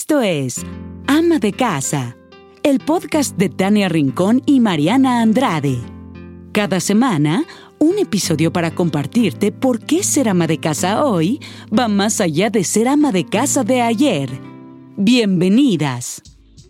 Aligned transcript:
Esto 0.00 0.22
es 0.22 0.64
Ama 1.08 1.40
de 1.40 1.52
Casa, 1.52 2.16
el 2.62 2.78
podcast 2.78 3.36
de 3.36 3.48
Tania 3.48 3.88
Rincón 3.88 4.44
y 4.46 4.60
Mariana 4.60 5.22
Andrade. 5.22 5.76
Cada 6.52 6.78
semana, 6.78 7.44
un 7.80 7.98
episodio 7.98 8.52
para 8.52 8.72
compartirte 8.72 9.50
por 9.50 9.80
qué 9.80 10.04
ser 10.04 10.28
ama 10.28 10.46
de 10.46 10.58
casa 10.60 11.04
hoy 11.04 11.40
va 11.76 11.88
más 11.88 12.20
allá 12.20 12.48
de 12.48 12.62
ser 12.62 12.86
ama 12.86 13.10
de 13.10 13.26
casa 13.26 13.64
de 13.64 13.82
ayer. 13.82 14.30
Bienvenidas. 14.96 16.22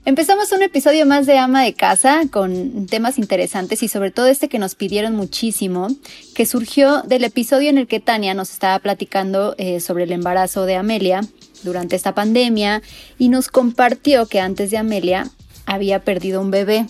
Empezamos 0.07 0.51
un 0.53 0.63
episodio 0.63 1.05
más 1.05 1.27
de 1.27 1.37
Ama 1.37 1.65
de 1.65 1.75
Casa 1.75 2.23
con 2.31 2.87
temas 2.87 3.19
interesantes 3.19 3.83
y 3.83 3.89
sobre 3.89 4.11
todo 4.11 4.27
este 4.27 4.49
que 4.49 4.59
nos 4.59 4.75
pidieron 4.75 5.15
muchísimo, 5.15 5.89
que 6.35 6.47
surgió 6.47 7.03
del 7.03 7.25
episodio 7.25 7.69
en 7.69 7.77
el 7.77 7.89
que 7.89 8.01
Tania 8.01 8.33
nos 8.33 8.51
estaba 8.51 8.79
platicando 8.79 9.55
eh, 9.59 9.81
sobre 9.81 10.05
el 10.05 10.13
embarazo 10.13 10.65
de 10.65 10.77
Amelia 10.77 11.21
durante 11.63 11.97
esta 11.97 12.15
pandemia 12.15 12.83
y 13.19 13.29
nos 13.29 13.49
compartió 13.49 14.27
que 14.27 14.41
antes 14.41 14.71
de 14.71 14.79
Amelia 14.79 15.29
había 15.67 16.01
perdido 16.05 16.41
un 16.41 16.51
bebé. 16.51 16.87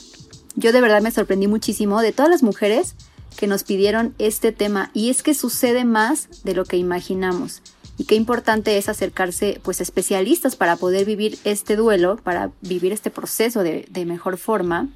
Yo 0.55 0.73
de 0.73 0.81
verdad 0.81 1.03
me 1.03 1.11
sorprendí 1.11 1.47
muchísimo 1.47 2.01
de 2.01 2.13
todas 2.13 2.31
las 2.31 2.43
mujeres 2.43 2.95
que 3.37 3.47
nos 3.47 3.65
pidieron 3.65 4.15
este 4.19 4.53
tema 4.53 4.91
y 4.95 5.11
es 5.11 5.23
que 5.23 5.35
sucede 5.35 5.85
más 5.85 6.43
de 6.45 6.55
lo 6.55 6.65
que 6.65 6.77
imaginamos 6.77 7.63
y 7.99 8.05
qué 8.05 8.15
importante 8.15 8.79
es 8.79 8.89
acercarse 8.89 9.61
pues 9.63 9.81
especialistas 9.81 10.57
para 10.57 10.77
poder 10.77 11.05
vivir 11.05 11.39
este 11.45 11.77
duelo, 11.77 12.17
para 12.17 12.53
vivir 12.63 12.93
este 12.93 13.11
proceso 13.11 13.63
de, 13.63 13.87
de 13.91 14.07
mejor 14.07 14.39
forma. 14.39 14.89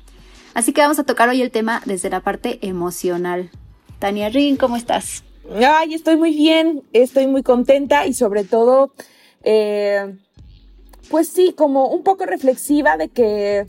Así 0.55 0.73
que 0.73 0.81
vamos 0.81 1.01
a 1.01 1.05
tocar 1.05 1.29
hoy 1.29 1.43
el 1.43 1.51
tema 1.51 1.83
desde 1.85 2.11
la 2.11 2.21
parte 2.21 2.59
emocional. 2.63 3.51
Tania 3.99 4.29
Rin, 4.29 4.57
¿cómo 4.57 4.77
estás? 4.77 5.25
Ay, 5.61 5.95
estoy 5.95 6.17
muy 6.17 6.33
bien, 6.35 6.85
estoy 6.93 7.27
muy 7.27 7.43
contenta 7.43 8.07
y 8.07 8.15
sobre 8.15 8.45
todo, 8.45 8.93
eh, 9.43 10.17
pues 11.11 11.29
sí, 11.29 11.53
como 11.57 11.89
un 11.89 12.03
poco 12.03 12.27
reflexiva 12.27 12.97
de 12.97 13.09
que 13.09 13.67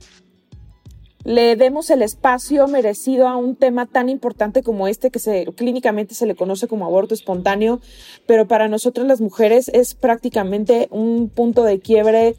le 1.23 1.55
demos 1.55 1.89
el 1.89 2.01
espacio 2.01 2.67
merecido 2.67 3.27
a 3.27 3.37
un 3.37 3.55
tema 3.55 3.85
tan 3.85 4.09
importante 4.09 4.61
como 4.61 4.87
este 4.87 5.09
que 5.09 5.19
se, 5.19 5.45
clínicamente 5.55 6.15
se 6.15 6.25
le 6.25 6.35
conoce 6.35 6.67
como 6.67 6.85
aborto 6.85 7.13
espontáneo, 7.13 7.79
pero 8.27 8.47
para 8.47 8.67
nosotras 8.67 9.07
las 9.07 9.21
mujeres 9.21 9.69
es 9.73 9.95
prácticamente 9.95 10.87
un 10.91 11.29
punto 11.29 11.63
de 11.63 11.79
quiebre. 11.79 12.35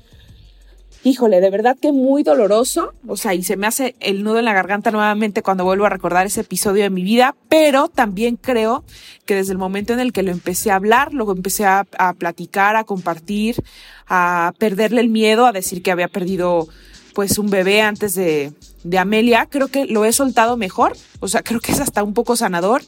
Híjole, 1.06 1.42
de 1.42 1.50
verdad 1.50 1.76
que 1.78 1.92
muy 1.92 2.22
doloroso, 2.22 2.94
o 3.06 3.18
sea, 3.18 3.34
y 3.34 3.42
se 3.42 3.58
me 3.58 3.66
hace 3.66 3.94
el 4.00 4.24
nudo 4.24 4.38
en 4.38 4.46
la 4.46 4.54
garganta 4.54 4.90
nuevamente 4.90 5.42
cuando 5.42 5.62
vuelvo 5.62 5.84
a 5.84 5.90
recordar 5.90 6.24
ese 6.24 6.40
episodio 6.40 6.82
de 6.82 6.88
mi 6.88 7.02
vida, 7.02 7.36
pero 7.50 7.88
también 7.88 8.36
creo 8.36 8.84
que 9.26 9.34
desde 9.34 9.52
el 9.52 9.58
momento 9.58 9.92
en 9.92 10.00
el 10.00 10.14
que 10.14 10.22
lo 10.22 10.30
empecé 10.30 10.70
a 10.70 10.76
hablar, 10.76 11.12
luego 11.12 11.32
empecé 11.32 11.66
a, 11.66 11.86
a 11.98 12.14
platicar, 12.14 12.76
a 12.76 12.84
compartir, 12.84 13.62
a 14.08 14.54
perderle 14.58 15.02
el 15.02 15.10
miedo, 15.10 15.44
a 15.44 15.52
decir 15.52 15.82
que 15.82 15.90
había 15.90 16.08
perdido 16.08 16.68
pues 17.12 17.36
un 17.36 17.50
bebé 17.50 17.82
antes 17.82 18.14
de, 18.14 18.54
de 18.82 18.98
Amelia, 18.98 19.44
creo 19.44 19.68
que 19.68 19.84
lo 19.84 20.06
he 20.06 20.12
soltado 20.14 20.56
mejor, 20.56 20.96
o 21.20 21.28
sea, 21.28 21.42
creo 21.44 21.60
que 21.60 21.72
es 21.72 21.80
hasta 21.80 22.02
un 22.02 22.14
poco 22.14 22.34
sanador, 22.34 22.82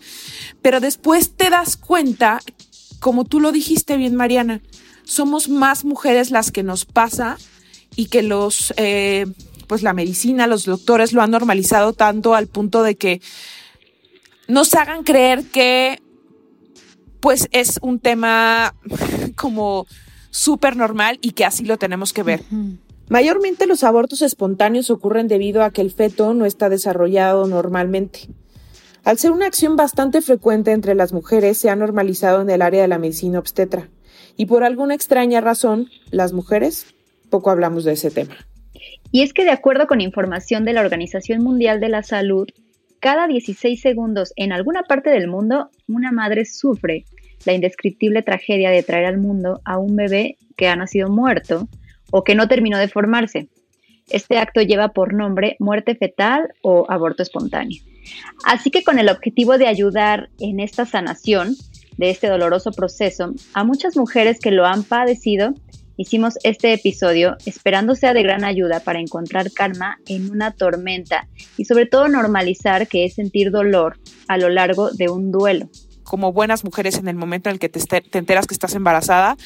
pero 0.63 0.81
después 0.81 1.37
te 1.37 1.51
das 1.51 1.77
cuenta, 1.77 2.41
como 2.99 3.27
tú 3.27 3.41
lo 3.41 3.53
dijiste 3.53 3.99
bien, 3.99 4.15
Mariana, 4.15 4.63
somos 5.05 5.51
más 5.51 5.85
mujeres 5.85 6.31
las 6.31 6.51
que 6.51 6.63
nos 6.63 6.87
pasa 6.87 7.37
y 7.97 8.07
que 8.07 8.23
los, 8.23 8.73
eh, 8.77 9.27
pues 9.67 9.83
la 9.83 9.95
medicina, 9.95 10.47
los 10.47 10.65
doctores 10.65 11.13
lo 11.13 11.23
han 11.23 11.31
normalizado 11.31 11.93
tanto 11.93 12.35
al 12.35 12.47
punto 12.47 12.83
de 12.83 12.95
que 12.95 13.21
nos 14.49 14.75
hagan 14.75 15.03
creer 15.03 15.45
que 15.45 16.01
pues 17.21 17.49
es 17.51 17.79
un 17.83 17.99
tema 17.99 18.75
como 19.37 19.87
súper 20.31 20.77
normal 20.77 21.19
y 21.23 21.33
que 21.33 21.45
así 21.45 21.65
lo 21.65 21.79
tenemos 21.79 22.13
que 22.13 22.23
ver. 22.23 22.43
Mayormente 23.09 23.67
los 23.67 23.85
abortos 23.85 24.23
espontáneos 24.23 24.91
ocurren 24.91 25.29
debido 25.29 25.63
a 25.63 25.71
que 25.71 25.81
el 25.81 25.91
feto 25.91 26.35
no 26.35 26.45
está 26.45 26.69
desarrollado 26.69 27.47
normalmente. 27.47 28.29
Al 29.05 29.19
ser 29.19 29.31
una 29.31 29.47
acción 29.47 29.77
bastante 29.77 30.21
frecuente 30.21 30.73
entre 30.73 30.97
las 30.97 31.13
mujeres, 31.13 31.59
se 31.59 31.71
ha 31.71 31.77
normalizado 31.77 32.43
en 32.43 32.51
el 32.51 32.61
área 32.61 32.83
de 32.83 32.89
la 32.89 32.99
medicina 32.99 33.39
obstetra. 33.39 33.89
Y 34.37 34.47
por 34.47 34.65
alguna 34.65 34.95
extraña 34.95 35.41
razón, 35.41 35.89
las 36.11 36.33
mujeres 36.33 36.96
poco 37.31 37.51
hablamos 37.51 37.85
de 37.85 37.93
ese 37.93 38.11
tema. 38.11 38.37
Y 39.13 39.23
es 39.23 39.33
que 39.33 39.45
de 39.45 39.51
acuerdo 39.51 39.87
con 39.87 40.01
información 40.01 40.65
de 40.65 40.73
la 40.73 40.81
Organización 40.81 41.43
Mundial 41.43 41.81
de 41.81 41.89
la 41.89 42.03
Salud, 42.03 42.49
cada 43.01 43.27
16 43.29 43.81
segundos 43.81 44.33
en 44.37 44.53
alguna 44.53 44.83
parte 44.83 45.11
del 45.11 45.29
mundo, 45.29 45.71
una 45.87 46.13
madre 46.13 46.45
sufre 46.45 47.05
la 47.45 47.53
indescriptible 47.53 48.23
tragedia 48.23 48.71
de 48.71 48.83
traer 48.83 49.07
al 49.07 49.19
mundo 49.19 49.61
a 49.65 49.79
un 49.79 49.97
bebé 49.97 50.37
que 50.57 50.69
ha 50.69 50.77
nacido 50.77 51.09
muerto 51.09 51.69
o 52.11 52.25
que 52.25 52.35
no 52.35 52.49
terminó 52.49 52.79
de 52.79 52.89
formarse. 52.89 53.49
Este 54.09 54.39
acto 54.39 54.63
lleva 54.63 54.89
por 54.89 55.15
nombre 55.15 55.57
muerte 55.59 55.95
fetal 55.95 56.49
o 56.63 56.87
aborto 56.89 57.23
espontáneo. 57.23 57.83
Así 58.45 58.71
que 58.71 58.85
con 58.85 58.99
el 58.99 59.09
objetivo 59.09 59.59
de 59.59 59.67
ayudar 59.67 60.31
en 60.39 60.61
esta 60.61 60.87
sanación 60.87 61.57
de 61.97 62.11
este 62.11 62.29
doloroso 62.29 62.73
proceso, 62.73 63.35
a 63.55 63.65
muchas 63.65 63.97
mujeres 63.97 64.39
que 64.39 64.51
lo 64.51 64.67
han 64.67 64.83
padecido, 64.85 65.55
hicimos 65.97 66.35
este 66.43 66.73
episodio 66.73 67.37
esperando 67.47 67.95
sea 67.95 68.15
de 68.15 68.23
gran 68.23 68.45
ayuda 68.45 68.81
para 68.81 69.01
encontrar 69.01 69.53
calma 69.53 69.99
en 70.07 70.31
una 70.31 70.53
tormenta 70.53 71.29
y 71.57 71.65
sobre 71.65 71.87
todo 71.87 72.09
normalizar 72.09 72.89
que 72.89 73.05
es 73.05 73.15
sentir 73.15 73.51
dolor 73.51 73.99
a 74.29 74.39
lo 74.39 74.49
largo 74.49 74.91
de 74.91 75.09
un 75.09 75.33
duelo. 75.33 75.69
Como 76.05 76.33
buenas 76.33 76.65
mujeres 76.65 76.99
en 76.99 77.09
el 77.09 77.17
momento 77.17 77.49
en 77.49 77.55
el 77.55 77.59
que 77.59 77.69
te, 77.69 77.81
te 77.81 78.19
enteras 78.19 78.47
que 78.47 78.55
estás 78.55 78.75
embarazada, 78.75 79.37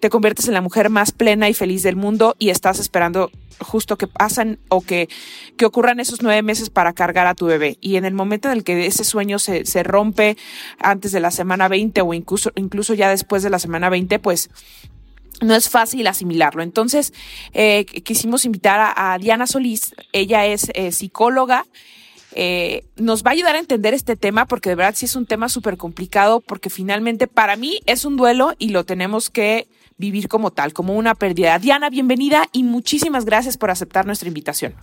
te 0.00 0.10
conviertes 0.10 0.46
en 0.48 0.54
la 0.54 0.60
mujer 0.60 0.90
más 0.90 1.12
plena 1.12 1.48
y 1.48 1.54
feliz 1.54 1.82
del 1.82 1.96
mundo 1.96 2.36
y 2.38 2.50
estás 2.50 2.78
esperando 2.78 3.30
justo 3.58 3.96
que 3.96 4.06
pasan 4.06 4.58
o 4.68 4.80
que, 4.80 5.08
que 5.56 5.64
ocurran 5.64 6.00
esos 6.00 6.22
nueve 6.22 6.42
meses 6.42 6.70
para 6.70 6.92
cargar 6.92 7.26
a 7.26 7.34
tu 7.34 7.46
bebé. 7.46 7.78
Y 7.80 7.96
en 7.96 8.04
el 8.04 8.14
momento 8.14 8.48
en 8.48 8.58
el 8.58 8.64
que 8.64 8.86
ese 8.86 9.04
sueño 9.04 9.38
se, 9.38 9.64
se 9.64 9.82
rompe 9.82 10.36
antes 10.78 11.12
de 11.12 11.20
la 11.20 11.30
semana 11.30 11.68
20 11.68 12.00
o 12.02 12.14
incluso, 12.14 12.52
incluso 12.54 12.94
ya 12.94 13.08
después 13.08 13.42
de 13.42 13.50
la 13.50 13.58
semana 13.58 13.88
20, 13.88 14.18
pues 14.18 14.50
no 15.40 15.54
es 15.54 15.68
fácil 15.68 16.06
asimilarlo. 16.06 16.62
Entonces, 16.62 17.12
eh, 17.52 17.84
quisimos 17.84 18.44
invitar 18.44 18.94
a, 18.96 19.18
Diana 19.18 19.46
Solís. 19.46 19.94
Ella 20.12 20.46
es 20.46 20.70
eh, 20.74 20.92
psicóloga. 20.92 21.66
Eh, 22.36 22.84
nos 22.96 23.22
va 23.22 23.30
a 23.30 23.34
ayudar 23.34 23.54
a 23.54 23.60
entender 23.60 23.94
este 23.94 24.16
tema 24.16 24.46
porque 24.46 24.70
de 24.70 24.74
verdad 24.74 24.94
sí 24.96 25.04
es 25.04 25.14
un 25.14 25.24
tema 25.24 25.48
súper 25.48 25.76
complicado 25.76 26.40
porque 26.40 26.68
finalmente 26.68 27.28
para 27.28 27.54
mí 27.54 27.78
es 27.86 28.04
un 28.04 28.16
duelo 28.16 28.54
y 28.58 28.70
lo 28.70 28.84
tenemos 28.84 29.30
que 29.30 29.68
vivir 29.98 30.26
como 30.26 30.50
tal, 30.50 30.72
como 30.72 30.94
una 30.94 31.14
pérdida. 31.14 31.58
Diana, 31.60 31.90
bienvenida 31.90 32.48
y 32.52 32.64
muchísimas 32.64 33.24
gracias 33.24 33.56
por 33.56 33.70
aceptar 33.70 34.04
nuestra 34.04 34.26
invitación. 34.26 34.74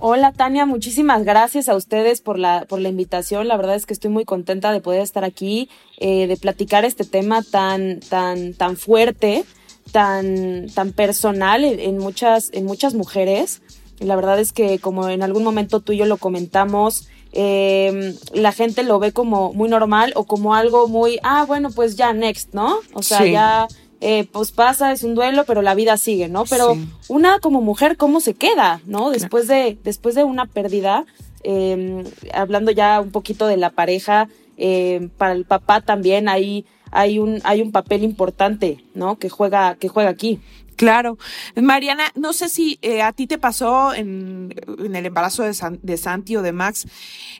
Hola 0.00 0.32
Tania, 0.32 0.64
muchísimas 0.64 1.24
gracias 1.24 1.68
a 1.68 1.74
ustedes 1.74 2.20
por 2.20 2.38
la, 2.38 2.64
por 2.68 2.78
la 2.80 2.88
invitación. 2.88 3.48
La 3.48 3.56
verdad 3.56 3.74
es 3.74 3.84
que 3.84 3.92
estoy 3.92 4.10
muy 4.10 4.24
contenta 4.24 4.70
de 4.70 4.80
poder 4.80 5.02
estar 5.02 5.24
aquí, 5.24 5.68
eh, 5.98 6.28
de 6.28 6.36
platicar 6.36 6.84
este 6.84 7.04
tema 7.04 7.42
tan, 7.42 7.98
tan, 7.98 8.54
tan 8.54 8.76
fuerte, 8.76 9.44
tan, 9.92 10.68
tan 10.74 10.92
personal 10.92 11.64
en, 11.64 11.80
en, 11.80 11.98
muchas, 11.98 12.50
en 12.52 12.64
muchas 12.64 12.94
mujeres. 12.94 13.62
La 13.98 14.16
verdad 14.16 14.38
es 14.38 14.52
que 14.52 14.78
como 14.78 15.08
en 15.08 15.22
algún 15.22 15.42
momento 15.42 15.80
tú 15.80 15.92
y 15.92 15.98
yo 15.98 16.06
lo 16.06 16.16
comentamos, 16.16 17.08
eh, 17.32 18.14
la 18.32 18.52
gente 18.52 18.82
lo 18.82 18.98
ve 18.98 19.12
como 19.12 19.52
muy 19.52 19.68
normal 19.68 20.12
o 20.14 20.24
como 20.24 20.54
algo 20.54 20.88
muy, 20.88 21.18
ah, 21.22 21.44
bueno, 21.46 21.70
pues 21.70 21.96
ya 21.96 22.12
next, 22.12 22.54
¿no? 22.54 22.78
O 22.94 23.02
sea, 23.02 23.18
sí. 23.18 23.32
ya 23.32 23.68
eh, 24.00 24.26
pues 24.30 24.52
pasa, 24.52 24.92
es 24.92 25.02
un 25.02 25.14
duelo, 25.14 25.44
pero 25.44 25.60
la 25.60 25.74
vida 25.74 25.96
sigue, 25.96 26.28
¿no? 26.28 26.44
Pero 26.44 26.74
sí. 26.74 26.88
una 27.08 27.40
como 27.40 27.60
mujer, 27.60 27.96
¿cómo 27.96 28.20
se 28.20 28.34
queda, 28.34 28.80
¿no? 28.86 29.10
Después 29.10 29.48
de, 29.48 29.76
después 29.82 30.14
de 30.14 30.24
una 30.24 30.46
pérdida, 30.46 31.04
eh, 31.42 32.04
hablando 32.32 32.70
ya 32.70 33.00
un 33.00 33.10
poquito 33.10 33.46
de 33.46 33.56
la 33.56 33.70
pareja, 33.70 34.28
eh, 34.56 35.08
para 35.18 35.32
el 35.32 35.44
papá 35.44 35.80
también 35.80 36.28
hay, 36.28 36.64
hay, 36.90 37.18
un, 37.18 37.40
hay 37.44 37.62
un 37.62 37.72
papel 37.72 38.04
importante, 38.04 38.84
¿no? 38.94 39.18
Que 39.18 39.28
juega, 39.28 39.76
que 39.76 39.88
juega 39.88 40.10
aquí. 40.10 40.40
Claro. 40.78 41.18
Mariana, 41.56 42.04
no 42.14 42.32
sé 42.32 42.48
si 42.48 42.78
eh, 42.82 43.02
a 43.02 43.12
ti 43.12 43.26
te 43.26 43.36
pasó 43.36 43.92
en, 43.92 44.54
el 44.78 45.06
embarazo 45.06 45.42
de, 45.42 45.52
de, 45.82 45.96
Santi 45.96 46.36
o 46.36 46.42
de 46.42 46.52
Max, 46.52 46.86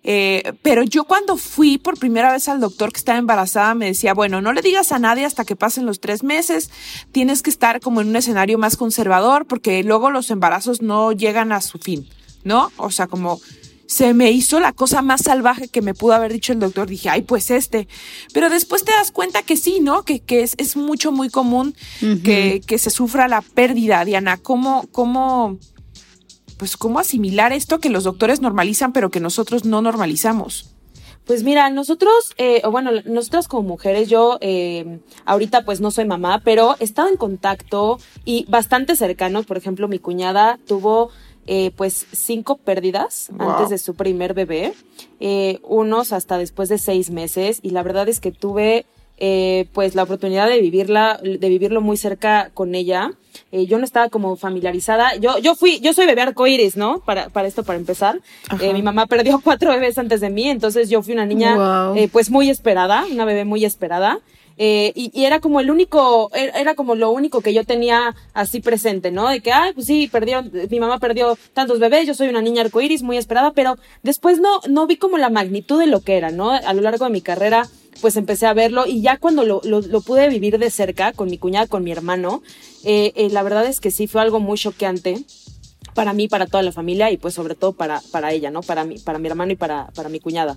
eh, 0.02 0.54
pero 0.62 0.82
yo 0.82 1.04
cuando 1.04 1.36
fui 1.36 1.78
por 1.78 2.00
primera 2.00 2.32
vez 2.32 2.48
al 2.48 2.58
doctor 2.58 2.90
que 2.90 2.98
estaba 2.98 3.16
embarazada 3.16 3.74
me 3.76 3.86
decía, 3.86 4.12
bueno, 4.12 4.40
no 4.40 4.52
le 4.52 4.60
digas 4.60 4.90
a 4.90 4.98
nadie 4.98 5.24
hasta 5.24 5.44
que 5.44 5.54
pasen 5.54 5.86
los 5.86 6.00
tres 6.00 6.24
meses, 6.24 6.72
tienes 7.12 7.42
que 7.42 7.50
estar 7.50 7.78
como 7.78 8.00
en 8.00 8.08
un 8.08 8.16
escenario 8.16 8.58
más 8.58 8.76
conservador 8.76 9.46
porque 9.46 9.84
luego 9.84 10.10
los 10.10 10.32
embarazos 10.32 10.82
no 10.82 11.12
llegan 11.12 11.52
a 11.52 11.60
su 11.60 11.78
fin, 11.78 12.08
¿no? 12.42 12.72
O 12.76 12.90
sea, 12.90 13.06
como 13.06 13.40
se 13.88 14.12
me 14.12 14.30
hizo 14.30 14.60
la 14.60 14.74
cosa 14.74 15.00
más 15.00 15.22
salvaje 15.22 15.68
que 15.68 15.80
me 15.80 15.94
pudo 15.94 16.12
haber 16.12 16.30
dicho 16.30 16.52
el 16.52 16.60
doctor. 16.60 16.86
Dije, 16.86 17.08
ay, 17.08 17.22
pues 17.22 17.50
este. 17.50 17.88
Pero 18.34 18.50
después 18.50 18.84
te 18.84 18.92
das 18.92 19.10
cuenta 19.10 19.42
que 19.42 19.56
sí, 19.56 19.80
¿no? 19.80 20.02
Que, 20.04 20.20
que 20.20 20.42
es, 20.42 20.54
es 20.58 20.76
mucho, 20.76 21.10
muy 21.10 21.30
común 21.30 21.74
uh 22.02 22.04
-huh. 22.04 22.22
que, 22.22 22.60
que 22.66 22.78
se 22.78 22.90
sufra 22.90 23.28
la 23.28 23.40
pérdida, 23.40 24.04
Diana. 24.04 24.36
¿Cómo, 24.36 24.86
cómo, 24.92 25.58
pues, 26.58 26.76
cómo 26.76 26.98
asimilar 26.98 27.54
esto 27.54 27.80
que 27.80 27.88
los 27.88 28.04
doctores 28.04 28.42
normalizan, 28.42 28.92
pero 28.92 29.10
que 29.10 29.20
nosotros 29.20 29.64
no 29.64 29.80
normalizamos? 29.80 30.74
Pues 31.24 31.42
mira, 31.42 31.68
nosotros, 31.70 32.32
eh, 32.36 32.62
o 32.64 32.70
bueno, 32.70 32.90
nosotras 33.06 33.48
como 33.48 33.68
mujeres, 33.68 34.08
yo 34.08 34.38
eh, 34.40 35.00
ahorita 35.24 35.64
pues 35.64 35.78
no 35.80 35.90
soy 35.90 36.06
mamá, 36.06 36.40
pero 36.42 36.76
he 36.80 36.84
estado 36.84 37.08
en 37.08 37.16
contacto 37.16 37.98
y 38.24 38.46
bastante 38.48 38.96
cercano. 38.96 39.42
Por 39.42 39.56
ejemplo, 39.56 39.88
mi 39.88 39.98
cuñada 39.98 40.58
tuvo 40.66 41.10
eh, 41.50 41.72
pues 41.74 42.06
cinco 42.12 42.58
pérdidas 42.58 43.30
antes 43.38 43.70
de 43.70 43.78
su 43.78 43.94
primer 43.94 44.34
bebé, 44.34 44.74
eh, 45.18 45.58
unos 45.62 46.12
hasta 46.12 46.36
después 46.38 46.68
de 46.68 46.78
seis 46.78 47.10
meses 47.10 47.58
y 47.62 47.70
la 47.70 47.82
verdad 47.82 48.08
es 48.08 48.20
que 48.20 48.30
tuve 48.30 48.84
eh, 49.20 49.66
pues 49.72 49.96
la 49.96 50.04
oportunidad 50.04 50.48
de 50.48 50.60
vivirla, 50.60 51.18
de 51.20 51.48
vivirlo 51.48 51.80
muy 51.80 51.96
cerca 51.96 52.50
con 52.54 52.76
ella. 52.76 53.10
Eh, 53.50 53.66
yo 53.66 53.78
no 53.78 53.84
estaba 53.84 54.10
como 54.10 54.36
familiarizada. 54.36 55.16
Yo, 55.16 55.38
yo 55.38 55.56
fui, 55.56 55.80
yo 55.80 55.92
soy 55.92 56.06
bebé 56.06 56.22
arcoíris, 56.22 56.76
¿no? 56.76 57.00
Para, 57.00 57.28
para 57.28 57.48
esto, 57.48 57.64
para 57.64 57.80
empezar. 57.80 58.20
Eh, 58.60 58.72
mi 58.72 58.82
mamá 58.82 59.06
perdió 59.06 59.40
cuatro 59.44 59.72
bebés 59.72 59.98
antes 59.98 60.20
de 60.20 60.30
mí, 60.30 60.48
entonces 60.48 60.88
yo 60.88 61.02
fui 61.02 61.14
una 61.14 61.26
niña, 61.26 61.92
pues 62.12 62.30
muy 62.30 62.48
esperada, 62.48 63.04
una 63.10 63.24
bebé 63.24 63.44
muy 63.44 63.64
esperada. 63.64 64.20
Eh, 64.60 64.92
y, 64.96 65.24
era 65.24 65.38
como 65.38 65.60
el 65.60 65.70
único, 65.70 66.30
era 66.34 66.74
como 66.74 66.96
lo 66.96 67.10
único 67.10 67.40
que 67.40 67.54
yo 67.54 67.64
tenía 67.64 68.16
así 68.34 68.60
presente, 68.60 69.12
¿no? 69.12 69.28
De 69.28 69.40
que, 69.40 69.52
ay, 69.52 69.72
pues 69.72 69.86
sí, 69.86 70.08
perdió, 70.10 70.42
mi 70.68 70.80
mamá 70.80 70.98
perdió 70.98 71.38
tantos 71.54 71.78
bebés, 71.78 72.08
yo 72.08 72.14
soy 72.14 72.28
una 72.28 72.42
niña 72.42 72.62
arcoíris 72.62 73.02
muy 73.02 73.16
esperada, 73.16 73.52
pero 73.52 73.76
después 74.02 74.40
no, 74.40 74.60
no 74.68 74.88
vi 74.88 74.96
como 74.96 75.16
la 75.16 75.30
magnitud 75.30 75.78
de 75.78 75.86
lo 75.86 76.00
que 76.00 76.16
era, 76.16 76.30
¿no? 76.32 76.50
A 76.50 76.72
lo 76.74 76.82
largo 76.82 77.04
de 77.04 77.12
mi 77.12 77.20
carrera, 77.20 77.68
pues 78.00 78.16
empecé 78.16 78.46
a 78.46 78.54
verlo 78.54 78.86
y 78.86 79.00
ya 79.00 79.16
cuando 79.16 79.44
lo, 79.44 79.60
lo, 79.64 79.80
lo 79.80 80.00
pude 80.00 80.28
vivir 80.28 80.58
de 80.58 80.70
cerca 80.70 81.12
con 81.12 81.30
mi 81.30 81.38
cuñada, 81.38 81.66
con 81.66 81.84
mi 81.84 81.92
hermano, 81.92 82.42
eh, 82.84 83.12
eh, 83.14 83.28
la 83.30 83.42
verdad 83.42 83.66
es 83.66 83.80
que 83.80 83.90
sí 83.90 84.06
fue 84.06 84.20
algo 84.20 84.40
muy 84.40 84.58
choqueante 84.58 85.24
para 85.94 86.12
mí, 86.12 86.28
para 86.28 86.46
toda 86.46 86.62
la 86.62 86.72
familia 86.72 87.10
y 87.10 87.16
pues 87.16 87.34
sobre 87.34 87.54
todo 87.54 87.72
para, 87.72 88.00
para 88.12 88.32
ella, 88.32 88.50
¿no? 88.50 88.62
Para 88.62 88.84
mí, 88.84 88.98
para 88.98 89.18
mi 89.18 89.28
hermano 89.28 89.52
y 89.52 89.56
para, 89.56 89.88
para 89.94 90.08
mi 90.08 90.20
cuñada. 90.20 90.56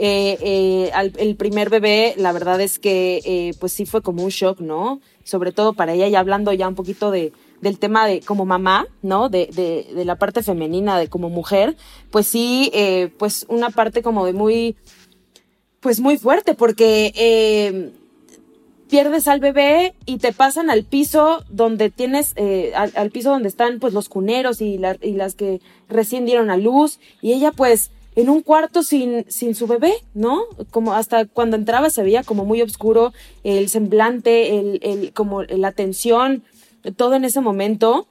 Eh, 0.00 0.38
eh, 0.42 1.10
el 1.18 1.34
primer 1.34 1.70
bebé, 1.70 2.14
la 2.16 2.30
verdad 2.30 2.60
es 2.60 2.78
que 2.78 3.20
eh, 3.24 3.54
pues 3.58 3.72
sí 3.72 3.84
fue 3.84 4.00
como 4.00 4.22
un 4.22 4.30
shock, 4.30 4.60
¿no? 4.60 5.00
Sobre 5.24 5.50
todo 5.50 5.72
para 5.72 5.92
ella, 5.92 6.06
y 6.06 6.14
hablando 6.14 6.52
ya 6.52 6.68
un 6.68 6.76
poquito 6.76 7.10
de, 7.10 7.32
del 7.60 7.80
tema 7.80 8.06
de 8.06 8.20
como 8.20 8.46
mamá, 8.46 8.86
¿no? 9.02 9.28
De, 9.28 9.46
de, 9.46 9.92
de 9.92 10.04
la 10.04 10.14
parte 10.14 10.44
femenina, 10.44 11.00
de 11.00 11.08
como 11.08 11.30
mujer, 11.30 11.76
pues 12.12 12.28
sí, 12.28 12.70
pues 13.18 13.44
una 13.48 13.70
parte 13.70 14.00
como 14.00 14.24
de 14.24 14.34
muy, 14.34 14.76
pues 15.80 15.98
muy 15.98 16.16
fuerte, 16.16 16.54
porque 16.54 17.90
pierdes 18.88 19.26
al 19.26 19.40
bebé 19.40 19.94
y 20.06 20.18
te 20.18 20.32
pasan 20.32 20.70
al 20.70 20.84
piso 20.84 21.44
donde 21.50 21.90
tienes, 21.90 22.36
al, 22.74 23.10
piso 23.10 23.30
donde 23.30 23.48
están 23.48 23.80
pues 23.80 23.94
los 23.94 24.08
cuneros 24.08 24.60
y, 24.60 24.80
y 25.02 25.12
las 25.14 25.34
que 25.34 25.60
recién 25.88 26.24
dieron 26.24 26.50
a 26.50 26.56
luz, 26.56 27.00
y 27.20 27.32
ella 27.32 27.50
pues 27.50 27.90
en 28.18 28.28
un 28.28 28.42
cuarto 28.42 28.82
sin, 28.82 29.30
sin 29.30 29.54
su 29.54 29.68
bebé, 29.68 29.94
¿no? 30.12 30.42
Como 30.72 30.92
hasta 30.92 31.24
cuando 31.26 31.54
entraba 31.56 31.88
se 31.88 32.02
veía 32.02 32.24
como 32.24 32.44
muy 32.44 32.60
oscuro 32.62 33.12
el 33.44 33.68
semblante, 33.68 34.58
el, 34.58 34.80
el, 34.82 35.12
como 35.12 35.44
la 35.44 35.70
tensión, 35.70 36.42
todo 36.96 37.14
en 37.14 37.24
ese 37.24 37.40
momento. 37.40 38.08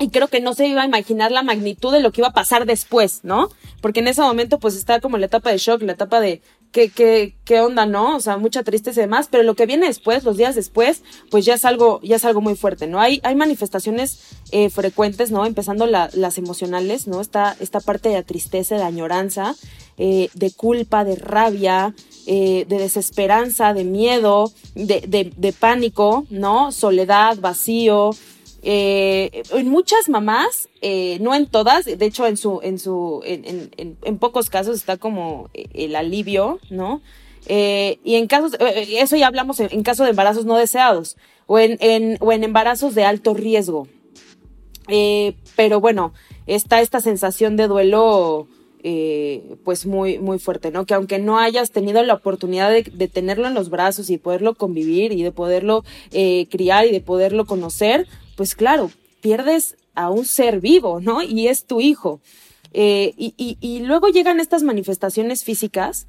Y 0.00 0.08
creo 0.08 0.28
que 0.28 0.40
no 0.40 0.54
se 0.54 0.66
iba 0.66 0.80
a 0.80 0.86
imaginar 0.86 1.30
la 1.30 1.42
magnitud 1.42 1.92
de 1.92 2.00
lo 2.00 2.10
que 2.10 2.22
iba 2.22 2.28
a 2.28 2.32
pasar 2.32 2.64
después, 2.64 3.20
¿no? 3.22 3.50
Porque 3.82 4.00
en 4.00 4.08
ese 4.08 4.22
momento 4.22 4.58
pues 4.58 4.76
está 4.76 5.00
como 5.00 5.18
la 5.18 5.26
etapa 5.26 5.50
de 5.50 5.58
shock, 5.58 5.82
la 5.82 5.92
etapa 5.92 6.20
de 6.20 6.40
qué, 6.74 6.90
qué, 6.90 7.36
qué 7.44 7.60
onda, 7.60 7.86
¿no? 7.86 8.16
O 8.16 8.20
sea, 8.20 8.36
mucha 8.36 8.64
tristeza 8.64 9.00
y 9.00 9.04
demás, 9.04 9.28
pero 9.30 9.44
lo 9.44 9.54
que 9.54 9.64
viene 9.64 9.86
después, 9.86 10.24
los 10.24 10.36
días 10.36 10.56
después, 10.56 11.04
pues 11.30 11.44
ya 11.44 11.54
es 11.54 11.64
algo, 11.64 12.00
ya 12.02 12.16
es 12.16 12.24
algo 12.24 12.40
muy 12.40 12.56
fuerte, 12.56 12.88
¿no? 12.88 13.00
Hay, 13.00 13.20
hay 13.22 13.36
manifestaciones 13.36 14.18
eh, 14.50 14.70
frecuentes, 14.70 15.30
¿no? 15.30 15.46
Empezando 15.46 15.86
la, 15.86 16.10
las 16.14 16.36
emocionales, 16.36 17.06
¿no? 17.06 17.20
Esta, 17.20 17.56
esta 17.60 17.78
parte 17.78 18.08
de 18.08 18.16
la 18.16 18.22
tristeza, 18.24 18.74
de 18.74 18.82
añoranza, 18.82 19.54
eh, 19.98 20.30
de 20.34 20.50
culpa, 20.50 21.04
de 21.04 21.14
rabia, 21.14 21.94
eh, 22.26 22.66
de 22.68 22.78
desesperanza, 22.78 23.72
de 23.72 23.84
miedo, 23.84 24.52
de, 24.74 25.04
de, 25.06 25.32
de 25.36 25.52
pánico, 25.52 26.26
¿no? 26.28 26.72
Soledad, 26.72 27.38
vacío, 27.38 28.10
eh, 28.64 29.42
en 29.52 29.68
muchas 29.68 30.08
mamás, 30.08 30.68
eh, 30.80 31.18
no 31.20 31.34
en 31.34 31.46
todas, 31.46 31.84
de 31.84 32.04
hecho 32.04 32.26
en 32.26 32.36
su, 32.36 32.60
en 32.62 32.78
su, 32.78 33.20
en, 33.24 33.70
en, 33.76 34.18
pocos 34.18 34.50
casos 34.50 34.76
está 34.76 34.96
como 34.96 35.50
el 35.52 35.94
alivio, 35.94 36.58
¿no? 36.70 37.02
Eh, 37.46 37.98
y 38.04 38.14
en 38.14 38.26
casos, 38.26 38.56
eso 38.58 39.16
ya 39.16 39.26
hablamos 39.26 39.60
en, 39.60 39.68
en, 39.70 39.82
caso 39.82 40.04
de 40.04 40.10
embarazos 40.10 40.46
no 40.46 40.56
deseados 40.56 41.16
o 41.46 41.58
en, 41.58 42.16
o 42.20 42.32
en 42.32 42.42
embarazos 42.42 42.94
de 42.94 43.04
alto 43.04 43.34
riesgo. 43.34 43.86
Eh, 44.88 45.34
pero 45.56 45.80
bueno, 45.80 46.12
está 46.46 46.80
esta 46.80 47.00
sensación 47.00 47.56
de 47.56 47.68
duelo, 47.68 48.46
eh, 48.82 49.56
pues 49.64 49.86
muy, 49.86 50.18
muy 50.18 50.38
fuerte, 50.38 50.70
¿no? 50.70 50.84
Que 50.84 50.94
aunque 50.94 51.18
no 51.18 51.38
hayas 51.38 51.70
tenido 51.70 52.02
la 52.02 52.14
oportunidad 52.14 52.70
de, 52.70 53.08
tenerlo 53.08 53.46
en 53.46 53.54
los 53.54 53.70
brazos 53.70 54.10
y 54.10 54.18
poderlo 54.18 54.54
convivir 54.54 55.12
y 55.12 55.22
de 55.22 55.32
poderlo 55.32 55.84
eh, 56.12 56.46
criar 56.50 56.86
y 56.86 56.92
de 56.92 57.00
poderlo 57.00 57.46
conocer, 57.46 58.06
pues 58.36 58.54
claro, 58.54 58.90
pierdes 59.20 59.76
a 59.94 60.10
un 60.10 60.24
ser 60.26 60.60
vivo, 60.60 61.00
¿no? 61.00 61.22
Y 61.22 61.48
es 61.48 61.64
tu 61.66 61.80
hijo. 61.80 62.20
Eh, 62.72 63.14
y, 63.16 63.56
y, 63.60 63.78
luego 63.80 64.08
llegan 64.08 64.40
estas 64.40 64.64
manifestaciones 64.64 65.44
físicas 65.44 66.08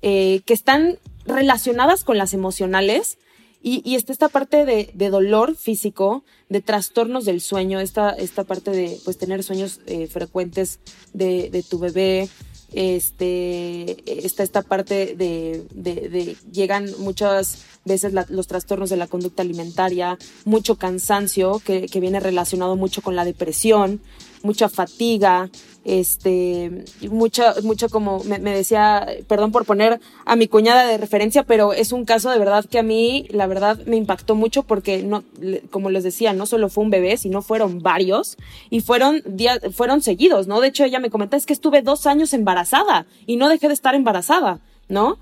eh, 0.00 0.40
que 0.46 0.54
están 0.54 0.98
relacionadas 1.26 2.04
con 2.04 2.16
las 2.16 2.32
emocionales 2.32 3.18
y, 3.62 3.82
y 3.84 3.96
está 3.96 4.12
esta 4.12 4.28
parte 4.28 4.64
de, 4.64 4.90
de, 4.94 5.10
dolor 5.10 5.56
físico, 5.56 6.24
de 6.48 6.62
trastornos 6.62 7.24
del 7.24 7.40
sueño, 7.40 7.80
esta, 7.80 8.10
esta 8.10 8.44
parte 8.44 8.70
de 8.70 8.98
pues 9.04 9.18
tener 9.18 9.42
sueños 9.42 9.80
eh, 9.86 10.06
frecuentes 10.06 10.80
de, 11.12 11.50
de 11.50 11.62
tu 11.62 11.78
bebé, 11.78 12.28
este, 12.72 14.26
está 14.26 14.42
esta 14.42 14.62
parte 14.62 15.14
de, 15.16 16.36
llegan 16.52 16.90
muchas 16.98 17.64
veces 17.84 18.12
la, 18.12 18.26
los 18.28 18.46
trastornos 18.46 18.90
de 18.90 18.96
la 18.96 19.06
conducta 19.06 19.42
alimentaria, 19.42 20.18
mucho 20.44 20.76
cansancio 20.76 21.60
que, 21.64 21.88
viene 22.00 22.20
relacionado 22.20 22.76
mucho 22.76 23.00
con 23.00 23.16
la 23.16 23.24
depresión, 23.24 24.00
mucha 24.42 24.68
fatiga, 24.68 25.50
este, 25.86 26.84
mucha, 27.10 27.54
mucho 27.62 27.88
como 27.88 28.22
me, 28.24 28.38
decía, 28.38 29.06
perdón 29.28 29.52
por 29.52 29.64
poner 29.64 30.00
a 30.24 30.34
mi 30.34 30.48
cuñada 30.48 30.84
de 30.84 30.98
referencia, 30.98 31.44
pero 31.44 31.72
es 31.72 31.92
un 31.92 32.04
caso 32.04 32.30
de 32.30 32.38
verdad 32.40 32.64
que 32.64 32.80
a 32.80 32.82
mí, 32.82 33.26
la 33.30 33.46
verdad, 33.46 33.78
me 33.86 33.96
impactó 33.96 34.34
mucho 34.34 34.64
porque 34.64 35.04
no, 35.04 35.22
como 35.70 35.90
les 35.90 36.02
decía, 36.02 36.32
no 36.32 36.46
solo 36.46 36.68
fue 36.68 36.82
un 36.82 36.90
bebé, 36.90 37.16
sino 37.16 37.40
fueron 37.40 37.82
varios 37.82 38.36
y 38.68 38.80
fueron 38.80 39.22
días, 39.26 39.60
fueron 39.72 40.02
seguidos, 40.02 40.48
¿no? 40.48 40.60
De 40.60 40.68
hecho, 40.68 40.84
ella 40.84 40.98
me 40.98 41.10
comentó, 41.10 41.36
es 41.36 41.46
que 41.46 41.52
estuve 41.52 41.82
dos 41.82 42.06
años 42.06 42.32
embarazada 42.32 43.06
y 43.24 43.36
no 43.36 43.48
dejé 43.48 43.68
de 43.68 43.74
estar 43.74 43.94
embarazada, 43.94 44.58
¿no? 44.88 45.18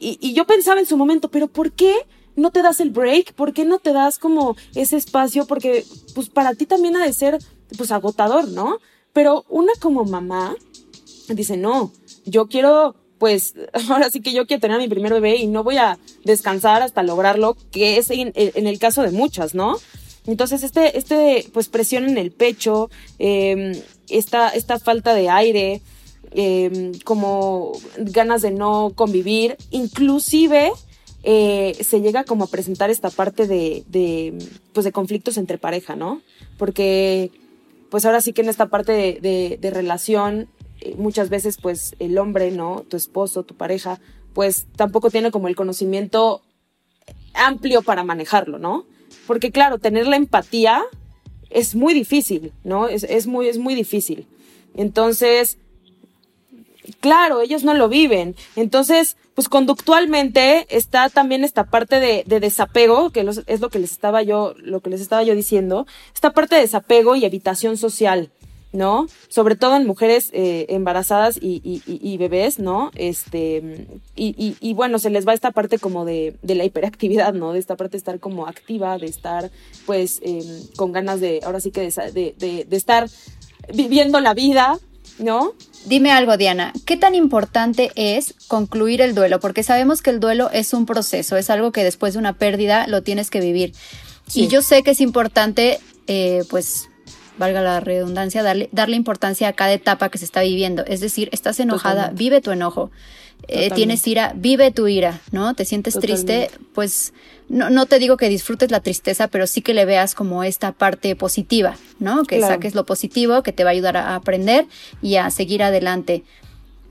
Y, 0.00 0.18
y 0.20 0.32
yo 0.32 0.46
pensaba 0.46 0.80
en 0.80 0.86
su 0.86 0.96
momento, 0.96 1.28
pero 1.30 1.46
¿por 1.46 1.70
qué? 1.70 1.94
no 2.38 2.50
te 2.50 2.62
das 2.62 2.80
el 2.80 2.90
break? 2.90 3.34
¿Por 3.34 3.52
qué 3.52 3.64
no 3.64 3.78
te 3.78 3.92
das 3.92 4.18
como 4.18 4.56
ese 4.74 4.96
espacio? 4.96 5.46
Porque 5.46 5.84
pues 6.14 6.30
para 6.30 6.54
ti 6.54 6.66
también 6.66 6.96
ha 6.96 7.04
de 7.04 7.12
ser 7.12 7.38
pues 7.76 7.90
agotador, 7.90 8.48
¿no? 8.48 8.78
Pero 9.12 9.44
una 9.48 9.72
como 9.80 10.04
mamá 10.04 10.56
dice, 11.28 11.56
no, 11.56 11.92
yo 12.24 12.46
quiero, 12.46 12.94
pues, 13.18 13.54
ahora 13.88 14.10
sí 14.10 14.20
que 14.20 14.32
yo 14.32 14.46
quiero 14.46 14.60
tener 14.60 14.76
a 14.76 14.80
mi 14.80 14.88
primer 14.88 15.12
bebé 15.12 15.36
y 15.36 15.46
no 15.46 15.64
voy 15.64 15.76
a 15.76 15.98
descansar 16.24 16.82
hasta 16.82 17.02
lograrlo, 17.02 17.56
que 17.70 17.98
es 17.98 18.10
en, 18.10 18.32
el 18.34 18.78
caso 18.78 19.02
de 19.02 19.10
muchas, 19.10 19.54
¿no? 19.54 19.76
Entonces, 20.26 20.62
este, 20.62 20.98
este, 20.98 21.46
pues, 21.52 21.68
presión 21.68 22.08
en 22.08 22.18
el 22.18 22.30
pecho, 22.30 22.90
eh, 23.18 23.82
esta, 24.08 24.50
esta 24.50 24.78
falta 24.78 25.14
de 25.14 25.30
aire, 25.30 25.80
eh, 26.32 26.92
como 27.04 27.72
ganas 27.96 28.42
de 28.42 28.50
no 28.50 28.92
convivir, 28.94 29.56
inclusive 29.70 30.72
eh, 31.22 31.76
se 31.80 32.00
llega 32.00 32.24
como 32.24 32.44
a 32.44 32.48
presentar 32.48 32.90
esta 32.90 33.10
parte 33.10 33.46
de, 33.46 33.84
de, 33.88 34.38
pues 34.72 34.84
de 34.84 34.92
conflictos 34.92 35.36
entre 35.36 35.58
pareja, 35.58 35.96
¿no? 35.96 36.20
Porque, 36.58 37.30
pues 37.90 38.04
ahora 38.04 38.20
sí 38.20 38.32
que 38.32 38.42
en 38.42 38.48
esta 38.48 38.66
parte 38.66 38.92
de, 38.92 39.58
de, 39.60 39.70
relación, 39.70 40.48
eh, 40.80 40.94
muchas 40.96 41.30
veces, 41.30 41.58
pues 41.60 41.94
el 41.98 42.18
hombre, 42.18 42.50
¿no? 42.50 42.84
Tu 42.88 42.96
esposo, 42.96 43.42
tu 43.44 43.54
pareja, 43.54 44.00
pues 44.34 44.66
tampoco 44.76 45.10
tiene 45.10 45.30
como 45.30 45.48
el 45.48 45.56
conocimiento 45.56 46.42
amplio 47.34 47.82
para 47.82 48.04
manejarlo, 48.04 48.58
¿no? 48.58 48.86
Porque 49.26 49.50
claro, 49.50 49.78
tener 49.78 50.06
la 50.06 50.16
empatía 50.16 50.82
es 51.50 51.74
muy 51.74 51.94
difícil, 51.94 52.52
¿no? 52.64 52.88
Es, 52.88 53.04
es, 53.04 53.26
muy, 53.26 53.48
es 53.48 53.58
muy 53.58 53.74
difícil. 53.74 54.26
Entonces, 54.74 55.58
claro, 57.00 57.40
ellos 57.40 57.64
no 57.64 57.74
lo 57.74 57.88
viven. 57.88 58.36
Entonces, 58.56 59.16
pues 59.38 59.48
conductualmente 59.48 60.66
está 60.68 61.08
también 61.10 61.44
esta 61.44 61.62
parte 61.62 62.00
de, 62.00 62.24
de 62.26 62.40
desapego, 62.40 63.10
que 63.10 63.24
es 63.46 63.60
lo 63.60 63.70
que 63.70 63.78
les 63.78 63.92
estaba 63.92 64.20
yo, 64.24 64.52
lo 64.58 64.80
que 64.80 64.90
les 64.90 65.00
estaba 65.00 65.22
yo 65.22 65.36
diciendo, 65.36 65.86
esta 66.12 66.32
parte 66.32 66.56
de 66.56 66.62
desapego 66.62 67.14
y 67.14 67.24
evitación 67.24 67.76
social, 67.76 68.32
¿no? 68.72 69.06
Sobre 69.28 69.54
todo 69.54 69.76
en 69.76 69.86
mujeres 69.86 70.30
eh, 70.32 70.66
embarazadas 70.70 71.38
y, 71.40 71.60
y, 71.62 71.82
y, 71.86 72.16
bebés, 72.16 72.58
¿no? 72.58 72.90
Este, 72.96 73.86
y, 74.16 74.56
y, 74.58 74.74
bueno, 74.74 74.98
se 74.98 75.08
les 75.08 75.24
va 75.24 75.34
esta 75.34 75.52
parte 75.52 75.78
como 75.78 76.04
de, 76.04 76.36
la 76.42 76.64
hiperactividad, 76.64 77.32
¿no? 77.32 77.52
De 77.52 77.60
esta 77.60 77.76
parte 77.76 77.92
de 77.92 77.98
estar 77.98 78.18
como 78.18 78.48
activa, 78.48 78.98
de 78.98 79.06
estar, 79.06 79.52
pues, 79.86 80.18
eh, 80.24 80.64
con 80.74 80.90
ganas 80.90 81.20
de, 81.20 81.42
ahora 81.44 81.60
sí 81.60 81.70
que 81.70 81.82
de, 81.82 82.34
de 82.66 82.76
estar 82.76 83.08
viviendo 83.72 84.18
la 84.18 84.34
vida, 84.34 84.80
¿no? 85.18 85.52
Dime 85.86 86.10
algo, 86.10 86.36
Diana, 86.36 86.72
¿qué 86.84 86.96
tan 86.96 87.14
importante 87.14 87.90
es 87.94 88.34
concluir 88.46 89.00
el 89.00 89.14
duelo? 89.14 89.40
Porque 89.40 89.62
sabemos 89.62 90.02
que 90.02 90.10
el 90.10 90.20
duelo 90.20 90.50
es 90.52 90.72
un 90.72 90.86
proceso, 90.86 91.36
es 91.36 91.50
algo 91.50 91.72
que 91.72 91.84
después 91.84 92.14
de 92.14 92.18
una 92.18 92.34
pérdida 92.34 92.86
lo 92.86 93.02
tienes 93.02 93.30
que 93.30 93.40
vivir. 93.40 93.72
Y 94.34 94.48
yo 94.48 94.60
sé 94.60 94.82
que 94.82 94.90
es 94.90 95.00
importante, 95.00 95.80
eh, 96.06 96.44
pues, 96.50 96.88
valga 97.38 97.62
la 97.62 97.80
redundancia, 97.80 98.42
darle, 98.42 98.68
darle 98.72 98.96
importancia 98.96 99.48
a 99.48 99.52
cada 99.52 99.72
etapa 99.72 100.10
que 100.10 100.18
se 100.18 100.24
está 100.24 100.42
viviendo. 100.42 100.84
Es 100.86 101.00
decir, 101.00 101.28
estás 101.32 101.58
enojada, 101.60 102.10
vive 102.14 102.40
tu 102.40 102.50
enojo. 102.50 102.90
Eh, 103.46 103.70
tienes 103.70 104.06
ira, 104.06 104.32
vive 104.36 104.70
tu 104.72 104.88
ira, 104.88 105.20
¿no? 105.32 105.54
Te 105.54 105.64
sientes 105.64 105.98
triste, 105.98 106.50
pues 106.74 107.14
no, 107.48 107.70
no 107.70 107.86
te 107.86 107.98
digo 107.98 108.18
que 108.18 108.28
disfrutes 108.28 108.70
la 108.70 108.80
tristeza, 108.80 109.28
pero 109.28 109.46
sí 109.46 109.62
que 109.62 109.72
le 109.72 109.86
veas 109.86 110.14
como 110.14 110.44
esta 110.44 110.72
parte 110.72 111.16
positiva, 111.16 111.76
¿no? 111.98 112.24
Que 112.24 112.40
saques 112.40 112.74
lo 112.74 112.84
positivo, 112.84 113.42
que 113.42 113.52
te 113.52 113.64
va 113.64 113.70
a 113.70 113.72
ayudar 113.72 113.96
a 113.96 114.14
aprender 114.14 114.66
y 115.00 115.16
a 115.16 115.30
seguir 115.30 115.62
adelante. 115.62 116.24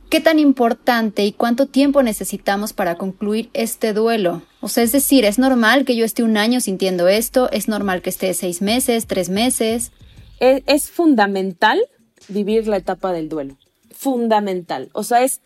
¿Qué 0.10 0.22
tan 0.22 0.39
importante 0.39 1.25
y 1.25 1.34
cuánto 1.34 1.66
tiempo 1.66 2.01
necesitamos 2.01 2.72
para 2.72 2.96
concluir 2.96 3.50
este 3.54 3.94
duelo? 3.94 4.42
O 4.62 4.70
sea, 4.70 4.84
es 4.84 4.94
decir, 4.94 5.25
¿es 5.25 5.38
normal 5.38 5.84
que 5.84 5.98
yo 5.98 6.06
esté 6.06 6.24
un 6.24 6.38
año 6.38 6.62
sintiendo 6.62 7.10
esto? 7.10 7.51
¿Es 7.51 7.68
normal 7.68 8.01
que 8.01 8.10
esté 8.10 8.34
seis 8.34 8.62
meses, 8.62 9.06
tres 9.06 9.30
meses? 9.30 9.92
Es, 10.39 10.63
es 10.66 10.89
fundamental 10.89 11.82
vivir 12.30 12.68
la 12.68 12.77
etapa 12.77 13.12
del 13.12 13.27
duelo. 13.27 13.58
Fundamental. 13.92 14.89
O 14.94 15.04
sea, 15.04 15.24
es 15.24 15.42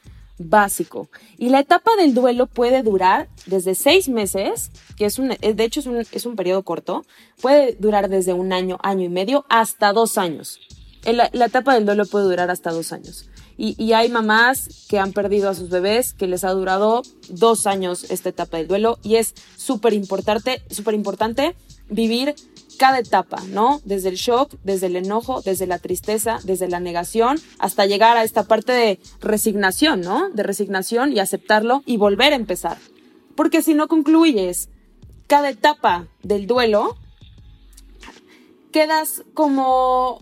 básico. 0.50 1.10
Y 1.38 1.50
la 1.50 1.60
etapa 1.60 1.95
del 1.95 2.13
duelo 2.13 2.48
puede 2.48 2.83
durar 2.83 3.29
desde 3.45 3.75
seis 3.75 4.10
meses, 4.10 4.71
que 4.98 5.05
es 5.05 5.19
un, 5.19 5.29
de 5.29 5.63
hecho 5.63 5.79
es 5.79 5.86
un, 5.86 5.98
es 5.98 6.25
un 6.25 6.36
periodo 6.36 6.63
corto, 6.63 7.05
puede 7.41 7.74
durar 7.74 8.10
desde 8.10 8.33
un 8.33 8.53
año, 8.53 8.77
año 8.83 9.05
y 9.05 9.10
medio, 9.10 9.45
hasta 9.50 9.93
dos 9.93 10.17
años. 10.17 10.60
La, 11.03 11.29
la 11.33 11.45
etapa 11.45 11.74
del 11.74 11.86
duelo 11.86 12.05
puede 12.05 12.25
durar 12.25 12.51
hasta 12.51 12.71
dos 12.71 12.93
años. 12.93 13.27
Y, 13.57 13.75
y, 13.77 13.93
hay 13.93 14.10
mamás 14.10 14.86
que 14.89 14.98
han 14.98 15.13
perdido 15.13 15.50
a 15.50 15.53
sus 15.53 15.69
bebés, 15.69 16.13
que 16.13 16.25
les 16.25 16.43
ha 16.43 16.51
durado 16.51 17.03
dos 17.29 17.67
años 17.67 18.10
esta 18.10 18.29
etapa 18.29 18.57
del 18.57 18.67
duelo 18.67 18.98
y 19.03 19.17
es 19.17 19.36
súper 19.55 19.93
importante, 19.93 20.63
súper 20.71 20.95
importante 20.95 21.55
vivir 21.89 22.33
cada 22.81 22.97
etapa, 22.97 23.43
¿no? 23.50 23.79
Desde 23.85 24.09
el 24.09 24.15
shock, 24.15 24.55
desde 24.63 24.88
el 24.88 24.95
enojo, 24.95 25.43
desde 25.43 25.67
la 25.67 25.77
tristeza, 25.77 26.39
desde 26.45 26.67
la 26.67 26.79
negación, 26.79 27.39
hasta 27.59 27.85
llegar 27.85 28.17
a 28.17 28.23
esta 28.23 28.41
parte 28.45 28.71
de 28.71 29.00
resignación, 29.19 30.01
¿no? 30.01 30.31
De 30.31 30.41
resignación 30.41 31.13
y 31.13 31.19
aceptarlo 31.19 31.83
y 31.85 31.97
volver 31.97 32.33
a 32.33 32.38
empezar. 32.38 32.79
Porque 33.35 33.61
si 33.61 33.75
no 33.75 33.88
concluyes 33.88 34.69
cada 35.27 35.51
etapa 35.51 36.07
del 36.23 36.47
duelo, 36.47 36.97
quedas 38.71 39.21
como 39.35 40.17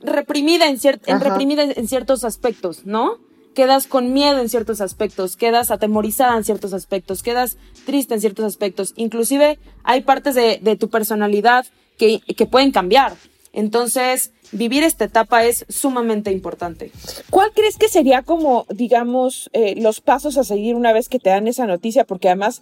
reprimida 0.00 0.66
en, 0.66 0.80
reprimida 1.20 1.62
en 1.62 1.86
ciertos 1.86 2.24
aspectos, 2.24 2.84
¿no? 2.84 3.18
Quedas 3.56 3.86
con 3.86 4.12
miedo 4.12 4.38
en 4.38 4.50
ciertos 4.50 4.82
aspectos, 4.82 5.34
quedas 5.34 5.70
atemorizada 5.70 6.36
en 6.36 6.44
ciertos 6.44 6.74
aspectos, 6.74 7.22
quedas 7.22 7.56
triste 7.86 8.12
en 8.12 8.20
ciertos 8.20 8.44
aspectos. 8.44 8.92
Inclusive 8.96 9.58
hay 9.82 10.02
partes 10.02 10.34
de, 10.34 10.76
tu 10.78 10.90
personalidad 10.90 11.64
que, 11.96 12.20
que 12.20 12.44
pueden 12.44 12.70
cambiar. 12.70 13.14
Entonces, 13.54 14.32
vivir 14.52 14.82
esta 14.82 15.06
etapa 15.06 15.46
es 15.46 15.64
sumamente 15.70 16.30
importante. 16.32 16.92
¿Cuál 17.30 17.52
crees 17.54 17.78
que 17.78 17.88
sería 17.88 18.20
como, 18.20 18.66
digamos, 18.68 19.48
eh, 19.54 19.74
los 19.80 20.02
pasos 20.02 20.36
a 20.36 20.44
seguir 20.44 20.74
una 20.74 20.92
vez 20.92 21.08
que 21.08 21.18
te 21.18 21.30
dan 21.30 21.48
esa 21.48 21.66
noticia? 21.66 22.04
Porque 22.04 22.28
además, 22.28 22.60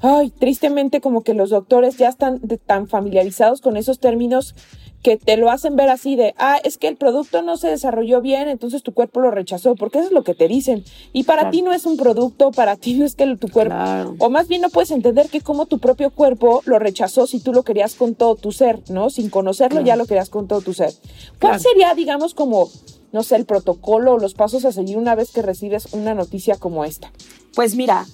ay, 0.00 0.30
tristemente 0.30 1.00
como 1.00 1.22
que 1.22 1.34
los 1.34 1.50
doctores 1.50 1.96
ya 1.96 2.08
están 2.08 2.40
tan 2.66 2.88
familiarizados 2.88 3.60
con 3.60 3.76
esos 3.76 4.00
términos 4.00 4.56
que 5.04 5.18
te 5.18 5.36
lo 5.36 5.50
hacen 5.50 5.76
ver 5.76 5.90
así 5.90 6.16
de, 6.16 6.34
ah, 6.38 6.58
es 6.64 6.78
que 6.78 6.88
el 6.88 6.96
producto 6.96 7.42
no 7.42 7.58
se 7.58 7.68
desarrolló 7.68 8.22
bien, 8.22 8.48
entonces 8.48 8.82
tu 8.82 8.94
cuerpo 8.94 9.20
lo 9.20 9.30
rechazó, 9.30 9.74
porque 9.76 9.98
eso 9.98 10.08
es 10.08 10.14
lo 10.14 10.24
que 10.24 10.34
te 10.34 10.48
dicen. 10.48 10.82
Y 11.12 11.24
para 11.24 11.50
ti 11.50 11.60
no 11.60 11.74
es 11.74 11.84
un 11.84 11.98
producto, 11.98 12.50
para 12.52 12.76
ti 12.76 12.94
no 12.94 13.04
es 13.04 13.14
que 13.14 13.36
tu 13.36 13.48
cuerpo, 13.48 13.76
o 14.18 14.30
más 14.30 14.48
bien 14.48 14.62
no 14.62 14.70
puedes 14.70 14.90
entender 14.90 15.28
que 15.28 15.42
como 15.42 15.66
tu 15.66 15.78
propio 15.78 16.10
cuerpo 16.10 16.62
lo 16.64 16.78
rechazó 16.78 17.26
si 17.26 17.38
tú 17.38 17.52
lo 17.52 17.64
querías 17.64 17.96
con 17.96 18.14
todo 18.14 18.34
tu 18.34 18.50
ser, 18.50 18.80
¿no? 18.88 19.10
Sin 19.10 19.28
conocerlo 19.28 19.82
ya 19.82 19.94
lo 19.94 20.06
querías 20.06 20.30
con 20.30 20.48
todo 20.48 20.62
tu 20.62 20.72
ser. 20.72 20.94
¿Cuál 21.38 21.60
sería, 21.60 21.94
digamos, 21.94 22.32
como, 22.32 22.70
no 23.12 23.22
sé, 23.22 23.36
el 23.36 23.44
protocolo 23.44 24.14
o 24.14 24.18
los 24.18 24.32
pasos 24.32 24.64
a 24.64 24.72
seguir 24.72 24.96
una 24.96 25.14
vez 25.14 25.32
que 25.32 25.42
recibes 25.42 25.92
una 25.92 26.14
noticia 26.14 26.56
como 26.56 26.82
esta? 26.86 27.12
Pues 27.54 27.76
mira, 27.76 28.06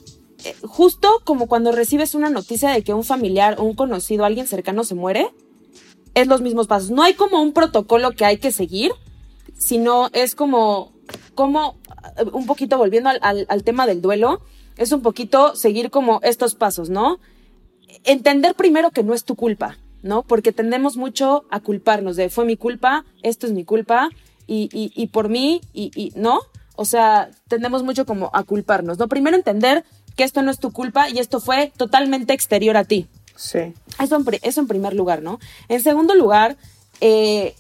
eh, 0.45 0.57
justo 0.63 1.09
como 1.25 1.47
cuando 1.47 1.71
recibes 1.71 2.17
una 2.17 2.31
noticia 2.31 2.71
de 2.71 2.83
que 2.83 2.95
un 2.95 3.05
familiar 3.05 3.61
o 3.61 3.63
un 3.63 3.75
conocido, 3.75 4.25
alguien 4.25 4.49
cercano 4.49 4.83
se 4.83 4.97
muere, 4.97 5.29
es 6.15 6.27
los 6.27 6.41
mismos 6.41 6.67
pasos. 6.67 6.91
No 6.91 7.03
hay 7.03 7.15
como 7.15 7.41
un 7.43 7.53
protocolo 7.53 8.13
que 8.13 8.25
hay 8.25 8.39
que 8.39 8.53
seguir, 8.53 8.93
sino 9.57 10.09
es 10.13 10.35
como, 10.35 10.93
como 11.35 11.77
un 12.33 12.47
poquito 12.47 12.79
volviendo 12.79 13.11
al, 13.11 13.47
al, 13.49 13.65
tema 13.65 13.87
del 13.87 14.01
duelo, 14.03 14.41
es 14.77 14.93
un 14.93 15.03
poquito 15.03 15.55
seguir 15.55 15.91
como 15.91 16.21
estos 16.23 16.55
pasos, 16.55 16.89
¿no? 16.91 17.19
Entender 18.05 18.55
primero 18.55 18.91
que 18.91 19.03
no 19.03 19.15
es 19.15 19.25
tu 19.25 19.37
culpa, 19.37 19.79
¿no? 20.03 20.23
Porque 20.23 20.53
tendemos 20.53 20.97
mucho 20.97 21.45
a 21.51 21.61
culparnos 21.61 22.17
de 22.17 22.31
fue 22.31 22.45
mi 22.45 22.57
culpa, 22.57 23.05
esto 23.23 23.47
es 23.47 23.53
mi 23.53 23.65
culpa 23.65 24.09
y, 24.47 24.69
y, 24.73 24.93
y 24.95 25.09
por 25.09 25.29
mí 25.29 25.61
y, 25.73 25.91
y, 25.95 26.13
¿no? 26.19 26.41
O 26.77 26.87
sea, 26.87 27.31
tendemos 27.49 27.83
mucho 27.83 28.07
como 28.07 28.31
a 28.33 28.43
culparnos, 28.45 28.99
¿no? 28.99 29.09
Primero 29.09 29.37
entender 29.37 29.85
que 30.17 30.25
esto 30.25 30.43
no 30.43 30.51
es 30.51 30.59
tu 30.59 30.73
culpa 30.73 31.11
y 31.11 31.19
esto 31.19 31.41
fue 31.41 31.73
totalmente 31.77 32.33
exterior 32.33 32.77
a 32.77 32.85
ti, 32.85 33.07
Sí. 33.41 33.73
Eso 33.99 34.17
en, 34.17 34.25
eso 34.43 34.61
en 34.61 34.67
primer 34.67 34.93
lugar, 34.93 35.23
¿no? 35.23 35.41
En 35.69 35.83
segundo 35.83 36.15
lugar, 36.15 36.59
eh, 37.01 37.55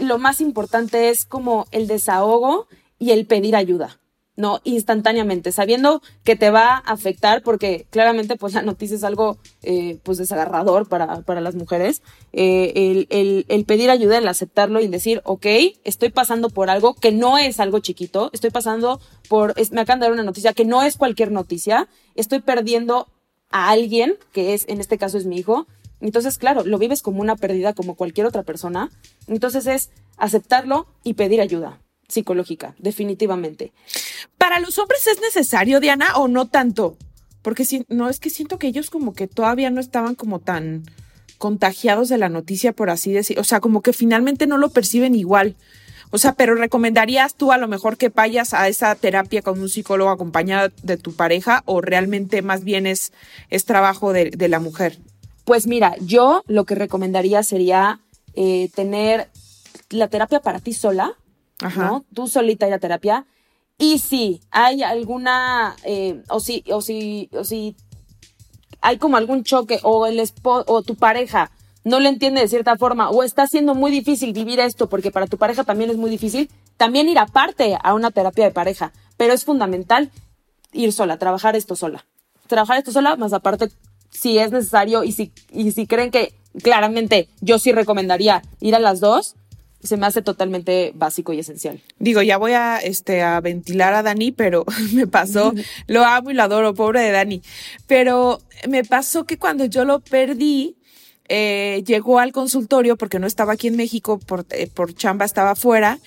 lo 0.00 0.16
más 0.16 0.40
importante 0.40 1.10
es 1.10 1.26
como 1.26 1.66
el 1.72 1.86
desahogo 1.86 2.66
y 2.98 3.10
el 3.10 3.26
pedir 3.26 3.54
ayuda, 3.54 4.00
¿no? 4.34 4.62
Instantáneamente, 4.64 5.52
sabiendo 5.52 6.00
que 6.24 6.36
te 6.36 6.50
va 6.50 6.76
a 6.76 6.78
afectar, 6.78 7.42
porque 7.42 7.86
claramente 7.90 8.36
pues 8.36 8.54
la 8.54 8.62
noticia 8.62 8.96
es 8.96 9.04
algo 9.04 9.36
eh, 9.62 9.98
pues 10.04 10.16
desagarrador 10.16 10.88
para, 10.88 11.20
para 11.20 11.42
las 11.42 11.54
mujeres, 11.54 12.00
eh, 12.32 12.72
el, 13.10 13.44
el, 13.46 13.64
pedir 13.66 13.90
ayuda, 13.90 14.16
el 14.16 14.26
aceptarlo 14.26 14.80
y 14.80 14.88
decir, 14.88 15.20
ok, 15.24 15.46
estoy 15.84 16.08
pasando 16.08 16.48
por 16.48 16.70
algo 16.70 16.94
que 16.94 17.12
no 17.12 17.36
es 17.36 17.60
algo 17.60 17.80
chiquito, 17.80 18.30
estoy 18.32 18.48
pasando 18.48 19.02
por, 19.28 19.54
me 19.70 19.82
acaban 19.82 20.00
de 20.00 20.06
dar 20.06 20.12
una 20.14 20.22
noticia 20.22 20.54
que 20.54 20.64
no 20.64 20.82
es 20.82 20.96
cualquier 20.96 21.30
noticia, 21.30 21.88
estoy 22.14 22.40
perdiendo 22.40 23.08
a 23.50 23.70
alguien, 23.70 24.16
que 24.32 24.54
es, 24.54 24.64
en 24.68 24.80
este 24.80 24.98
caso 24.98 25.18
es 25.18 25.26
mi 25.26 25.38
hijo, 25.38 25.66
entonces, 26.00 26.38
claro, 26.38 26.64
lo 26.64 26.78
vives 26.78 27.02
como 27.02 27.20
una 27.20 27.36
pérdida 27.36 27.72
como 27.72 27.96
cualquier 27.96 28.26
otra 28.26 28.42
persona. 28.42 28.90
Entonces 29.26 29.66
es 29.66 29.90
aceptarlo 30.16 30.86
y 31.02 31.14
pedir 31.14 31.40
ayuda 31.40 31.80
psicológica, 32.08 32.74
definitivamente. 32.78 33.72
¿Para 34.38 34.60
los 34.60 34.78
hombres 34.78 35.06
es 35.06 35.20
necesario, 35.20 35.78
Diana, 35.80 36.16
o 36.16 36.26
no 36.26 36.48
tanto? 36.48 36.96
Porque 37.42 37.64
si, 37.64 37.84
no, 37.88 38.08
es 38.08 38.18
que 38.18 38.30
siento 38.30 38.58
que 38.58 38.66
ellos 38.66 38.90
como 38.90 39.12
que 39.12 39.26
todavía 39.26 39.70
no 39.70 39.80
estaban 39.80 40.14
como 40.14 40.38
tan 40.38 40.84
contagiados 41.36 42.08
de 42.08 42.18
la 42.18 42.28
noticia, 42.28 42.72
por 42.72 42.90
así 42.90 43.12
decir. 43.12 43.38
O 43.38 43.44
sea, 43.44 43.60
como 43.60 43.82
que 43.82 43.92
finalmente 43.92 44.46
no 44.46 44.56
lo 44.56 44.70
perciben 44.70 45.14
igual. 45.14 45.56
O 46.10 46.18
sea, 46.18 46.32
pero 46.32 46.54
recomendarías 46.54 47.34
tú 47.34 47.52
a 47.52 47.58
lo 47.58 47.68
mejor 47.68 47.96
que 47.96 48.08
vayas 48.08 48.54
a 48.54 48.68
esa 48.68 48.94
terapia 48.94 49.42
con 49.42 49.60
un 49.60 49.68
psicólogo 49.68 50.10
acompañado 50.10 50.70
de 50.82 50.96
tu 50.96 51.14
pareja 51.14 51.62
o 51.66 51.80
realmente 51.80 52.40
más 52.42 52.64
bien 52.64 52.86
es, 52.86 53.12
es 53.50 53.64
trabajo 53.64 54.12
de, 54.12 54.30
de 54.30 54.48
la 54.48 54.58
mujer? 54.58 54.98
Pues 55.44 55.66
mira, 55.66 55.94
yo 56.00 56.42
lo 56.46 56.64
que 56.64 56.74
recomendaría 56.74 57.42
sería 57.42 58.00
eh, 58.34 58.70
tener 58.74 59.28
la 59.90 60.08
terapia 60.08 60.40
para 60.40 60.60
ti 60.60 60.72
sola, 60.72 61.14
Ajá. 61.60 61.86
¿no? 61.86 62.04
Tú 62.14 62.28
solita 62.28 62.66
ir 62.66 62.74
a 62.74 62.78
terapia. 62.78 63.26
Y 63.78 63.98
si 63.98 64.40
hay 64.50 64.82
alguna, 64.82 65.76
eh, 65.84 66.22
o 66.28 66.40
si, 66.40 66.64
o 66.70 66.80
si, 66.80 67.28
o 67.32 67.44
si 67.44 67.76
hay 68.80 68.98
como 68.98 69.16
algún 69.16 69.44
choque 69.44 69.80
o 69.82 70.06
el 70.06 70.20
esposo 70.20 70.64
o 70.68 70.82
tu 70.82 70.94
pareja 70.94 71.50
no 71.88 72.00
le 72.00 72.08
entiende 72.08 72.40
de 72.40 72.48
cierta 72.48 72.76
forma 72.76 73.10
o 73.10 73.22
está 73.22 73.46
siendo 73.46 73.74
muy 73.74 73.90
difícil 73.90 74.32
vivir 74.32 74.60
esto 74.60 74.88
porque 74.88 75.10
para 75.10 75.26
tu 75.26 75.38
pareja 75.38 75.64
también 75.64 75.90
es 75.90 75.96
muy 75.96 76.10
difícil, 76.10 76.50
también 76.76 77.08
ir 77.08 77.18
aparte 77.18 77.76
a 77.82 77.94
una 77.94 78.10
terapia 78.10 78.44
de 78.44 78.50
pareja. 78.50 78.92
Pero 79.16 79.32
es 79.32 79.44
fundamental 79.44 80.10
ir 80.72 80.92
sola, 80.92 81.18
trabajar 81.18 81.56
esto 81.56 81.74
sola. 81.76 82.04
Trabajar 82.46 82.78
esto 82.78 82.92
sola, 82.92 83.16
más 83.16 83.32
aparte, 83.32 83.68
si 84.10 84.38
es 84.38 84.52
necesario 84.52 85.02
y 85.04 85.12
si, 85.12 85.32
y 85.52 85.72
si 85.72 85.86
creen 85.86 86.10
que 86.10 86.34
claramente 86.62 87.28
yo 87.40 87.58
sí 87.58 87.72
recomendaría 87.72 88.42
ir 88.60 88.74
a 88.74 88.78
las 88.78 89.00
dos, 89.00 89.34
se 89.82 89.96
me 89.96 90.06
hace 90.06 90.22
totalmente 90.22 90.92
básico 90.94 91.32
y 91.32 91.38
esencial. 91.38 91.80
Digo, 91.98 92.22
ya 92.22 92.36
voy 92.36 92.52
a, 92.52 92.78
este, 92.78 93.22
a 93.22 93.40
ventilar 93.40 93.94
a 93.94 94.02
Dani, 94.02 94.32
pero 94.32 94.64
me 94.92 95.06
pasó, 95.06 95.52
lo 95.86 96.04
amo 96.04 96.30
y 96.30 96.34
lo 96.34 96.42
adoro, 96.42 96.74
pobre 96.74 97.00
de 97.00 97.12
Dani, 97.12 97.42
pero 97.86 98.40
me 98.68 98.84
pasó 98.84 99.24
que 99.24 99.38
cuando 99.38 99.64
yo 99.64 99.84
lo 99.84 100.00
perdí, 100.00 100.77
eh, 101.28 101.82
llegó 101.86 102.18
al 102.18 102.32
consultorio 102.32 102.96
porque 102.96 103.18
no 103.18 103.26
estaba 103.26 103.52
aquí 103.52 103.68
en 103.68 103.76
México, 103.76 104.18
por, 104.18 104.46
eh, 104.50 104.68
por 104.72 104.94
chamba 104.94 105.24
estaba 105.24 105.50
afuera, 105.50 105.98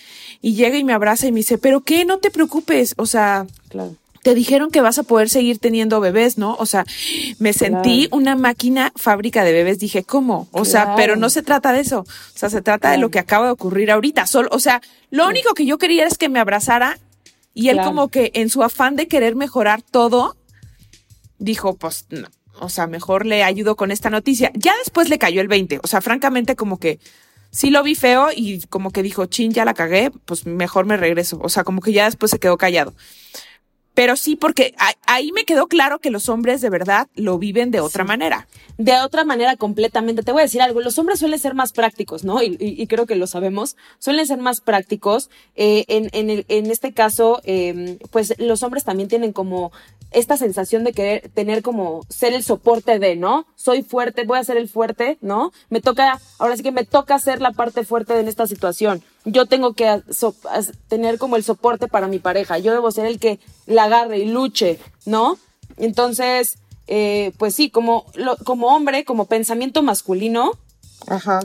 y 0.41 0.55
llega 0.55 0.77
y 0.77 0.83
me 0.83 0.93
abraza 0.93 1.27
y 1.27 1.31
me 1.31 1.39
dice, 1.39 1.57
pero 1.57 1.81
qué, 1.81 2.05
no 2.05 2.17
te 2.17 2.31
preocupes, 2.31 2.95
o 2.97 3.05
sea, 3.05 3.45
claro. 3.69 3.95
te 4.23 4.33
dijeron 4.33 4.71
que 4.71 4.81
vas 4.81 4.97
a 4.97 5.03
poder 5.03 5.29
seguir 5.29 5.59
teniendo 5.59 5.99
bebés, 5.99 6.37
¿no? 6.37 6.55
O 6.55 6.65
sea, 6.65 6.85
me 7.37 7.53
sentí 7.53 8.07
una 8.11 8.35
máquina 8.35 8.91
fábrica 8.95 9.43
de 9.43 9.51
bebés. 9.51 9.79
Dije, 9.79 10.03
¿cómo? 10.03 10.47
O 10.51 10.65
sea, 10.65 10.95
pero 10.95 11.15
no 11.15 11.29
se 11.29 11.43
trata 11.43 11.71
de 11.71 11.81
eso. 11.81 11.99
O 11.99 12.37
sea, 12.37 12.49
se 12.49 12.61
trata 12.61 12.91
de 12.91 12.97
lo 12.97 13.09
que 13.09 13.19
acaba 13.19 13.45
de 13.45 13.51
ocurrir 13.51 13.91
ahorita. 13.91 14.25
Solo, 14.27 14.49
o 14.51 14.59
sea, 14.59 14.81
lo 15.09 15.27
único 15.27 15.53
que 15.53 15.65
yo 15.65 15.77
quería 15.77 16.05
es 16.07 16.17
que 16.17 16.29
me 16.29 16.39
abrazara 16.39 16.99
y 17.53 17.69
él 17.69 17.79
como 17.83 18.07
que 18.07 18.31
en 18.33 18.49
su 18.49 18.63
afán 18.63 18.95
de 18.95 19.07
querer 19.07 19.35
mejorar 19.35 19.81
todo, 19.81 20.35
dijo, 21.37 21.75
pues, 21.75 22.05
no, 22.09 22.29
o 22.61 22.69
sea, 22.69 22.87
mejor 22.87 23.25
le 23.25 23.43
ayudo 23.43 23.75
con 23.75 23.91
esta 23.91 24.09
noticia. 24.09 24.51
Ya 24.53 24.73
después 24.77 25.09
le 25.09 25.17
cayó 25.17 25.41
el 25.41 25.47
20. 25.47 25.79
O 25.83 25.87
sea, 25.87 25.99
francamente, 25.99 26.55
como 26.55 26.77
que 26.77 26.99
sí 27.49 27.71
lo 27.71 27.83
vi 27.83 27.95
feo 27.95 28.29
y 28.33 28.61
como 28.67 28.91
que 28.91 29.03
dijo, 29.03 29.25
chin, 29.25 29.51
ya 29.51 29.65
la 29.65 29.73
cagué, 29.73 30.11
pues 30.25 30.45
mejor 30.45 30.85
me 30.85 30.95
regreso. 30.95 31.39
O 31.41 31.49
sea, 31.49 31.63
como 31.63 31.81
que 31.81 31.91
ya 31.91 32.05
después 32.05 32.29
se 32.31 32.39
quedó 32.39 32.57
callado. 32.57 32.93
Pero 34.01 34.15
sí, 34.15 34.35
porque 34.35 34.73
ahí 35.05 35.31
me 35.31 35.43
quedó 35.43 35.67
claro 35.67 35.99
que 35.99 36.09
los 36.09 36.27
hombres 36.27 36.59
de 36.59 36.71
verdad 36.71 37.07
lo 37.13 37.37
viven 37.37 37.69
de 37.69 37.81
otra 37.81 38.03
manera. 38.03 38.47
De 38.79 38.97
otra 38.97 39.25
manera 39.25 39.57
completamente. 39.57 40.23
Te 40.23 40.31
voy 40.31 40.39
a 40.41 40.45
decir 40.45 40.59
algo, 40.63 40.81
los 40.81 40.97
hombres 40.97 41.19
suelen 41.19 41.37
ser 41.37 41.53
más 41.53 41.71
prácticos, 41.71 42.23
¿no? 42.23 42.41
Y, 42.41 42.87
creo 42.87 43.05
que 43.05 43.13
lo 43.13 43.27
sabemos, 43.27 43.77
suelen 43.99 44.25
ser 44.25 44.39
más 44.39 44.59
prácticos. 44.59 45.29
Eh, 45.55 45.85
en, 45.87 46.09
en, 46.13 46.31
el, 46.31 46.45
en 46.47 46.71
este 46.71 46.93
caso, 46.93 47.41
eh, 47.43 47.99
pues 48.09 48.33
los 48.39 48.63
hombres 48.63 48.85
también 48.85 49.07
tienen 49.07 49.33
como 49.33 49.71
esta 50.09 50.35
sensación 50.35 50.83
de 50.83 50.93
querer 50.93 51.29
tener 51.29 51.61
como 51.61 52.01
ser 52.09 52.33
el 52.33 52.41
soporte 52.41 52.97
de, 52.97 53.15
¿no? 53.15 53.45
Soy 53.55 53.83
fuerte, 53.83 54.23
voy 54.25 54.39
a 54.39 54.43
ser 54.43 54.57
el 54.57 54.67
fuerte, 54.67 55.19
¿no? 55.21 55.53
Me 55.69 55.79
toca, 55.79 56.19
ahora 56.39 56.57
sí 56.57 56.63
que 56.63 56.71
me 56.71 56.85
toca 56.85 57.19
ser 57.19 57.39
la 57.39 57.51
parte 57.51 57.85
fuerte 57.85 58.19
en 58.19 58.27
esta 58.27 58.47
situación. 58.47 59.03
Yo 59.25 59.45
tengo 59.45 59.73
que 59.73 60.01
tener 60.87 61.17
como 61.17 61.35
el 61.35 61.43
soporte 61.43 61.87
para 61.87 62.07
mi 62.07 62.19
pareja. 62.19 62.57
Yo 62.57 62.73
debo 62.73 62.91
ser 62.91 63.05
el 63.05 63.19
que 63.19 63.39
la 63.67 63.83
agarre 63.83 64.19
y 64.19 64.25
luche, 64.25 64.79
¿no? 65.05 65.37
Entonces, 65.77 66.57
eh, 66.87 67.31
pues 67.37 67.55
sí, 67.55 67.69
como, 67.69 68.05
como 68.43 68.67
hombre, 68.75 69.05
como 69.05 69.25
pensamiento 69.25 69.83
masculino, 69.83 70.51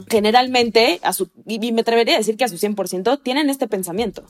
generalmente, 0.09 1.01
a 1.03 1.13
su, 1.13 1.31
y 1.47 1.73
me 1.73 1.81
atrevería 1.83 2.15
a 2.15 2.19
decir 2.19 2.37
que 2.37 2.45
a 2.45 2.49
su 2.49 2.57
100%, 2.57 3.21
tienen 3.23 3.51
este 3.51 3.69
pensamiento, 3.69 4.25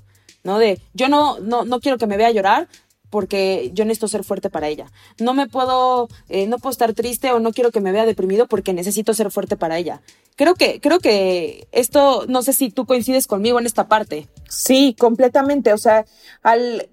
¿no? 0.44 0.58
De 0.58 0.80
yo 0.94 1.08
no, 1.08 1.38
no, 1.40 1.64
no 1.64 1.80
quiero 1.80 1.98
que 1.98 2.06
me 2.06 2.16
vea 2.16 2.30
llorar, 2.30 2.68
porque 3.16 3.70
yo 3.72 3.86
necesito 3.86 4.08
ser 4.08 4.24
fuerte 4.24 4.50
para 4.50 4.68
ella. 4.68 4.92
No 5.18 5.32
me 5.32 5.48
puedo, 5.48 6.10
eh, 6.28 6.46
no 6.46 6.58
puedo 6.58 6.72
estar 6.72 6.92
triste 6.92 7.32
o 7.32 7.40
no 7.40 7.50
quiero 7.50 7.70
que 7.70 7.80
me 7.80 7.90
vea 7.90 8.04
deprimido 8.04 8.46
porque 8.46 8.74
necesito 8.74 9.14
ser 9.14 9.30
fuerte 9.30 9.56
para 9.56 9.78
ella. 9.78 10.02
Creo 10.36 10.54
que, 10.54 10.82
creo 10.82 10.98
que 10.98 11.66
esto, 11.72 12.26
no 12.28 12.42
sé 12.42 12.52
si 12.52 12.68
tú 12.68 12.84
coincides 12.84 13.26
conmigo 13.26 13.58
en 13.58 13.64
esta 13.64 13.88
parte. 13.88 14.28
Sí, 14.50 14.94
completamente. 14.98 15.72
O 15.72 15.78
sea, 15.78 16.04
al, 16.42 16.90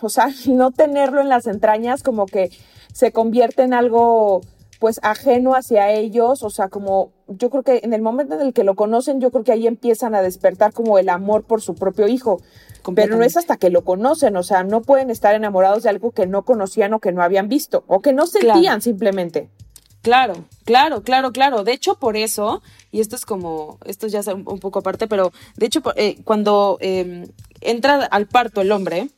o 0.00 0.08
sea, 0.08 0.30
no 0.48 0.72
tenerlo 0.72 1.20
en 1.20 1.28
las 1.28 1.46
entrañas 1.46 2.02
como 2.02 2.26
que 2.26 2.50
se 2.92 3.12
convierte 3.12 3.62
en 3.62 3.72
algo 3.72 4.40
pues 4.80 4.98
ajeno 5.04 5.54
hacia 5.54 5.92
ellos, 5.92 6.42
o 6.42 6.50
sea, 6.50 6.68
como 6.68 7.12
yo 7.28 7.50
creo 7.50 7.62
que 7.62 7.82
en 7.84 7.92
el 7.92 8.02
momento 8.02 8.34
en 8.34 8.40
el 8.40 8.52
que 8.52 8.64
lo 8.64 8.74
conocen, 8.74 9.20
yo 9.20 9.30
creo 9.30 9.44
que 9.44 9.52
ahí 9.52 9.68
empiezan 9.68 10.16
a 10.16 10.22
despertar 10.22 10.72
como 10.72 10.98
el 10.98 11.08
amor 11.08 11.44
por 11.44 11.62
su 11.62 11.76
propio 11.76 12.08
hijo. 12.08 12.40
Pero 12.94 13.16
no 13.16 13.24
es 13.24 13.36
hasta 13.36 13.56
que 13.56 13.70
lo 13.70 13.84
conocen, 13.84 14.36
o 14.36 14.42
sea, 14.42 14.64
no 14.64 14.82
pueden 14.82 15.10
estar 15.10 15.34
enamorados 15.34 15.84
de 15.84 15.90
algo 15.90 16.10
que 16.10 16.26
no 16.26 16.44
conocían 16.44 16.92
o 16.92 17.00
que 17.00 17.12
no 17.12 17.22
habían 17.22 17.48
visto 17.48 17.84
o 17.86 18.02
que 18.02 18.12
no 18.12 18.26
sentían 18.26 18.82
simplemente. 18.82 19.48
Claro, 20.02 20.44
claro, 20.64 21.02
claro, 21.02 21.32
claro. 21.32 21.64
De 21.64 21.72
hecho, 21.72 21.94
por 21.94 22.18
eso, 22.18 22.62
y 22.90 23.00
esto 23.00 23.16
es 23.16 23.24
como, 23.24 23.78
esto 23.86 24.06
ya 24.06 24.20
es 24.20 24.26
un, 24.26 24.44
poco 24.44 24.80
aparte, 24.80 25.06
pero 25.06 25.32
de 25.56 25.64
hecho, 25.64 25.82
eh, 25.96 26.18
cuando 26.24 26.76
em, 26.80 27.26
entra 27.62 28.04
al 28.04 28.26
parto 28.26 28.60
el 28.60 28.70
hombre, 28.70 29.08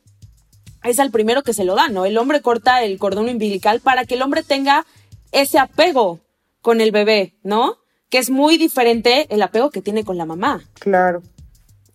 es 0.83 0.99
al 0.99 1.11
primero 1.11 1.43
que 1.43 1.53
se 1.53 1.65
lo 1.65 1.75
da, 1.75 1.89
¿no? 1.89 2.05
El 2.05 2.17
hombre 2.17 2.41
corta 2.41 2.83
el 2.83 2.97
cordón 2.99 3.27
umbilical 3.27 3.81
para 3.81 4.05
que 4.05 4.15
el 4.15 4.21
hombre 4.21 4.43
tenga 4.43 4.85
ese 5.33 5.59
apego 5.59 6.21
con 6.61 6.79
el 6.79 6.91
bebé, 6.91 7.35
¿no? 7.43 7.75
Que 8.09 8.19
es 8.19 8.29
muy 8.29 8.57
diferente 8.57 9.27
el 9.29 9.41
apego 9.41 9.69
que 9.69 9.81
tiene 9.81 10.05
con 10.05 10.17
la 10.17 10.25
mamá. 10.25 10.63
Claro. 10.79 11.21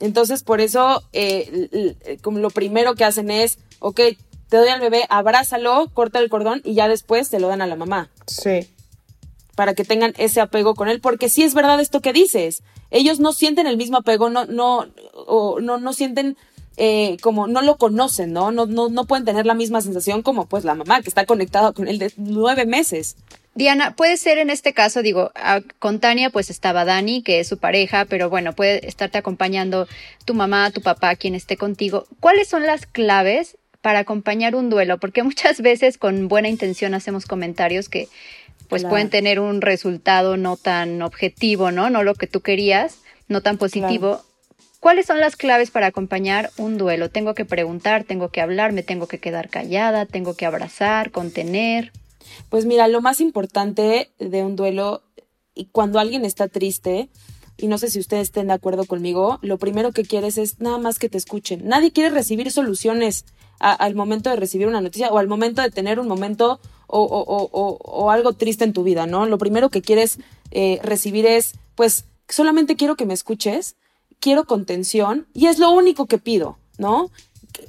Entonces, 0.03 0.43
por 0.43 0.61
eso, 0.61 1.05
eh, 1.13 1.95
como 2.23 2.41
lo 2.41 2.51
primero 2.51 2.97
que 2.97 3.05
hacen 3.05 3.31
es, 3.31 3.61
ok, 3.79 4.01
te 4.49 4.57
doy 4.57 4.69
al 4.69 4.81
bebé, 4.81 5.05
abrázalo, 5.09 5.89
corta 5.95 6.19
el 6.19 6.29
cordón 6.29 6.61
y 6.65 6.75
ya 6.75 6.89
después 6.89 7.31
te 7.31 7.39
lo 7.39 7.47
dan 7.47 7.63
a 7.63 7.69
la 7.69 7.77
mamá. 7.77 8.11
Sí. 8.27 8.69
Para 9.55 9.75
que 9.75 9.85
tengan 9.85 10.13
ese 10.19 10.41
apego 10.41 10.75
con 10.75 10.89
él, 10.89 11.01
porque 11.01 11.29
sí 11.29 11.45
es 11.45 11.55
verdad 11.55 11.81
esto 11.81 12.01
que 12.01 12.13
dices. 12.13 12.65
Ellos 12.91 13.21
no 13.21 13.33
sienten 13.33 13.69
el 13.69 13.77
mismo 13.77 13.99
apego, 13.99 14.29
no, 14.29 14.45
no, 14.45 14.89
o 15.15 15.61
no, 15.61 15.79
no 15.79 15.93
sienten 15.93 16.37
eh, 16.77 17.17
como 17.23 17.47
no 17.47 17.63
lo 17.63 17.77
conocen, 17.77 18.33
¿no? 18.33 18.51
No, 18.51 18.67
¿no? 18.67 18.89
no 18.89 19.05
pueden 19.05 19.25
tener 19.25 19.47
la 19.47 19.55
misma 19.55 19.83
sensación 19.83 20.23
como 20.23 20.47
pues 20.47 20.65
la 20.65 20.75
mamá 20.75 21.01
que 21.01 21.11
está 21.11 21.27
conectada 21.27 21.73
con 21.73 21.87
él 21.87 22.01
de 22.01 22.13
nueve 22.17 22.67
meses. 22.67 23.15
Diana, 23.55 23.95
puede 23.95 24.17
ser 24.17 24.39
en 24.39 24.49
este 24.49 24.73
caso, 24.73 25.03
digo, 25.03 25.31
con 25.79 26.01
Tania 26.01 26.31
pues 26.31 26.49
estaba 26.49 26.85
Dani, 26.85 27.23
que 27.23 27.41
es 27.41 27.49
su 27.49 27.59
pareja, 27.59 28.07
pero 28.07 28.31
bueno, 28.31 28.55
puede 28.55 28.87
estarte 28.87 29.19
acompañando 29.19 29.87
tu 30.25 30.33
mamá, 30.33 30.71
tu 30.71 30.81
papá, 30.81 31.17
quien 31.17 31.35
esté 31.35 31.59
contigo. 31.59 32.07
¿Cuáles 32.19 32.49
son 32.49 32.65
las 32.65 32.87
claves 32.87 33.59
para 33.83 34.01
acompañar 34.01 34.55
un 34.55 34.71
duelo? 34.71 34.99
Porque 34.99 35.23
muchas 35.23 35.61
veces 35.61 35.99
con 35.99 36.29
buena 36.29 36.49
intención 36.49 36.95
hacemos 36.95 37.27
comentarios 37.27 37.89
que 37.89 38.09
pues 38.69 38.85
pueden 38.85 39.11
tener 39.11 39.39
un 39.39 39.61
resultado 39.61 40.39
no 40.39 40.57
tan 40.57 41.03
objetivo, 41.03 41.71
¿no? 41.71 41.91
No 41.91 42.03
lo 42.03 42.15
que 42.15 42.27
tú 42.27 42.41
querías, 42.41 43.01
no 43.29 43.43
tan 43.43 43.59
positivo. 43.59 44.23
¿Cuáles 44.81 45.05
son 45.05 45.21
las 45.21 45.37
claves 45.37 45.71
para 45.71 45.89
acompañar 45.89 46.51
un 46.57 46.79
duelo? 46.79 47.11
Tengo 47.11 47.35
que 47.35 47.45
preguntar, 47.45 48.05
tengo 48.05 48.31
que 48.31 48.41
hablar, 48.41 48.73
me 48.73 48.83
tengo 48.83 49.09
que 49.09 49.19
quedar 49.19 49.51
callada, 49.51 50.07
tengo 50.07 50.35
que 50.35 50.47
abrazar, 50.47 51.11
contener. 51.11 51.93
Pues 52.49 52.65
mira, 52.65 52.89
lo 52.89 53.01
más 53.01 53.21
importante 53.21 54.13
de 54.19 54.45
un 54.45 54.57
duelo, 54.57 55.03
y 55.55 55.67
cuando 55.67 55.99
alguien 55.99 56.25
está 56.25 56.49
triste, 56.49 57.11
y 57.57 57.67
no 57.69 57.79
sé 57.79 57.91
si 57.91 58.01
ustedes 58.01 58.29
estén 58.29 58.49
de 58.49 58.55
acuerdo 58.55 58.85
conmigo, 58.87 59.39
lo 59.43 59.59
primero 59.59 59.93
que 59.93 60.05
quieres 60.05 60.39
es 60.39 60.61
nada 60.61 60.79
más 60.79 60.99
que 60.99 61.09
te 61.09 61.19
escuchen. 61.19 61.67
Nadie 61.67 61.93
quiere 61.93 62.11
recibir 62.11 62.51
soluciones 62.51 63.25
al 63.59 63.95
momento 63.95 64.29
de 64.29 64.37
recibir 64.37 64.67
una 64.67 64.81
noticia 64.81 65.11
o 65.11 65.19
al 65.19 65.29
momento 65.29 65.63
de 65.63 65.71
tener 65.71 66.01
un 66.01 66.09
momento 66.09 66.59
o, 66.89 67.05
o, 67.05 68.11
algo 68.11 68.33
triste 68.33 68.65
en 68.65 68.73
tu 68.73 68.83
vida, 68.83 69.07
¿no? 69.07 69.27
Lo 69.27 69.39
primero 69.39 69.71
que 69.71 69.83
quieres 69.83 70.19
eh, 70.51 70.81
recibir 70.83 71.27
es, 71.27 71.55
pues, 71.77 72.05
solamente 72.29 72.75
quiero 72.75 72.97
que 72.97 73.07
me 73.07 73.15
escuches 73.15 73.77
quiero 74.23 74.45
contención 74.45 75.27
y 75.35 75.49
es 75.49 75.59
lo 75.59 75.73
único 75.73 76.07
que 76.07 76.17
pido, 76.17 76.57
¿no? 76.79 77.11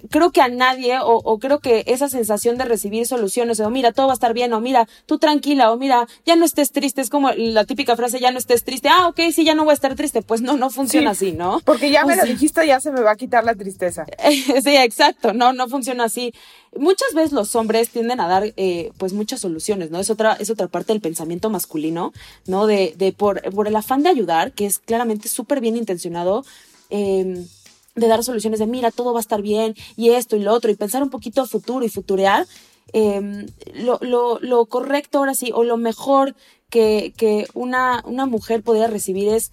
Creo 0.10 0.32
que 0.32 0.42
a 0.42 0.48
nadie, 0.48 0.98
o, 1.02 1.40
creo 1.40 1.60
que 1.60 1.84
esa 1.88 2.10
sensación 2.10 2.58
de 2.58 2.66
recibir 2.66 3.06
soluciones, 3.08 3.60
o 3.60 3.70
mira, 3.70 3.92
todo 3.92 4.08
va 4.08 4.14
a 4.14 4.16
estar 4.16 4.34
bien, 4.34 4.54
o 4.54 4.62
mira, 4.62 4.88
tú 5.06 5.18
tranquila, 5.18 5.72
o 5.72 5.78
mira, 5.78 6.08
ya 6.26 6.36
no 6.36 6.46
estés 6.46 6.72
triste, 6.72 7.02
es 7.02 7.10
como 7.10 7.32
la 7.32 7.66
típica 7.66 7.96
frase, 7.96 8.20
ya 8.20 8.32
no 8.32 8.40
estés 8.40 8.64
triste, 8.64 8.90
ah, 8.90 9.08
ok, 9.08 9.20
sí, 9.34 9.44
ya 9.44 9.56
no 9.56 9.64
voy 9.64 9.72
a 9.72 9.76
estar 9.76 9.96
triste, 9.96 10.22
pues 10.22 10.42
no, 10.42 10.58
no 10.58 10.70
funciona 10.70 11.12
así, 11.12 11.32
¿no? 11.32 11.62
Porque 11.66 11.92
ya 11.92 12.06
me 12.06 12.16
lo 12.16 12.24
dijiste, 12.24 12.66
ya 12.66 12.80
se 12.80 12.92
me 12.92 13.02
va 13.02 13.12
a 13.12 13.16
quitar 13.16 13.44
la 13.44 13.56
tristeza. 13.56 14.06
sí, 14.64 14.76
exacto, 14.76 15.34
no, 15.34 15.54
no 15.54 15.68
funciona 15.68 16.06
así. 16.06 16.34
Muchas 16.76 17.14
veces 17.14 17.34
los 17.34 17.56
hombres 17.56 17.90
tienden 17.90 18.20
a 18.20 18.28
dar, 18.28 18.54
eh, 18.58 18.92
pues, 18.98 19.14
muchas 19.14 19.42
soluciones, 19.42 19.92
¿no? 19.92 20.00
Es 20.00 20.10
otra, 20.10 20.34
es 20.40 20.50
otra 20.50 20.68
parte 20.68 20.94
del 20.94 21.02
pensamiento 21.02 21.50
masculino, 21.50 22.14
¿no? 22.48 22.66
De, 22.66 22.94
de 22.98 23.14
por, 23.14 23.42
por 23.54 23.68
el 23.68 23.76
afán 23.76 24.04
de 24.04 24.10
ayudar, 24.10 24.52
que 24.54 24.66
es 24.66 24.80
claramente 24.80 25.28
súper 25.28 25.62
bien 25.62 25.78
intencionado, 25.78 26.44
eh, 26.90 27.46
de 27.96 28.08
dar 28.08 28.24
soluciones 28.24 28.60
de, 28.60 28.68
mira, 28.68 28.92
todo 28.92 29.14
va 29.14 29.20
a 29.20 29.22
estar 29.22 29.42
bien 29.42 29.76
y 29.96 30.10
esto 30.10 30.36
y 30.36 30.40
lo 30.40 30.54
otro, 30.54 30.72
y 30.72 30.76
pensar 30.76 31.04
un 31.04 31.10
poquito 31.10 31.42
a 31.42 31.48
futuro 31.48 31.86
y 31.86 31.90
futurear, 31.90 32.48
em, 32.92 33.46
lo, 33.74 34.00
lo, 34.02 34.40
lo, 34.40 34.66
correcto 34.66 35.20
ahora 35.20 35.36
sí, 35.36 35.52
o 35.54 35.64
lo 35.64 35.78
mejor 35.78 36.36
que, 36.70 37.14
que 37.18 37.48
una, 37.54 38.04
una 38.06 38.26
mujer 38.26 38.64
podría 38.64 38.88
recibir 38.88 39.30
es 39.30 39.52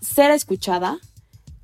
ser 0.00 0.30
escuchada, 0.30 0.98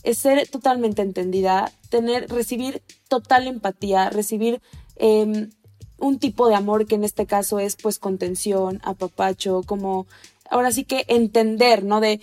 es 0.03 0.19
ser 0.19 0.49
totalmente 0.49 1.03
entendida, 1.03 1.71
tener, 1.89 2.29
recibir 2.29 2.83
total 3.09 3.47
empatía, 3.47 4.11
recibir 4.11 4.61
em, 4.97 5.51
un 5.99 6.19
tipo 6.19 6.49
de 6.49 6.57
amor 6.57 6.87
que 6.87 6.97
en 6.97 7.05
este 7.05 7.27
caso 7.27 7.61
es 7.61 7.77
pues 7.77 7.99
contención, 8.01 8.81
apapacho, 8.83 9.63
como 9.65 10.07
ahora 10.51 10.73
sí 10.73 10.85
que 10.85 11.05
entender, 11.07 11.85
¿no? 11.85 12.01
De 12.01 12.21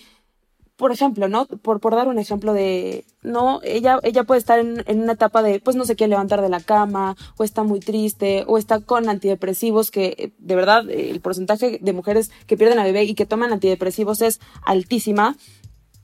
por 0.80 0.92
ejemplo, 0.92 1.28
¿no? 1.28 1.44
Por, 1.44 1.78
por 1.78 1.94
dar 1.94 2.08
un 2.08 2.18
ejemplo 2.18 2.54
de, 2.54 3.04
no, 3.22 3.60
ella, 3.62 4.00
ella 4.02 4.24
puede 4.24 4.38
estar 4.38 4.58
en, 4.58 4.82
en, 4.86 5.02
una 5.02 5.12
etapa 5.12 5.42
de, 5.42 5.60
pues 5.60 5.76
no 5.76 5.84
se 5.84 5.94
quiere 5.94 6.08
levantar 6.08 6.40
de 6.40 6.48
la 6.48 6.60
cama, 6.60 7.16
o 7.36 7.44
está 7.44 7.64
muy 7.64 7.80
triste, 7.80 8.44
o 8.46 8.56
está 8.56 8.80
con 8.80 9.10
antidepresivos, 9.10 9.90
que 9.90 10.32
de 10.38 10.56
verdad 10.56 10.88
el 10.88 11.20
porcentaje 11.20 11.78
de 11.82 11.92
mujeres 11.92 12.30
que 12.46 12.56
pierden 12.56 12.78
a 12.78 12.84
bebé 12.84 13.04
y 13.04 13.14
que 13.14 13.26
toman 13.26 13.52
antidepresivos 13.52 14.22
es 14.22 14.40
altísima. 14.64 15.36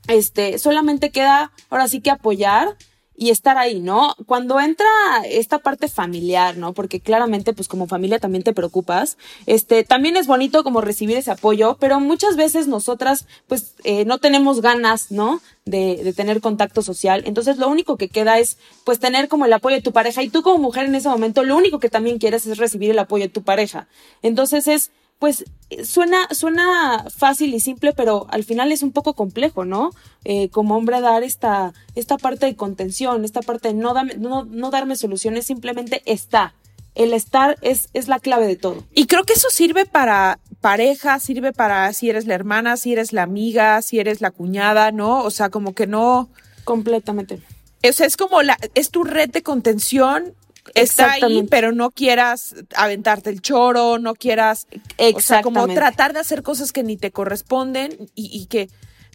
Este, 0.07 0.59
solamente 0.59 1.09
queda 1.09 1.51
ahora 1.71 1.87
sí 1.87 1.99
que 1.99 2.11
apoyar 2.11 2.77
y 3.17 3.31
estar 3.31 3.57
ahí, 3.57 3.79
¿no? 3.79 4.15
Cuando 4.27 4.59
entra 4.59 4.87
esta 5.27 5.57
parte 5.57 5.87
familiar, 5.89 6.55
¿no? 6.55 6.73
Porque 6.73 6.99
claramente, 6.99 7.51
pues 7.51 7.67
como 7.67 7.87
familia 7.87 8.19
también 8.19 8.43
te 8.43 8.53
preocupas, 8.53 9.17
este, 9.47 9.83
también 9.83 10.15
es 10.17 10.27
bonito 10.27 10.63
como 10.63 10.81
recibir 10.81 11.17
ese 11.17 11.31
apoyo, 11.31 11.77
pero 11.79 11.99
muchas 11.99 12.35
veces 12.35 12.67
nosotras, 12.67 13.25
pues, 13.47 13.73
eh, 13.83 14.05
no 14.05 14.19
tenemos 14.19 14.61
ganas, 14.61 15.11
¿no? 15.11 15.41
De, 15.65 16.01
de 16.03 16.13
tener 16.13 16.41
contacto 16.41 16.83
social. 16.83 17.23
Entonces, 17.25 17.57
lo 17.57 17.67
único 17.67 17.97
que 17.97 18.07
queda 18.07 18.37
es, 18.37 18.57
pues, 18.83 18.99
tener 18.99 19.27
como 19.27 19.45
el 19.45 19.53
apoyo 19.53 19.77
de 19.77 19.81
tu 19.81 19.91
pareja 19.91 20.21
y 20.21 20.29
tú 20.29 20.43
como 20.43 20.59
mujer 20.59 20.85
en 20.85 20.93
ese 20.93 21.09
momento, 21.09 21.43
lo 21.43 21.57
único 21.57 21.79
que 21.79 21.89
también 21.89 22.19
quieres 22.19 22.45
es 22.45 22.59
recibir 22.59 22.91
el 22.91 22.99
apoyo 22.99 23.23
de 23.23 23.29
tu 23.29 23.41
pareja. 23.41 23.87
Entonces, 24.21 24.67
es, 24.67 24.91
pues 25.19 25.45
suena, 25.83 26.27
suena 26.31 27.05
fácil 27.09 27.53
y 27.53 27.59
simple, 27.59 27.93
pero 27.93 28.27
al 28.29 28.43
final 28.43 28.71
es 28.71 28.83
un 28.83 28.91
poco 28.91 29.13
complejo, 29.13 29.65
¿no? 29.65 29.91
Eh, 30.23 30.49
como 30.49 30.75
hombre 30.75 31.01
dar 31.01 31.23
esta, 31.23 31.73
esta 31.95 32.17
parte 32.17 32.45
de 32.45 32.55
contención, 32.55 33.25
esta 33.25 33.41
parte 33.41 33.69
de 33.69 33.73
no, 33.73 33.93
no, 34.17 34.69
darme 34.71 34.95
soluciones, 34.95 35.45
simplemente 35.45 36.01
está. 36.05 36.53
El 36.95 37.13
estar 37.13 37.57
es, 37.61 37.89
es 37.93 38.07
la 38.07 38.19
clave 38.19 38.47
de 38.47 38.55
todo. 38.55 38.83
Y 38.93 39.05
creo 39.05 39.23
que 39.23 39.33
eso 39.33 39.49
sirve 39.51 39.85
para 39.85 40.39
pareja, 40.61 41.19
sirve 41.19 41.53
para 41.53 41.93
si 41.93 42.09
eres 42.09 42.25
la 42.25 42.33
hermana, 42.33 42.75
si 42.77 42.93
eres 42.93 43.13
la 43.13 43.23
amiga, 43.23 43.81
si 43.83 43.99
eres 43.99 44.19
la 44.19 44.31
cuñada, 44.31 44.91
¿no? 44.91 45.23
O 45.23 45.29
sea, 45.29 45.49
como 45.49 45.75
que 45.75 45.85
no. 45.85 46.29
Completamente. 46.63 47.39
O 47.87 47.93
sea, 47.93 48.07
es 48.07 48.17
como 48.17 48.41
la, 48.41 48.57
es 48.73 48.89
tu 48.89 49.03
red 49.03 49.29
de 49.29 49.43
contención 49.43 50.33
está 50.75 51.13
ahí, 51.13 51.45
pero 51.49 51.71
no 51.71 51.91
quieras 51.91 52.55
aventarte 52.75 53.29
el 53.29 53.41
choro, 53.41 53.99
no 53.99 54.15
quieras, 54.15 54.67
o 55.13 55.19
sea, 55.19 55.41
como 55.41 55.67
tratar 55.67 56.13
de 56.13 56.19
hacer 56.19 56.43
cosas 56.43 56.71
que 56.71 56.83
ni 56.83 56.97
te 56.97 57.11
corresponden 57.11 58.09
y, 58.15 58.45
que, 58.47 58.69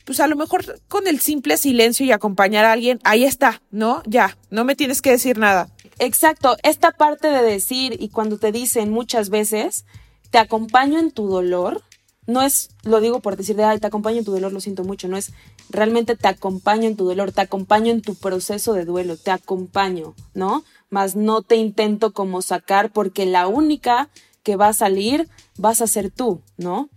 pues 0.05 0.21
a 0.21 0.27
lo 0.27 0.37
mejor 0.37 0.81
con 0.88 1.07
el 1.07 1.21
simple 1.21 1.57
silencio 1.57 2.07
y 2.07 2.12
acompañar 2.12 2.65
a 2.65 2.73
alguien, 2.73 3.01
ahí 3.05 3.25
está, 3.25 3.62
¿no? 3.71 4.03
Ya, 4.07 4.37
no 4.51 4.65
me 4.65 4.77
tienes 4.77 5.03
que 5.03 5.11
decir 5.11 5.38
nada. 5.38 5.69
Exacto, 5.99 6.57
esta 6.62 6.93
parte 6.93 7.29
de 7.29 7.43
decir 7.43 7.97
y 8.01 8.09
cuando 8.09 8.38
te 8.38 8.53
dicen 8.53 8.91
muchas 8.91 9.31
veces, 9.31 9.85
te 10.31 10.38
acompaño 10.38 10.99
en 10.99 11.11
tu 11.11 11.29
dolor, 11.29 11.83
no 12.27 12.43
es, 12.43 12.71
lo 12.85 13.01
digo 13.01 13.21
por 13.21 13.37
decir 13.37 13.57
de, 13.57 13.65
ay, 13.65 13.81
te 13.81 13.87
acompaño 13.87 14.19
en 14.19 14.25
tu 14.25 14.33
dolor, 14.33 14.53
lo 14.53 14.61
siento 14.61 14.85
mucho, 14.85 15.09
no 15.09 15.17
es, 15.17 15.33
realmente 15.71 16.17
te 16.17 16.29
acompaño 16.29 16.87
en 16.87 16.97
tu 16.97 17.05
dolor, 17.05 17.33
te 17.33 17.41
acompaño 17.41 17.91
en 17.91 18.03
tu 18.03 18.15
proceso 18.15 18.75
de 18.75 18.85
duelo, 18.85 19.17
te 19.17 19.31
acompaño, 19.31 20.15
¿no? 20.35 20.65
Más 20.92 21.16
no 21.16 21.40
te 21.40 21.57
intento 21.57 22.12
como 22.12 22.42
sacar 22.42 22.92
porque 22.92 23.24
la 23.24 23.46
única 23.46 24.11
que 24.42 24.57
va 24.57 24.68
a 24.68 24.72
salir 24.74 25.26
vas 25.57 25.81
a 25.81 25.87
ser 25.87 26.11
tú, 26.11 26.42
¿no? 26.59 26.90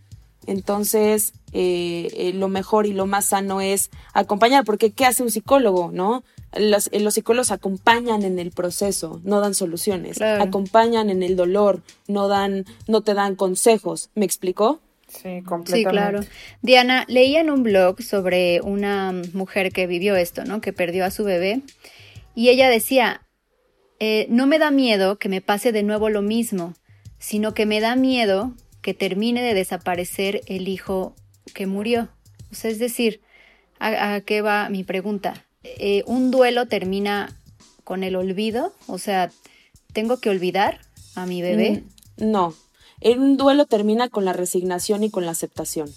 Entonces, 0.47 1.34
eh, 1.53 2.10
eh, 2.17 2.34
lo 2.34 2.49
mejor 2.49 2.88
y 2.88 2.93
lo 2.93 3.05
más 3.05 3.27
sano 3.27 3.62
es 3.62 3.89
acompañar, 4.13 4.65
porque 4.65 4.91
¿qué 4.91 5.05
hace 5.05 5.23
un 5.23 5.31
psicólogo, 5.31 5.91
no? 5.93 6.25
Los, 6.53 6.89
eh, 6.91 6.99
los 6.99 7.13
psicólogos 7.13 7.51
acompañan 7.51 8.23
en 8.23 8.38
el 8.38 8.51
proceso, 8.51 9.21
no 9.23 9.39
dan 9.39 9.53
soluciones, 9.53 10.21
acompañan 10.21 11.10
en 11.10 11.23
el 11.23 11.38
dolor, 11.38 11.81
no 12.10 12.27
dan, 12.27 12.65
no 12.88 13.01
te 13.01 13.13
dan 13.13 13.36
consejos. 13.36 14.10
¿Me 14.13 14.25
explicó? 14.25 14.81
Sí, 15.08 15.41
completamente. 15.45 15.77
Sí, 15.77 15.84
claro. 15.86 16.19
Diana, 16.62 17.05
leía 17.08 17.39
en 17.39 17.49
un 17.49 17.63
blog 17.63 18.01
sobre 18.01 18.60
una 18.60 19.13
mujer 19.34 19.71
que 19.71 19.88
vivió 19.88 20.17
esto, 20.17 20.43
¿no? 20.43 20.60
Que 20.60 20.73
perdió 20.73 21.05
a 21.05 21.12
su 21.12 21.23
bebé. 21.23 21.62
Y 22.36 22.49
ella 22.49 22.69
decía, 22.69 23.21
eh, 23.99 24.27
no 24.29 24.47
me 24.47 24.60
da 24.60 24.71
miedo 24.71 25.17
que 25.17 25.29
me 25.29 25.41
pase 25.41 25.71
de 25.71 25.84
nuevo 25.84 26.10
lo 26.10 26.21
mismo, 26.21 26.73
sino 27.19 27.53
que 27.53 27.65
me 27.65 27.79
da 27.79 27.95
miedo 27.95 28.53
que 28.81 28.93
termine 28.93 29.41
de 29.41 29.53
desaparecer 29.53 30.41
el 30.47 30.67
hijo 30.67 31.15
que 31.53 31.65
murió. 31.65 32.10
O 32.51 32.55
sea, 32.55 32.71
es 32.71 32.79
decir, 32.79 33.21
¿a, 33.79 34.21
qué 34.21 34.41
va 34.41 34.69
mi 34.69 34.84
pregunta? 34.84 35.45
Eh, 35.63 36.03
¿Un 36.05 36.29
duelo 36.29 36.67
termina 36.67 37.36
con 37.84 38.03
el 38.03 38.15
olvido? 38.15 38.73
O 38.88 38.97
sea, 38.97 39.31
¿tengo 39.93 40.19
que 40.19 40.29
olvidar 40.29 40.81
a 41.15 41.25
mi 41.25 41.41
bebé? 41.41 41.84
Mm, 42.17 42.31
no, 42.31 42.53
un 43.01 43.38
duelo 43.38 43.65
termina 43.65 44.10
con 44.10 44.25
la 44.25 44.34
resignación 44.34 45.03
y 45.03 45.10
con 45.10 45.25
la 45.25 45.31
aceptación. 45.31 45.89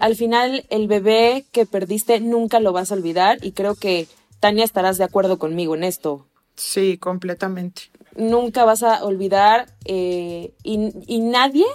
al 0.00 0.16
final, 0.16 0.64
el 0.70 0.88
bebé 0.88 1.44
que 1.52 1.66
perdiste 1.66 2.18
nunca 2.18 2.60
lo 2.60 2.72
vas 2.72 2.90
a 2.90 2.94
olvidar 2.94 3.38
y 3.42 3.52
creo 3.52 3.74
que 3.74 4.08
Tania 4.40 4.64
estarás 4.64 4.98
de 4.98 5.04
acuerdo 5.04 5.38
conmigo 5.38 5.74
en 5.74 5.84
esto. 5.84 6.27
Sí, 6.58 6.98
completamente. 6.98 7.82
Nunca 8.16 8.64
vas 8.64 8.82
a 8.82 9.04
olvidar 9.04 9.72
eh, 9.84 10.52
y, 10.64 11.20
nadie 11.20 11.66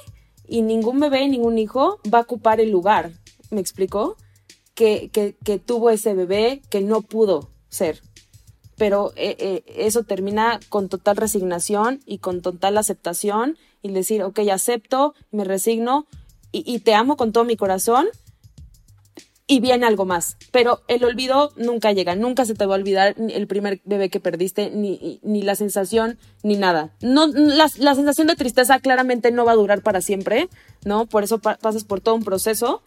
y 0.45 0.61
ningún 0.61 0.99
bebé 0.99 1.23
y 1.23 1.29
ningún 1.29 1.57
hijo 1.57 1.99
va 2.13 2.19
a 2.19 2.23
ocupar 2.23 2.59
el 2.59 2.69
lugar, 2.69 3.13
¿me 3.49 3.61
explicó? 3.61 4.17
Que, 4.75 5.09
que, 5.09 5.59
tuvo 5.59 5.89
ese 5.89 6.13
bebé 6.13 6.61
que 6.69 6.81
no 6.81 7.01
pudo 7.01 7.49
ser. 7.69 8.01
Pero 8.75 9.13
eh, 9.15 9.37
eh, 9.39 9.63
eso 9.67 10.03
termina 10.03 10.59
con 10.67 10.89
total 10.89 11.15
resignación 11.15 12.01
y 12.05 12.17
con 12.17 12.41
total 12.41 12.77
aceptación 12.77 13.57
y 13.81 13.91
decir, 13.93 14.21
ok, 14.23 14.39
acepto, 14.51 15.13
me 15.31 15.45
resigno 15.45 16.07
y, 16.51 16.79
te 16.79 16.93
amo 16.93 17.17
con 17.17 17.31
todo 17.31 17.45
mi 17.45 17.55
corazón 17.55 18.07
y 19.47 19.59
viene 19.59 19.85
algo 19.85 20.05
más. 20.05 20.37
Pero 20.51 20.81
el 20.87 21.03
olvido 21.03 21.51
nunca 21.57 21.91
llega, 21.91 22.15
nunca 22.15 22.45
se 22.45 22.55
te 22.55 22.65
va 22.65 22.75
a 22.75 22.77
olvidar 22.77 23.15
el 23.17 23.47
primer 23.47 23.81
bebé 23.85 24.09
que 24.09 24.19
perdiste, 24.19 24.69
ni, 24.71 25.19
ni 25.23 25.41
la 25.41 25.55
sensación, 25.55 26.17
ni 26.43 26.55
nada. 26.55 26.91
No, 27.01 27.27
la, 27.27 27.69
la, 27.77 27.95
sensación 27.95 28.27
de 28.27 28.35
tristeza 28.35 28.79
claramente 28.79 29.31
no 29.31 29.45
va 29.45 29.51
a 29.51 29.55
durar 29.55 29.81
para 29.81 30.01
siempre, 30.01 30.49
¿no? 30.85 31.05
Por 31.05 31.23
eso 31.23 31.39
pasas 31.39 31.83
por 31.83 32.01
todo 32.01 32.15
un 32.15 32.23
proceso, 32.23 32.81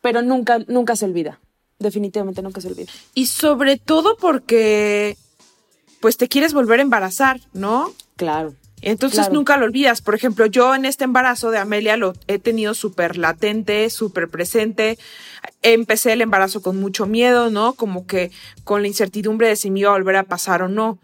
pero 0.00 0.22
nunca, 0.22 0.58
nunca 0.68 0.96
se 0.96 1.06
olvida. 1.06 1.40
Definitivamente 1.78 2.42
nunca 2.42 2.60
se 2.60 2.68
olvida. 2.68 2.90
Y 3.14 3.26
sobre 3.26 3.76
todo 3.76 4.16
porque, 4.16 5.16
pues 6.00 6.16
te 6.16 6.28
quieres 6.28 6.54
volver 6.54 6.78
a 6.78 6.82
embarazar, 6.82 7.40
¿no? 7.52 7.92
Claro. 8.16 8.54
Entonces 8.82 9.30
nunca 9.30 9.56
lo 9.56 9.64
olvidas. 9.64 10.02
Por 10.02 10.14
ejemplo, 10.14 10.46
yo 10.46 10.74
en 10.74 10.84
este 10.84 11.04
embarazo 11.04 11.50
de 11.50 11.58
Amelia 11.58 11.96
lo 11.96 12.12
he 12.26 12.38
tenido 12.38 12.74
súper 12.74 13.16
latente, 13.16 13.88
súper 13.90 14.28
presente. 14.28 14.98
Empecé 15.62 16.12
el 16.12 16.22
embarazo 16.22 16.62
con 16.62 16.78
mucho 16.78 17.06
miedo, 17.06 17.50
¿no? 17.50 17.74
Como 17.74 18.06
que 18.06 18.30
con 18.64 18.82
la 18.82 18.88
incertidumbre 18.88 19.48
de 19.48 19.56
si 19.56 19.70
me 19.70 19.80
iba 19.80 19.90
a 19.90 19.94
volver 19.94 20.16
a 20.16 20.24
pasar 20.24 20.62
o 20.62 20.68
no. 20.68 20.98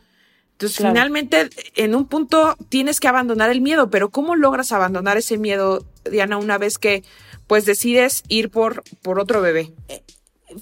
Entonces, 0.53 0.87
finalmente, 0.87 1.51
en 1.75 1.95
un 1.95 2.07
punto 2.07 2.57
tienes 2.69 3.01
que 3.01 3.09
abandonar 3.09 3.51
el 3.51 3.61
miedo, 3.61 3.91
pero 3.91 4.11
¿cómo 4.11 4.37
logras 4.37 4.71
abandonar 4.71 5.17
ese 5.17 5.37
miedo, 5.37 5.85
Diana, 6.09 6.37
una 6.37 6.57
vez 6.57 6.79
que 6.79 7.03
pues 7.49 7.65
decides 7.65 8.23
ir 8.29 8.51
por, 8.51 8.85
por 9.03 9.19
otro 9.19 9.41
bebé? 9.41 9.73
Eh, 9.89 10.03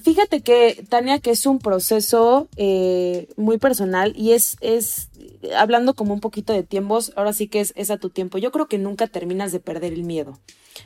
fíjate 0.02 0.40
que, 0.40 0.84
Tania, 0.88 1.18
que 1.18 1.30
es 1.30 1.44
un 1.44 1.58
proceso 1.58 2.48
eh, 2.56 3.28
muy 3.36 3.58
personal 3.58 4.14
y 4.16 4.32
es, 4.32 4.56
es, 4.60 5.10
hablando 5.56 5.94
como 5.94 6.14
un 6.14 6.20
poquito 6.20 6.52
de 6.52 6.62
tiempos, 6.62 7.12
ahora 7.16 7.32
sí 7.32 7.48
que 7.48 7.60
es, 7.60 7.72
es 7.76 7.90
a 7.90 7.98
tu 7.98 8.10
tiempo. 8.10 8.38
Yo 8.38 8.52
creo 8.52 8.68
que 8.68 8.78
nunca 8.78 9.06
terminas 9.06 9.52
de 9.52 9.60
perder 9.60 9.92
el 9.92 10.04
miedo. 10.04 10.38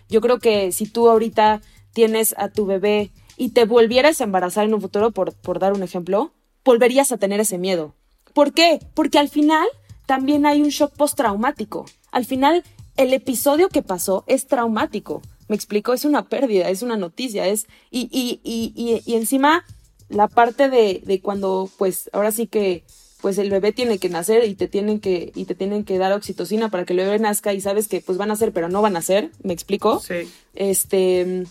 Yo 0.09 0.21
creo 0.21 0.39
que 0.39 0.73
si 0.73 0.87
tú 0.87 1.09
ahorita 1.09 1.63
tienes 1.95 2.35
a 2.37 2.51
tu 2.51 2.67
bebé 2.67 3.11
y 3.37 3.51
te 3.51 3.65
volvieras 3.65 4.21
a 4.21 4.25
embarazar 4.25 4.67
en 4.67 4.75
un 4.75 4.81
futuro, 4.81 5.11
por, 5.11 5.33
por 5.33 5.59
dar 5.59 5.73
un 5.73 5.83
ejemplo, 5.83 6.33
volverías 6.65 7.13
a 7.13 7.17
tener 7.17 7.41
ese 7.41 7.57
miedo. 7.57 7.95
¿Por 8.35 8.53
qué? 8.53 8.81
Porque 8.95 9.19
al 9.19 9.29
final 9.29 9.67
también 10.07 10.45
hay 10.45 10.61
un 10.61 10.69
shock 10.69 10.95
postraumático. 10.95 11.87
Al 12.13 12.25
final, 12.25 12.65
el 12.97 13.13
episodio 13.13 13.69
que 13.69 13.83
pasó 13.83 14.25
es 14.27 14.47
traumático. 14.47 15.23
Me 15.49 15.57
explico, 15.57 15.93
es 15.93 16.05
una 16.05 16.29
pérdida, 16.29 16.69
es 16.69 16.83
una 16.83 16.97
noticia, 16.97 17.47
es, 17.47 17.67
y, 17.91 18.09
y, 18.11 18.41
y, 18.45 19.03
y, 19.05 19.15
encima 19.15 19.65
la 20.09 20.29
parte 20.29 20.71
de, 20.71 21.03
de 21.05 21.21
cuando, 21.21 21.71
pues, 21.77 22.09
ahora 22.13 22.33
sí 22.33 22.47
que, 22.47 22.85
pues 23.21 23.39
el 23.39 23.51
bebé 23.51 23.73
tiene 23.73 23.99
que 23.99 24.09
nacer 24.09 24.45
y 24.45 24.55
te 24.55 24.69
tienen 24.69 25.01
que, 25.01 25.33
y 25.35 25.45
te 25.45 25.55
tienen 25.55 25.85
que 25.85 25.99
dar 25.99 26.13
oxitocina 26.13 26.71
para 26.71 26.85
que 26.85 26.93
el 26.93 26.99
bebé 26.99 27.19
nazca 27.19 27.55
y 27.55 27.61
sabes 27.61 27.89
que 27.89 28.03
pues 28.03 28.19
van 28.19 28.31
a 28.31 28.35
nacer, 28.35 28.53
pero 28.53 28.69
no 28.69 28.83
van 28.83 28.93
a 28.93 29.01
nacer, 29.01 29.31
¿me 29.43 29.55
explico? 29.55 30.01
Sí. 30.01 30.31
Este, 30.55 31.45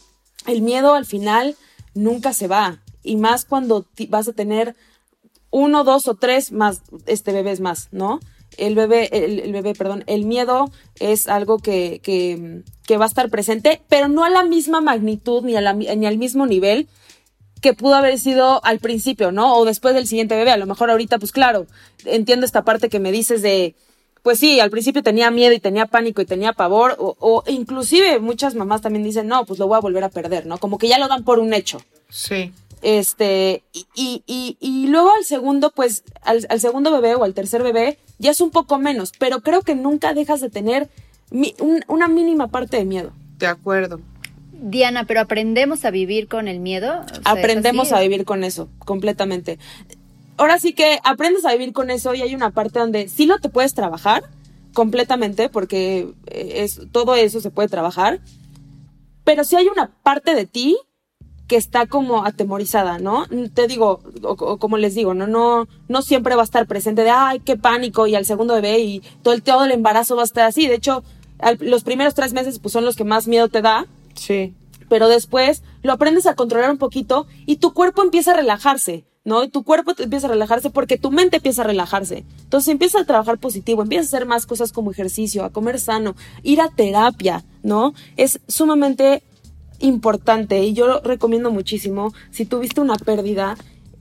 el 0.47 0.61
miedo 0.61 0.93
al 0.93 1.05
final 1.05 1.55
nunca 1.93 2.33
se 2.33 2.47
va, 2.47 2.81
y 3.03 3.17
más 3.17 3.45
cuando 3.45 3.85
vas 4.09 4.27
a 4.27 4.33
tener 4.33 4.75
uno, 5.51 5.83
dos 5.83 6.07
o 6.07 6.15
tres 6.15 6.51
más, 6.51 6.81
este 7.05 7.31
bebés 7.31 7.59
más, 7.59 7.89
¿no? 7.91 8.19
el 8.57 8.75
bebé, 8.75 9.09
el, 9.11 9.51
bebé, 9.51 9.73
perdón, 9.73 10.03
el 10.07 10.25
miedo 10.25 10.71
es 10.99 11.27
algo 11.27 11.57
que, 11.59 11.99
que, 12.03 12.61
que, 12.85 12.97
va 12.97 13.05
a 13.05 13.07
estar 13.07 13.29
presente, 13.29 13.81
pero 13.89 14.07
no 14.07 14.23
a 14.23 14.29
la 14.29 14.43
misma 14.43 14.81
magnitud 14.81 15.43
ni, 15.43 15.55
a 15.55 15.61
la, 15.61 15.73
ni 15.73 16.05
al 16.05 16.17
mismo 16.17 16.45
nivel 16.45 16.87
que 17.61 17.73
pudo 17.73 17.95
haber 17.95 18.19
sido 18.19 18.63
al 18.65 18.79
principio, 18.79 19.31
¿no? 19.31 19.55
O 19.55 19.65
después 19.65 19.95
del 19.95 20.05
siguiente 20.05 20.35
bebé. 20.35 20.51
A 20.51 20.57
lo 20.57 20.65
mejor 20.65 20.91
ahorita, 20.91 21.17
pues 21.17 21.31
claro, 21.31 21.65
entiendo 22.03 22.45
esta 22.45 22.65
parte 22.65 22.89
que 22.89 22.99
me 22.99 23.11
dices 23.11 23.41
de, 23.41 23.75
pues 24.23 24.39
sí, 24.39 24.59
al 24.59 24.71
principio 24.71 25.03
tenía 25.03 25.29
miedo 25.29 25.53
y 25.53 25.59
tenía 25.59 25.85
pánico 25.85 26.21
y 26.21 26.25
tenía 26.25 26.53
pavor, 26.53 26.95
o, 26.97 27.15
o 27.19 27.43
inclusive 27.47 28.19
muchas 28.19 28.55
mamás 28.55 28.81
también 28.81 29.03
dicen, 29.03 29.27
no, 29.27 29.45
pues 29.45 29.59
lo 29.59 29.67
voy 29.67 29.77
a 29.77 29.81
volver 29.81 30.03
a 30.03 30.09
perder, 30.09 30.45
¿no? 30.45 30.57
Como 30.57 30.77
que 30.77 30.87
ya 30.87 30.97
lo 30.97 31.09
dan 31.09 31.23
por 31.25 31.39
un 31.39 31.53
hecho. 31.53 31.81
Sí. 32.09 32.51
Este, 32.81 33.63
y, 33.73 33.85
y, 33.95 34.57
y, 34.59 34.87
luego 34.87 35.11
al 35.17 35.23
segundo, 35.23 35.71
pues, 35.71 36.03
al, 36.21 36.59
segundo 36.59 36.91
bebé 36.91 37.15
o 37.15 37.23
al 37.23 37.33
tercer 37.33 37.63
bebé, 37.63 37.97
ya 38.19 38.31
es 38.31 38.41
un 38.41 38.51
poco 38.51 38.77
menos, 38.77 39.13
pero 39.17 39.39
creo 39.39 39.61
que 39.61 39.73
nunca 39.73 40.13
dejas 40.13 40.41
de 40.41 40.49
tener 40.49 40.89
una 41.87 42.07
mínima 42.09 42.47
parte 42.47 42.77
de 42.77 42.85
miedo. 42.85 43.13
De 43.37 43.47
acuerdo. 43.47 44.01
Diana, 44.51 45.05
pero 45.05 45.21
aprendemos 45.21 45.85
a 45.85 45.91
vivir 45.91 46.27
con 46.27 46.47
el 46.47 46.59
miedo. 46.59 47.05
aprendemos 47.23 47.93
a 47.93 48.01
vivir 48.01 48.25
con 48.25 48.43
eso, 48.43 48.69
completamente. 48.79 49.59
Ahora 50.37 50.59
sí 50.59 50.73
que 50.73 50.99
aprendes 51.03 51.45
a 51.45 51.51
vivir 51.51 51.73
con 51.73 51.89
eso 51.89 52.13
y 52.13 52.21
hay 52.21 52.35
una 52.35 52.51
parte 52.51 52.79
donde 52.79 53.07
sí 53.07 53.25
lo 53.25 53.39
te 53.39 53.49
puedes 53.49 53.73
trabajar 53.73 54.23
completamente 54.73 55.49
porque 55.49 56.13
eh, 56.27 56.53
es, 56.63 56.81
todo 56.91 57.15
eso 57.15 57.39
se 57.41 57.51
puede 57.51 57.69
trabajar, 57.69 58.21
pero 59.23 59.43
sí 59.43 59.55
hay 59.55 59.67
una 59.67 59.91
parte 60.03 60.35
de 60.35 60.45
ti 60.45 60.77
que 61.47 61.57
está 61.57 61.85
como 61.85 62.25
atemorizada, 62.25 62.99
¿no? 62.99 63.27
Te 63.53 63.67
digo, 63.67 64.01
o, 64.23 64.57
como 64.57 64.77
les 64.77 64.95
digo, 64.95 65.13
¿no? 65.13 65.27
No, 65.27 65.67
no 65.87 66.01
siempre 66.01 66.35
va 66.35 66.41
a 66.41 66.45
estar 66.45 66.65
presente 66.67 67.03
de, 67.03 67.09
ay, 67.09 67.41
qué 67.41 67.57
pánico, 67.57 68.07
y 68.07 68.15
al 68.15 68.25
segundo 68.25 68.55
bebé, 68.55 68.79
y 68.79 69.01
todo 69.21 69.33
el, 69.33 69.43
todo 69.43 69.65
el 69.65 69.71
embarazo 69.71 70.15
va 70.15 70.21
a 70.21 70.25
estar 70.25 70.45
así. 70.45 70.67
De 70.67 70.75
hecho, 70.75 71.03
los 71.59 71.83
primeros 71.83 72.15
tres 72.15 72.33
meses, 72.33 72.59
pues 72.59 72.71
son 72.71 72.85
los 72.85 72.95
que 72.95 73.03
más 73.03 73.27
miedo 73.27 73.49
te 73.49 73.61
da. 73.61 73.85
Sí. 74.15 74.53
Pero 74.89 75.09
después 75.09 75.63
lo 75.81 75.93
aprendes 75.93 76.25
a 76.27 76.35
controlar 76.35 76.71
un 76.71 76.77
poquito 76.77 77.27
y 77.45 77.57
tu 77.57 77.73
cuerpo 77.73 78.03
empieza 78.03 78.31
a 78.31 78.37
relajarse. 78.37 79.05
¿No? 79.25 79.43
Y 79.43 79.49
tu 79.49 79.63
cuerpo 79.63 79.93
empieza 79.97 80.27
a 80.27 80.31
relajarse 80.31 80.69
porque 80.69 80.97
tu 80.97 81.11
mente 81.11 81.37
empieza 81.37 81.61
a 81.61 81.65
relajarse. 81.65 82.25
Entonces 82.43 82.69
empieza 82.69 82.99
a 82.99 83.05
trabajar 83.05 83.37
positivo, 83.37 83.81
empieza 83.81 84.03
a 84.03 84.07
hacer 84.07 84.25
más 84.25 84.45
cosas 84.45 84.71
como 84.71 84.91
ejercicio, 84.91 85.43
a 85.43 85.51
comer 85.51 85.79
sano, 85.79 86.15
ir 86.43 86.61
a 86.61 86.69
terapia, 86.69 87.43
¿no? 87.63 87.93
Es 88.17 88.39
sumamente 88.47 89.23
importante 89.79 90.63
y 90.63 90.73
yo 90.73 90.87
lo 90.87 91.01
recomiendo 91.01 91.51
muchísimo 91.51 92.13
si 92.31 92.45
tuviste 92.45 92.81
una 92.81 92.95
pérdida, 92.95 93.57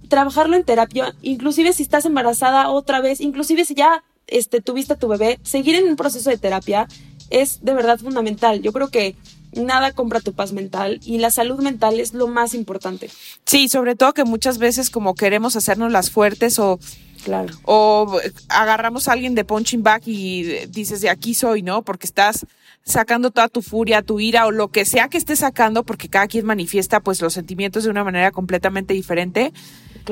trabajarlo 0.08 0.56
en 0.56 0.64
terapia, 0.64 1.14
inclusive 1.22 1.72
si 1.72 1.82
estás 1.82 2.04
embarazada 2.04 2.70
otra 2.70 3.00
vez, 3.00 3.20
inclusive 3.20 3.64
si 3.64 3.74
ya 3.74 4.04
este, 4.26 4.61
tuviste 4.61 4.94
a 4.94 4.98
tu 4.98 5.08
bebé, 5.08 5.38
seguir 5.42 5.74
en 5.74 5.88
un 5.88 5.96
proceso 5.96 6.30
de 6.30 6.38
terapia 6.38 6.87
es 7.30 7.64
de 7.64 7.74
verdad 7.74 7.98
fundamental. 7.98 8.61
Yo 8.61 8.72
creo 8.72 8.88
que 8.88 9.16
nada 9.53 9.93
compra 9.93 10.21
tu 10.21 10.33
paz 10.33 10.53
mental 10.53 11.01
y 11.05 11.19
la 11.19 11.31
salud 11.31 11.61
mental 11.61 12.01
es 12.01 12.15
lo 12.15 12.27
más 12.29 12.55
importante. 12.55 13.11
Sí, 13.47 13.69
sobre 13.69 13.95
todo 13.95 14.15
que 14.15 14.25
muchas 14.25 14.59
veces 14.59 14.91
como 14.91 15.15
queremos 15.15 15.57
hacernos 15.57 15.93
las 15.93 16.11
fuertes 16.11 16.59
o 16.59 16.79
Claro. 17.25 17.55
O 17.65 18.19
agarramos 18.49 19.07
a 19.07 19.12
alguien 19.12 19.35
de 19.35 19.45
punching 19.45 19.83
back 19.83 20.03
y 20.07 20.67
dices 20.69 21.01
de 21.01 21.11
aquí 21.11 21.35
soy, 21.35 21.62
¿no? 21.62 21.83
Porque 21.83 22.07
estás 22.07 22.47
sacando 22.85 23.31
toda 23.31 23.49
tu 23.49 23.62
furia, 23.62 24.03
tu 24.03 24.19
ira 24.19 24.47
o 24.47 24.51
lo 24.51 24.69
que 24.69 24.85
sea 24.85 25.09
que 25.09 25.19
estés 25.19 25.38
sacando, 25.38 25.85
porque 25.85 26.09
cada 26.09 26.27
quien 26.27 26.45
manifiesta 26.45 27.01
pues 27.01 27.23
los 27.23 27.33
sentimientos 27.33 27.85
de 27.85 27.91
una 27.91 28.03
manera 28.03 28.33
completamente 28.33 28.93
diferente. 28.93 29.53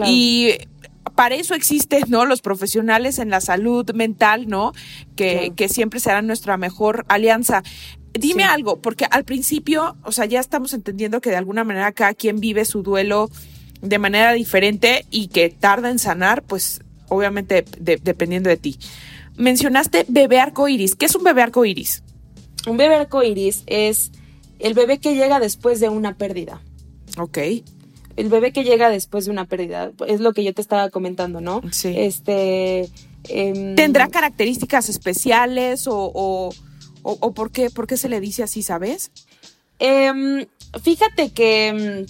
Y 0.06 0.54
para 1.16 1.34
eso 1.34 1.54
existen, 1.54 2.04
¿no? 2.08 2.26
Los 2.26 2.42
profesionales 2.42 3.18
en 3.18 3.30
la 3.30 3.40
salud 3.40 3.90
mental, 3.92 4.48
¿no? 4.48 4.72
Que, 5.16 5.52
que 5.56 5.68
siempre 5.68 5.98
serán 5.98 6.26
nuestra 6.26 6.56
mejor 6.56 7.04
alianza. 7.08 7.62
Dime 8.12 8.44
algo, 8.44 8.80
porque 8.80 9.06
al 9.10 9.24
principio, 9.24 9.96
o 10.02 10.12
sea, 10.12 10.24
ya 10.26 10.40
estamos 10.40 10.72
entendiendo 10.74 11.20
que 11.20 11.30
de 11.30 11.36
alguna 11.36 11.64
manera 11.64 11.92
cada 11.92 12.14
quien 12.14 12.40
vive 12.40 12.64
su 12.64 12.82
duelo 12.82 13.30
de 13.82 13.98
manera 13.98 14.32
diferente 14.32 15.06
y 15.10 15.28
que 15.28 15.48
tarda 15.48 15.90
en 15.90 15.98
sanar, 15.98 16.42
pues 16.42 16.82
obviamente 17.08 17.64
dependiendo 17.78 18.50
de 18.50 18.56
ti. 18.56 18.78
Mencionaste 19.36 20.04
bebé 20.08 20.40
arcoíris. 20.40 20.96
¿Qué 20.96 21.06
es 21.06 21.14
un 21.14 21.24
bebé 21.24 21.42
arcoíris? 21.42 22.02
Un 22.66 22.76
bebé 22.76 22.96
arcoíris 22.96 23.62
es 23.66 24.10
el 24.58 24.74
bebé 24.74 24.98
que 24.98 25.14
llega 25.14 25.40
después 25.40 25.80
de 25.80 25.88
una 25.88 26.16
pérdida. 26.16 26.60
Ok. 27.18 27.38
El 28.16 28.28
bebé 28.28 28.52
que 28.52 28.64
llega 28.64 28.90
después 28.90 29.24
de 29.24 29.30
una 29.30 29.46
pérdida. 29.46 29.92
Es 30.06 30.20
lo 30.20 30.32
que 30.32 30.44
yo 30.44 30.52
te 30.52 30.60
estaba 30.60 30.90
comentando, 30.90 31.40
¿no? 31.40 31.62
Sí. 31.72 31.94
Este. 31.96 32.88
Em, 33.28 33.74
¿Tendrá 33.76 34.08
características 34.08 34.88
especiales 34.88 35.86
o 35.86 36.10
¿O, 36.14 36.50
por, 37.02 37.50
qué, 37.50 37.70
por 37.70 37.86
qué 37.86 37.96
se 37.96 38.08
le 38.08 38.20
dice 38.20 38.42
así, 38.42 38.62
sabes? 38.62 39.10
Em, 39.78 40.46
fíjate 40.82 41.30
que 41.32 41.68
em, 41.68 42.06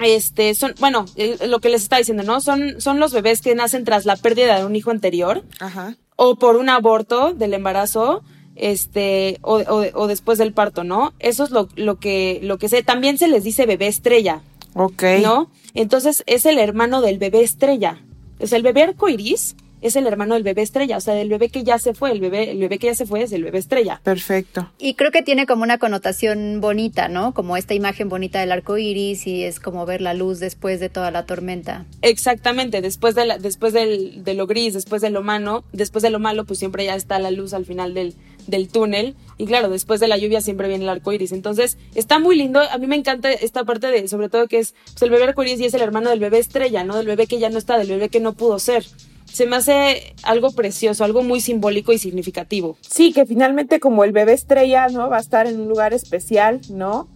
este 0.00 0.54
son, 0.54 0.74
bueno, 0.80 1.06
lo 1.46 1.60
que 1.60 1.68
les 1.68 1.82
está 1.82 1.96
diciendo, 1.98 2.22
¿no? 2.22 2.40
Son, 2.40 2.80
son 2.80 3.00
los 3.00 3.12
bebés 3.12 3.40
que 3.40 3.54
nacen 3.54 3.84
tras 3.84 4.04
la 4.04 4.16
pérdida 4.16 4.58
de 4.58 4.64
un 4.64 4.76
hijo 4.76 4.90
anterior. 4.90 5.44
Ajá. 5.58 5.96
O 6.16 6.36
por 6.36 6.56
un 6.56 6.68
aborto 6.68 7.32
del 7.32 7.54
embarazo, 7.54 8.22
este, 8.56 9.38
o, 9.42 9.62
o, 9.94 10.06
después 10.06 10.38
del 10.38 10.52
parto, 10.52 10.84
¿no? 10.84 11.14
Eso 11.18 11.44
es 11.44 11.50
lo, 11.50 11.68
lo 11.76 11.98
que, 11.98 12.40
lo 12.42 12.58
que 12.58 12.68
sé. 12.68 12.82
También 12.82 13.16
se 13.18 13.28
les 13.28 13.44
dice 13.44 13.66
bebé 13.66 13.86
estrella. 13.86 14.42
Ok. 14.74 15.02
¿No? 15.22 15.50
Entonces 15.74 16.22
es 16.26 16.44
el 16.46 16.58
hermano 16.58 17.00
del 17.00 17.18
bebé 17.18 17.42
estrella. 17.42 18.02
Es 18.38 18.52
el 18.52 18.62
bebé 18.62 18.82
arcoiris 18.82 19.56
es 19.80 19.96
el 19.96 20.06
hermano 20.06 20.34
del 20.34 20.42
bebé 20.42 20.62
estrella, 20.62 20.96
o 20.96 21.00
sea, 21.00 21.14
del 21.14 21.28
bebé 21.28 21.48
que 21.48 21.64
ya 21.64 21.78
se 21.78 21.94
fue, 21.94 22.12
el 22.12 22.20
bebé, 22.20 22.50
el 22.50 22.58
bebé 22.58 22.78
que 22.78 22.88
ya 22.88 22.94
se 22.94 23.06
fue 23.06 23.22
es 23.22 23.32
el 23.32 23.44
bebé 23.44 23.58
estrella. 23.58 24.00
Perfecto. 24.04 24.70
Y 24.78 24.94
creo 24.94 25.10
que 25.10 25.22
tiene 25.22 25.46
como 25.46 25.62
una 25.62 25.78
connotación 25.78 26.60
bonita, 26.60 27.08
¿no? 27.08 27.32
Como 27.34 27.56
esta 27.56 27.74
imagen 27.74 28.08
bonita 28.08 28.40
del 28.40 28.52
arco 28.52 28.78
iris 28.78 29.26
y 29.26 29.44
es 29.44 29.60
como 29.60 29.86
ver 29.86 30.00
la 30.00 30.14
luz 30.14 30.40
después 30.40 30.80
de 30.80 30.88
toda 30.88 31.10
la 31.10 31.26
tormenta. 31.26 31.86
Exactamente, 32.02 32.80
después 32.80 33.14
de 33.14 33.26
la, 33.26 33.38
después 33.38 33.72
del, 33.72 34.24
de 34.24 34.34
lo 34.34 34.46
gris, 34.46 34.74
después 34.74 35.02
de 35.02 35.10
lo 35.10 35.22
malo, 35.22 35.64
después 35.72 36.02
de 36.02 36.10
lo 36.10 36.18
malo, 36.18 36.44
pues 36.44 36.58
siempre 36.58 36.84
ya 36.84 36.94
está 36.94 37.18
la 37.18 37.30
luz 37.30 37.54
al 37.54 37.66
final 37.66 37.94
del, 37.94 38.14
del 38.46 38.68
túnel. 38.68 39.14
Y 39.38 39.46
claro, 39.46 39.70
después 39.70 40.00
de 40.00 40.08
la 40.08 40.18
lluvia 40.18 40.40
siempre 40.40 40.68
viene 40.68 40.84
el 40.84 40.90
arco 40.90 41.12
iris. 41.12 41.32
Entonces, 41.32 41.78
está 41.94 42.18
muy 42.18 42.36
lindo. 42.36 42.60
A 42.60 42.76
mí 42.78 42.86
me 42.86 42.96
encanta 42.96 43.30
esta 43.30 43.64
parte 43.64 43.86
de, 43.86 44.06
sobre 44.08 44.28
todo 44.28 44.48
que 44.48 44.58
es 44.58 44.74
pues, 44.92 45.02
el 45.02 45.10
bebé 45.10 45.24
arco 45.24 45.42
iris 45.42 45.60
y 45.60 45.66
es 45.66 45.74
el 45.74 45.80
hermano 45.80 46.10
del 46.10 46.20
bebé 46.20 46.38
estrella, 46.38 46.84
¿no? 46.84 46.96
Del 46.96 47.06
bebé 47.06 47.26
que 47.26 47.38
ya 47.38 47.48
no 47.48 47.58
está, 47.58 47.78
del 47.78 47.88
bebé 47.88 48.08
que 48.10 48.20
no 48.20 48.34
pudo 48.34 48.58
ser 48.58 48.84
se 49.32 49.46
me 49.46 49.56
hace 49.56 50.14
algo 50.22 50.50
precioso, 50.52 51.04
algo 51.04 51.22
muy 51.22 51.40
simbólico 51.40 51.92
y 51.92 51.98
significativo. 51.98 52.76
Sí, 52.80 53.12
que 53.12 53.26
finalmente 53.26 53.80
como 53.80 54.04
el 54.04 54.12
bebé 54.12 54.32
estrella, 54.32 54.88
¿no? 54.88 55.08
Va 55.08 55.18
a 55.18 55.20
estar 55.20 55.46
en 55.46 55.60
un 55.60 55.68
lugar 55.68 55.94
especial, 55.94 56.60
¿no? 56.70 57.08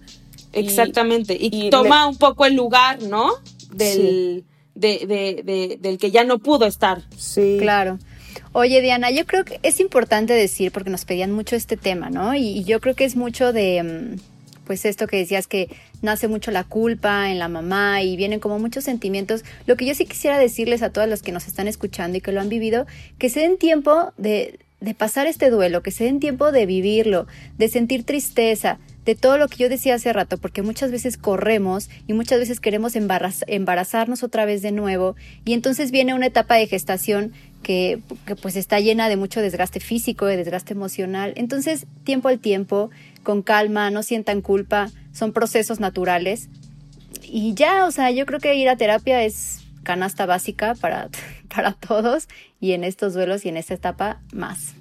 Exactamente. 0.53 1.37
Y, 1.39 1.71
toma 1.71 2.07
un 2.07 2.17
poco 2.17 2.47
el 2.47 2.55
lugar, 2.55 3.03
¿no? 3.03 3.33
Del, 3.73 4.45
de, 4.75 5.79
del 5.81 5.99
que 5.99 6.11
ya 6.11 6.25
no 6.25 6.39
pudo 6.39 6.67
estar. 6.67 7.03
Sí. 7.17 7.57
Claro. 7.59 7.99
Oye, 8.53 8.81
Diana, 8.81 9.11
yo 9.11 9.27
creo 9.27 9.45
que 9.45 9.59
es 9.65 9.81
importante 9.81 10.33
decir, 10.33 10.71
porque 10.71 10.91
nos 10.91 11.05
pedían 11.05 11.33
mucho 11.33 11.57
este 11.57 11.77
tema, 11.77 12.11
¿no? 12.11 12.37
Y, 12.37 12.63
yo 12.63 12.81
creo 12.81 12.95
que 12.95 13.05
es 13.05 13.17
mucho 13.17 13.53
de, 13.53 13.83
mm, 13.83 14.65
pues 14.65 14.85
esto 14.85 15.09
que 15.09 15.17
decías 15.17 15.49
que 15.49 15.69
nace 16.05 16.29
mucho 16.29 16.51
la 16.51 16.65
culpa 16.65 17.31
en 17.31 17.39
la 17.39 17.49
mamá 17.49 18.03
y 18.03 18.17
vienen 18.17 18.41
como 18.41 18.59
muchos 18.59 18.85
sentimientos. 18.85 19.45
Lo 19.67 19.77
que 19.77 19.87
yo 19.87 19.95
sí 19.95 20.07
quisiera 20.07 20.39
decirles 20.39 20.83
a 20.83 20.91
todos 20.91 21.09
los 21.09 21.23
que 21.23 21.33
nos 21.33 21.47
están 21.47 21.67
escuchando 21.67 22.19
y 22.19 22.21
que 22.21 22.33
lo 22.33 22.41
han 22.41 22.49
vivido, 22.49 22.87
que 23.19 23.31
se 23.31 23.41
den 23.41 23.59
tiempo 23.59 24.13
de, 24.17 24.61
de 24.81 24.95
pasar 24.95 25.27
este 25.27 25.51
duelo, 25.51 25.83
que 25.83 25.91
se 25.91 26.05
den 26.05 26.21
tiempo 26.21 26.53
de 26.53 26.67
vivirlo, 26.67 27.27
de 27.59 27.69
sentir 27.69 28.05
tristeza, 28.05 28.79
de 29.05 29.15
todo 29.15 29.39
lo 29.39 29.49
que 29.49 29.57
yo 29.57 29.69
decía 29.69 29.95
hace 29.95 30.13
rato, 30.13 30.39
porque 30.39 30.63
muchas 30.63 30.91
veces 30.91 31.17
corremos 31.17 31.91
y 32.07 32.13
muchas 32.13 32.39
veces 32.39 32.61
queremos 32.61 32.95
embarazarnos 32.97 34.23
otra 34.23 34.45
vez 34.45 34.63
de 34.63 34.73
nuevo 34.73 35.15
y 35.45 35.53
entonces 35.53 35.91
viene 35.91 36.15
una 36.15 36.27
etapa 36.27 36.55
de 36.57 36.67
gestación 36.67 37.33
que, 37.63 38.01
que, 38.27 38.37
pues 38.37 38.57
está 38.57 38.79
llena 38.81 39.09
de 39.09 39.17
mucho 39.17 39.41
desgaste 39.41 39.81
físico, 39.81 40.27
de 40.27 40.37
desgaste 40.37 40.75
emocional. 40.75 41.33
Entonces, 41.37 41.87
tiempo 42.05 42.29
al 42.29 42.39
tiempo, 42.39 42.91
con 43.25 43.43
calma, 43.43 43.91
no 43.91 44.03
sientan 44.03 44.41
culpa, 44.41 44.91
son 45.13 45.33
procesos 45.33 45.81
naturales. 45.81 46.49
Y 47.23 47.55
ya, 47.55 47.87
o 47.87 47.91
sea, 47.91 48.11
yo 48.11 48.27
creo 48.27 48.39
que 48.39 48.55
ir 48.55 48.69
a 48.69 48.77
terapia 48.77 49.25
es 49.25 49.65
canasta 49.83 50.27
básica 50.27 50.75
para, 50.81 51.09
para 51.55 51.73
todos 51.73 52.29
y 52.61 52.73
en 52.73 52.85
estos 52.85 53.15
duelos 53.15 53.45
y 53.45 53.49
en 53.49 53.57
esta 53.57 53.75
etapa 53.75 54.21
más. 54.33 54.75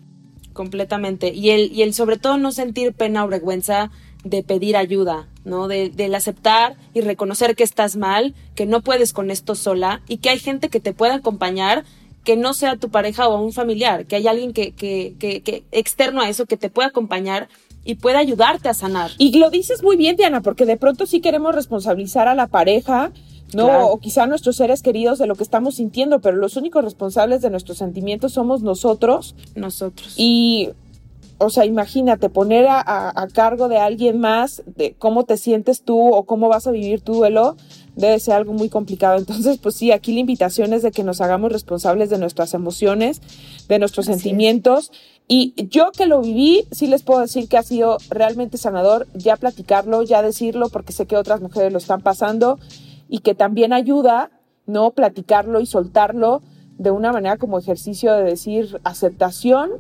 Completamente. 0.54 1.34
Y 1.34 1.50
el, 1.50 1.72
y 1.72 1.82
el 1.82 1.94
sobre 1.94 2.18
todo 2.18 2.38
no 2.38 2.52
sentir 2.52 2.94
pena 2.94 3.26
o 3.26 3.28
vergüenza 3.28 3.90
de 4.24 4.44
pedir 4.44 4.78
ayuda, 4.78 5.28
¿no? 5.44 5.68
De, 5.68 5.90
del 5.90 6.16
aceptar 6.16 6.78
y 6.94 7.02
reconocer 7.02 7.56
que 7.56 7.64
estás 7.64 7.96
mal, 7.96 8.36
que 8.56 8.66
no 8.66 8.82
puedes 8.82 9.14
con 9.14 9.32
esto 9.32 9.56
sola 9.56 10.02
y 10.08 10.18
que 10.18 10.30
hay 10.30 10.40
gente 10.40 10.70
que 10.70 10.80
te 10.80 10.94
puede 10.94 11.14
acompañar 11.14 11.84
que 12.24 12.38
no 12.38 12.54
sea 12.54 12.78
tu 12.78 12.90
pareja 12.90 13.28
o 13.28 13.42
un 13.42 13.52
familiar, 13.52 14.06
que 14.06 14.16
hay 14.16 14.28
alguien 14.28 14.54
que, 14.54 14.72
que, 14.72 15.16
que 15.20 15.64
externo 15.72 16.22
a 16.22 16.30
eso 16.30 16.46
que 16.46 16.56
te 16.56 16.70
pueda 16.70 16.88
acompañar 16.88 17.50
y 17.86 17.96
puede 17.96 18.18
ayudarte 18.18 18.70
a 18.70 18.74
sanar. 18.74 19.12
Y 19.18 19.38
lo 19.38 19.50
dices 19.50 19.84
muy 19.84 19.98
bien, 19.98 20.16
Diana, 20.16 20.42
porque 20.42 20.66
de 20.66 20.78
pronto 20.78 21.06
sí 21.06 21.22
queremos 21.22 21.54
responsabilizar 21.54 22.28
a 22.28 22.36
la 22.36 22.48
pareja, 22.48 23.12
¿no? 23.54 23.88
O 23.88 24.00
quizá 24.00 24.24
a 24.24 24.28
nuestros 24.28 24.56
seres 24.56 24.82
queridos 24.82 25.20
de 25.20 25.28
lo 25.28 25.36
que 25.36 25.44
estamos 25.44 25.76
sintiendo, 25.76 26.20
pero 26.22 26.38
los 26.38 26.56
únicos 26.56 26.84
responsables 26.84 27.42
de 27.42 27.50
nuestros 27.50 27.78
sentimientos 27.78 28.34
somos 28.34 28.62
nosotros. 28.64 29.36
Nosotros. 29.56 30.14
Y, 30.18 30.70
o 31.38 31.50
sea, 31.50 31.66
imagínate 31.66 32.30
poner 32.30 32.68
a, 32.68 32.82
a 32.82 33.28
cargo 33.28 33.68
de 33.68 33.78
alguien 33.78 34.20
más 34.20 34.64
de 34.66 34.96
cómo 34.98 35.26
te 35.26 35.38
sientes 35.38 35.84
tú 35.84 36.00
o 36.00 36.24
cómo 36.24 36.50
vas 36.50 36.68
a 36.68 36.72
vivir 36.72 37.02
tu 37.02 37.14
duelo 37.14 37.58
debe 37.96 38.20
ser 38.20 38.36
algo 38.36 38.54
muy 38.54 38.70
complicado. 38.70 39.18
Entonces, 39.20 39.58
pues 39.58 39.76
sí, 39.76 39.92
aquí 39.92 40.14
la 40.14 40.20
invitación 40.20 40.74
es 40.74 40.82
de 40.82 40.92
que 40.92 41.04
nos 41.04 41.22
hagamos 41.22 41.52
responsables 41.52 42.10
de 42.10 42.18
nuestras 42.18 42.54
emociones, 42.54 43.22
de 43.68 43.80
nuestros 43.80 44.06
sentimientos. 44.06 44.92
Y 45.28 45.54
yo 45.70 45.92
que 45.92 46.06
lo 46.06 46.22
viví, 46.22 46.68
sí 46.72 46.88
les 46.88 47.04
puedo 47.04 47.22
decir 47.22 47.48
que 47.48 47.58
ha 47.58 47.64
sido 47.64 47.98
realmente 48.10 48.58
sanador 48.58 49.08
ya 49.14 49.38
platicarlo, 49.38 50.04
ya 50.04 50.22
decirlo, 50.22 50.70
porque 50.70 50.94
sé 50.94 51.06
que 51.06 51.18
otras 51.18 51.42
mujeres 51.42 51.72
lo 51.72 51.78
están 51.78 52.02
pasando 52.02 52.60
y 53.08 53.20
que 53.20 53.34
también 53.34 53.74
ayuda, 53.74 54.32
¿no? 54.66 54.92
Platicarlo 54.92 55.60
y 55.60 55.66
soltarlo 55.66 56.42
de 56.78 56.92
una 56.92 57.12
manera 57.12 57.38
como 57.38 57.58
ejercicio 57.58 58.14
de 58.14 58.24
decir 58.24 58.82
aceptación, 58.84 59.72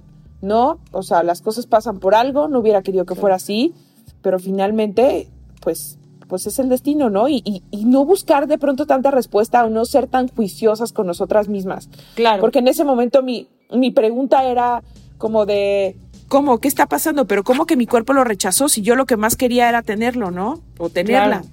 ¿no? 0.41 0.79
O 0.91 1.03
sea, 1.03 1.23
las 1.23 1.41
cosas 1.41 1.65
pasan 1.65 1.99
por 1.99 2.15
algo, 2.15 2.47
no 2.47 2.59
hubiera 2.59 2.81
querido 2.81 3.05
que 3.05 3.15
fuera 3.15 3.35
así, 3.35 3.73
pero 4.21 4.39
finalmente, 4.39 5.27
pues 5.61 5.97
pues 6.27 6.47
es 6.47 6.57
el 6.57 6.67
destino, 6.67 7.11
¿no? 7.11 7.27
Y, 7.29 7.43
y, 7.45 7.61
y, 7.69 7.85
no 7.85 8.05
buscar 8.05 8.47
de 8.47 8.57
pronto 8.57 8.87
tanta 8.87 9.11
respuesta 9.11 9.63
o 9.65 9.69
no 9.69 9.85
ser 9.85 10.07
tan 10.07 10.29
juiciosas 10.29 10.91
con 10.91 11.05
nosotras 11.05 11.47
mismas. 11.47 11.89
Claro. 12.15 12.41
Porque 12.41 12.57
en 12.57 12.67
ese 12.67 12.83
momento 12.83 13.21
mi, 13.21 13.47
mi 13.71 13.91
pregunta 13.91 14.43
era 14.45 14.81
como 15.23 15.45
de, 15.45 15.95
¿cómo? 16.27 16.59
¿Qué 16.59 16.67
está 16.67 16.85
pasando? 16.85 17.27
Pero 17.27 17.45
¿cómo 17.45 17.65
que 17.65 17.77
mi 17.77 17.87
cuerpo 17.87 18.11
lo 18.11 18.25
rechazó 18.25 18.67
si 18.67 18.81
yo 18.81 18.97
lo 18.97 19.05
que 19.05 19.15
más 19.15 19.37
quería 19.37 19.69
era 19.69 19.81
tenerlo, 19.81 20.31
¿no? 20.31 20.61
O 20.77 20.89
tenerla. 20.89 21.43
Claro. 21.43 21.47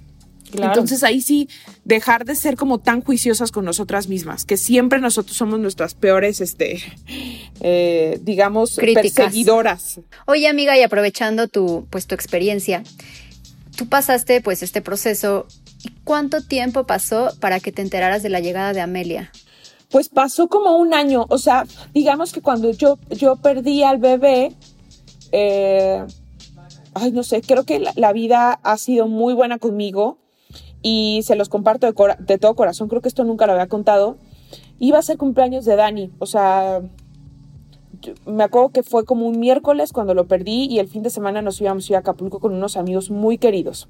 Claro. 0.51 0.73
Entonces 0.73 1.05
ahí 1.05 1.21
sí, 1.21 1.47
dejar 1.85 2.25
de 2.25 2.35
ser 2.35 2.57
como 2.57 2.79
tan 2.79 2.99
juiciosas 3.01 3.49
con 3.53 3.63
nosotras 3.63 4.09
mismas, 4.09 4.43
que 4.43 4.57
siempre 4.57 4.99
nosotros 4.99 5.37
somos 5.37 5.61
nuestras 5.61 5.93
peores, 5.93 6.41
este, 6.41 6.83
eh, 7.61 8.19
digamos, 8.23 8.75
Críticas. 8.75 9.13
perseguidoras. 9.13 10.01
Oye, 10.25 10.49
amiga, 10.49 10.77
y 10.77 10.81
aprovechando 10.83 11.47
tu, 11.47 11.87
pues, 11.89 12.07
tu 12.07 12.15
experiencia, 12.15 12.83
tú 13.77 13.87
pasaste 13.87 14.41
pues 14.41 14.63
este 14.63 14.81
proceso. 14.81 15.47
¿Y 15.81 15.91
cuánto 16.03 16.41
tiempo 16.41 16.85
pasó 16.85 17.31
para 17.39 17.61
que 17.61 17.71
te 17.71 17.81
enteraras 17.81 18.21
de 18.21 18.29
la 18.29 18.41
llegada 18.41 18.73
de 18.73 18.81
Amelia? 18.81 19.31
Pues 19.91 20.09
pasó 20.09 20.47
como 20.47 20.77
un 20.77 20.93
año, 20.93 21.25
o 21.29 21.37
sea, 21.37 21.65
digamos 21.93 22.31
que 22.31 22.41
cuando 22.41 22.71
yo, 22.71 22.97
yo 23.09 23.35
perdí 23.35 23.83
al 23.83 23.97
bebé, 23.97 24.55
eh, 25.31 26.05
ay, 26.93 27.11
no 27.11 27.23
sé, 27.23 27.41
creo 27.41 27.65
que 27.65 27.83
la, 27.95 28.13
vida 28.13 28.53
ha 28.63 28.77
sido 28.77 29.07
muy 29.07 29.33
buena 29.33 29.57
conmigo 29.59 30.17
y 30.81 31.21
se 31.23 31.35
los 31.35 31.49
comparto 31.49 31.91
de, 31.91 32.15
de, 32.19 32.37
todo 32.37 32.55
corazón, 32.55 32.87
creo 32.87 33.01
que 33.01 33.09
esto 33.09 33.25
nunca 33.25 33.47
lo 33.47 33.53
había 33.53 33.67
contado. 33.67 34.17
Iba 34.79 34.99
a 34.99 35.01
ser 35.03 35.17
cumpleaños 35.17 35.65
de 35.65 35.75
Dani, 35.75 36.11
o 36.19 36.25
sea, 36.25 36.81
me 38.25 38.43
acuerdo 38.43 38.69
que 38.69 38.83
fue 38.83 39.05
como 39.05 39.27
un 39.27 39.39
miércoles 39.39 39.93
cuando 39.93 40.13
lo 40.13 40.27
perdí 40.27 40.67
y 40.69 40.79
el 40.79 40.87
fin 40.87 41.03
de 41.03 41.09
semana 41.09 41.41
nos 41.41 41.59
íbamos 41.61 41.89
a 41.89 41.93
ir 41.93 41.95
a 41.97 41.99
Acapulco 41.99 42.39
con 42.39 42.53
unos 42.53 42.77
amigos 42.77 43.11
muy 43.11 43.37
queridos. 43.37 43.87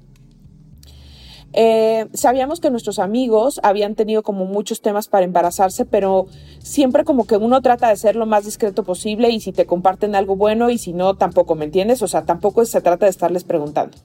Eh, 1.52 2.08
sabíamos 2.14 2.60
que 2.60 2.70
nuestros 2.70 2.98
amigos 2.98 3.60
habían 3.62 3.94
tenido 3.94 4.22
como 4.22 4.46
muchos 4.46 4.80
temas 4.80 5.08
para 5.08 5.24
embarazarse, 5.24 5.84
pero 5.84 6.26
siempre 6.60 7.04
como 7.04 7.26
que 7.26 7.36
uno 7.36 7.60
trata 7.60 7.88
de 7.88 7.96
ser 7.96 8.16
lo 8.16 8.26
más 8.26 8.44
discreto 8.44 8.84
posible 8.84 9.30
y 9.30 9.40
si 9.40 9.52
te 9.52 9.66
comparten 9.66 10.14
algo 10.14 10.36
bueno 10.36 10.70
y 10.70 10.78
si 10.78 10.92
no, 10.92 11.14
tampoco, 11.14 11.54
¿me 11.54 11.66
entiendes? 11.66 12.02
O 12.02 12.08
sea, 12.08 12.24
tampoco 12.24 12.64
se 12.64 12.80
trata 12.80 13.06
de 13.06 13.10
estarles 13.10 13.44
preguntando. 13.44 13.98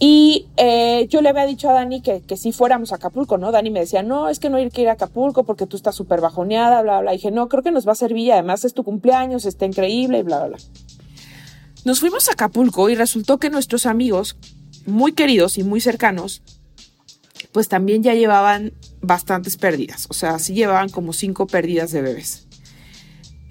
Y 0.00 0.46
eh, 0.56 1.08
yo 1.08 1.20
le 1.22 1.28
había 1.28 1.44
dicho 1.44 1.68
a 1.68 1.72
Dani 1.72 2.00
que, 2.00 2.20
que 2.20 2.36
si 2.36 2.52
fuéramos 2.52 2.92
a 2.92 2.96
Acapulco, 2.96 3.36
¿no? 3.36 3.50
Dani 3.50 3.70
me 3.70 3.80
decía, 3.80 4.04
no, 4.04 4.28
es 4.28 4.38
que 4.38 4.48
no 4.48 4.56
hay 4.56 4.70
que 4.70 4.82
ir 4.82 4.88
a 4.88 4.92
Acapulco 4.92 5.42
porque 5.42 5.66
tú 5.66 5.76
estás 5.76 5.96
súper 5.96 6.20
bajoneada, 6.20 6.82
bla, 6.82 7.00
bla. 7.00 7.10
Dije, 7.10 7.32
no, 7.32 7.48
creo 7.48 7.64
que 7.64 7.72
nos 7.72 7.86
va 7.86 7.92
a 7.92 7.96
servir 7.96 8.26
y 8.26 8.30
además 8.30 8.64
es 8.64 8.74
tu 8.74 8.84
cumpleaños, 8.84 9.44
está 9.44 9.66
increíble, 9.66 10.18
y 10.18 10.22
bla, 10.22 10.38
bla, 10.38 10.48
bla. 10.48 10.58
Nos 11.84 11.98
fuimos 11.98 12.28
a 12.28 12.32
Acapulco 12.32 12.88
y 12.90 12.94
resultó 12.94 13.38
que 13.38 13.50
nuestros 13.50 13.86
amigos, 13.86 14.36
muy 14.88 15.12
queridos 15.12 15.58
y 15.58 15.62
muy 15.62 15.80
cercanos, 15.80 16.42
pues 17.52 17.68
también 17.68 18.02
ya 18.02 18.14
llevaban 18.14 18.72
bastantes 19.00 19.56
pérdidas. 19.56 20.06
O 20.10 20.14
sea, 20.14 20.38
sí 20.38 20.54
llevaban 20.54 20.88
como 20.88 21.12
cinco 21.12 21.46
pérdidas 21.46 21.92
de 21.92 22.02
bebés. 22.02 22.46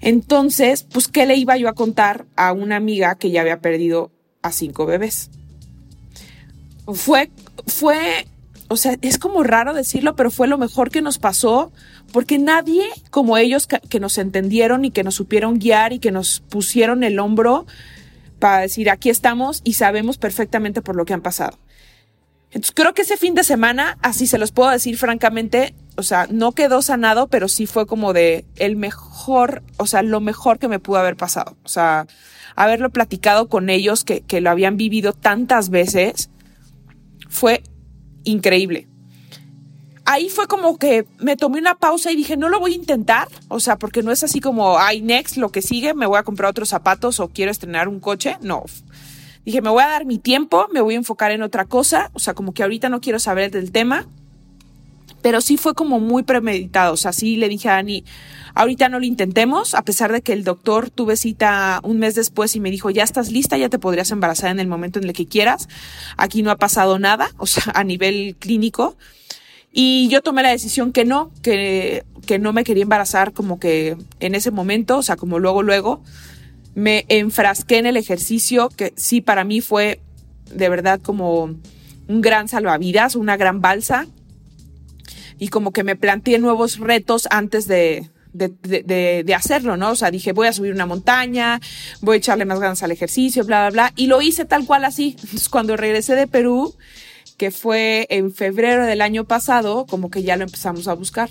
Entonces, 0.00 0.84
pues, 0.84 1.08
¿qué 1.08 1.26
le 1.26 1.36
iba 1.36 1.56
yo 1.56 1.68
a 1.68 1.74
contar 1.74 2.26
a 2.36 2.52
una 2.52 2.76
amiga 2.76 3.16
que 3.16 3.30
ya 3.30 3.40
había 3.40 3.60
perdido 3.60 4.12
a 4.42 4.52
cinco 4.52 4.86
bebés? 4.86 5.30
fue, 6.94 7.30
fue, 7.66 8.26
o 8.68 8.76
sea, 8.76 8.96
es 9.02 9.18
como 9.18 9.42
raro 9.42 9.74
decirlo, 9.74 10.16
pero 10.16 10.30
fue 10.30 10.48
lo 10.48 10.58
mejor 10.58 10.90
que 10.90 11.02
nos 11.02 11.18
pasó, 11.18 11.72
porque 12.12 12.38
nadie 12.38 12.84
como 13.10 13.36
ellos 13.36 13.66
que, 13.66 13.80
que, 13.80 14.00
nos 14.00 14.18
entendieron 14.18 14.84
y 14.84 14.90
que 14.90 15.04
nos 15.04 15.14
supieron 15.14 15.58
guiar 15.58 15.92
y 15.92 15.98
que 15.98 16.10
nos 16.10 16.40
pusieron 16.40 17.04
el 17.04 17.18
hombro 17.18 17.66
para 18.38 18.60
decir, 18.60 18.90
aquí 18.90 19.10
estamos 19.10 19.60
y 19.64 19.74
sabemos 19.74 20.18
perfectamente 20.18 20.82
por 20.82 20.96
lo 20.96 21.04
que 21.04 21.14
han 21.14 21.22
pasado. 21.22 21.58
Entonces 22.50 22.72
creo 22.74 22.94
que 22.94 23.02
ese 23.02 23.18
fin 23.18 23.34
de 23.34 23.44
semana, 23.44 23.98
así 24.00 24.26
se 24.26 24.38
los 24.38 24.52
puedo 24.52 24.70
decir 24.70 24.96
francamente, 24.96 25.74
o 25.96 26.02
sea, 26.02 26.26
no 26.30 26.52
quedó 26.52 26.80
sanado, 26.80 27.28
pero 27.28 27.46
sí 27.46 27.66
fue 27.66 27.86
como 27.86 28.14
de 28.14 28.46
el 28.56 28.76
mejor, 28.76 29.62
o 29.76 29.86
sea, 29.86 30.02
lo 30.02 30.20
mejor 30.20 30.58
que 30.58 30.68
me 30.68 30.78
pudo 30.78 30.98
haber 30.98 31.16
pasado. 31.16 31.58
O 31.62 31.68
sea, 31.68 32.06
haberlo 32.56 32.90
platicado 32.90 33.48
con 33.48 33.68
ellos 33.68 34.04
que, 34.04 34.22
que 34.22 34.40
lo 34.40 34.48
habían 34.48 34.78
vivido 34.78 35.12
tantas 35.12 35.68
veces 35.68 36.30
fue 37.28 37.62
increíble. 38.24 38.88
Ahí 40.10 40.30
fue 40.30 40.46
como 40.46 40.78
que 40.78 41.06
me 41.18 41.36
tomé 41.36 41.58
una 41.58 41.74
pausa 41.74 42.10
y 42.10 42.16
dije, 42.16 42.38
no 42.38 42.48
lo 42.48 42.58
voy 42.60 42.72
a 42.72 42.76
intentar, 42.76 43.28
o 43.48 43.60
sea, 43.60 43.76
porque 43.76 44.02
no 44.02 44.10
es 44.10 44.24
así 44.24 44.40
como, 44.40 44.78
ay, 44.78 45.02
next, 45.02 45.36
lo 45.36 45.50
que 45.50 45.60
sigue, 45.60 45.92
me 45.92 46.06
voy 46.06 46.16
a 46.16 46.22
comprar 46.22 46.48
otros 46.48 46.70
zapatos 46.70 47.20
o 47.20 47.28
quiero 47.28 47.50
estrenar 47.50 47.88
un 47.88 48.00
coche, 48.00 48.38
no. 48.40 48.64
Dije, 49.44 49.60
me 49.60 49.68
voy 49.68 49.82
a 49.82 49.88
dar 49.88 50.06
mi 50.06 50.16
tiempo, 50.16 50.66
me 50.72 50.80
voy 50.80 50.94
a 50.94 50.96
enfocar 50.96 51.30
en 51.32 51.42
otra 51.42 51.66
cosa, 51.66 52.10
o 52.14 52.20
sea, 52.20 52.32
como 52.32 52.54
que 52.54 52.62
ahorita 52.62 52.88
no 52.88 53.02
quiero 53.02 53.18
saber 53.18 53.50
del 53.50 53.70
tema, 53.70 54.06
pero 55.20 55.42
sí 55.42 55.58
fue 55.58 55.74
como 55.74 56.00
muy 56.00 56.22
premeditado, 56.22 56.94
o 56.94 56.96
sea, 56.96 57.12
sí 57.12 57.36
le 57.36 57.50
dije 57.50 57.68
a 57.68 57.74
Dani, 57.74 58.02
ahorita 58.54 58.88
no 58.88 59.00
lo 59.00 59.04
intentemos, 59.04 59.74
a 59.74 59.82
pesar 59.82 60.10
de 60.10 60.22
que 60.22 60.32
el 60.32 60.42
doctor 60.42 60.88
tuve 60.88 61.18
cita 61.18 61.80
un 61.82 61.98
mes 61.98 62.14
después 62.14 62.56
y 62.56 62.60
me 62.60 62.70
dijo, 62.70 62.88
ya 62.88 63.02
estás 63.02 63.30
lista, 63.30 63.58
ya 63.58 63.68
te 63.68 63.78
podrías 63.78 64.10
embarazar 64.10 64.52
en 64.52 64.60
el 64.60 64.68
momento 64.68 65.00
en 65.00 65.04
el 65.04 65.12
que 65.12 65.26
quieras. 65.26 65.68
Aquí 66.16 66.42
no 66.42 66.50
ha 66.50 66.56
pasado 66.56 66.98
nada, 66.98 67.28
o 67.36 67.44
sea, 67.44 67.64
a 67.74 67.84
nivel 67.84 68.36
clínico. 68.38 68.96
Y 69.80 70.08
yo 70.08 70.22
tomé 70.22 70.42
la 70.42 70.50
decisión 70.50 70.90
que 70.90 71.04
no, 71.04 71.30
que, 71.40 72.04
que 72.26 72.40
no 72.40 72.52
me 72.52 72.64
quería 72.64 72.82
embarazar 72.82 73.32
como 73.32 73.60
que 73.60 73.96
en 74.18 74.34
ese 74.34 74.50
momento, 74.50 74.98
o 74.98 75.02
sea, 75.04 75.14
como 75.14 75.38
luego, 75.38 75.62
luego. 75.62 76.02
Me 76.74 77.04
enfrasqué 77.08 77.78
en 77.78 77.86
el 77.86 77.96
ejercicio, 77.96 78.70
que 78.70 78.92
sí 78.96 79.20
para 79.20 79.44
mí 79.44 79.60
fue 79.60 80.00
de 80.52 80.68
verdad 80.68 81.00
como 81.00 81.44
un 81.44 82.20
gran 82.20 82.48
salvavidas, 82.48 83.14
una 83.14 83.36
gran 83.36 83.60
balsa. 83.60 84.08
Y 85.38 85.46
como 85.46 85.72
que 85.72 85.84
me 85.84 85.94
planteé 85.94 86.40
nuevos 86.40 86.80
retos 86.80 87.28
antes 87.30 87.68
de, 87.68 88.10
de, 88.32 88.48
de, 88.48 89.22
de, 89.24 89.34
hacerlo, 89.36 89.76
¿no? 89.76 89.92
O 89.92 89.94
sea, 89.94 90.10
dije, 90.10 90.32
voy 90.32 90.48
a 90.48 90.52
subir 90.52 90.72
una 90.72 90.86
montaña, 90.86 91.60
voy 92.00 92.16
a 92.16 92.18
echarle 92.18 92.46
más 92.46 92.58
ganas 92.58 92.82
al 92.82 92.90
ejercicio, 92.90 93.44
bla, 93.44 93.68
bla, 93.68 93.70
bla. 93.70 93.92
Y 93.94 94.08
lo 94.08 94.22
hice 94.22 94.44
tal 94.44 94.66
cual 94.66 94.84
así. 94.84 95.14
Cuando 95.52 95.76
regresé 95.76 96.16
de 96.16 96.26
Perú, 96.26 96.74
que 97.38 97.50
fue 97.50 98.06
en 98.10 98.34
febrero 98.34 98.84
del 98.84 99.00
año 99.00 99.24
pasado, 99.24 99.86
como 99.86 100.10
que 100.10 100.22
ya 100.22 100.36
lo 100.36 100.44
empezamos 100.44 100.88
a 100.88 100.94
buscar. 100.94 101.30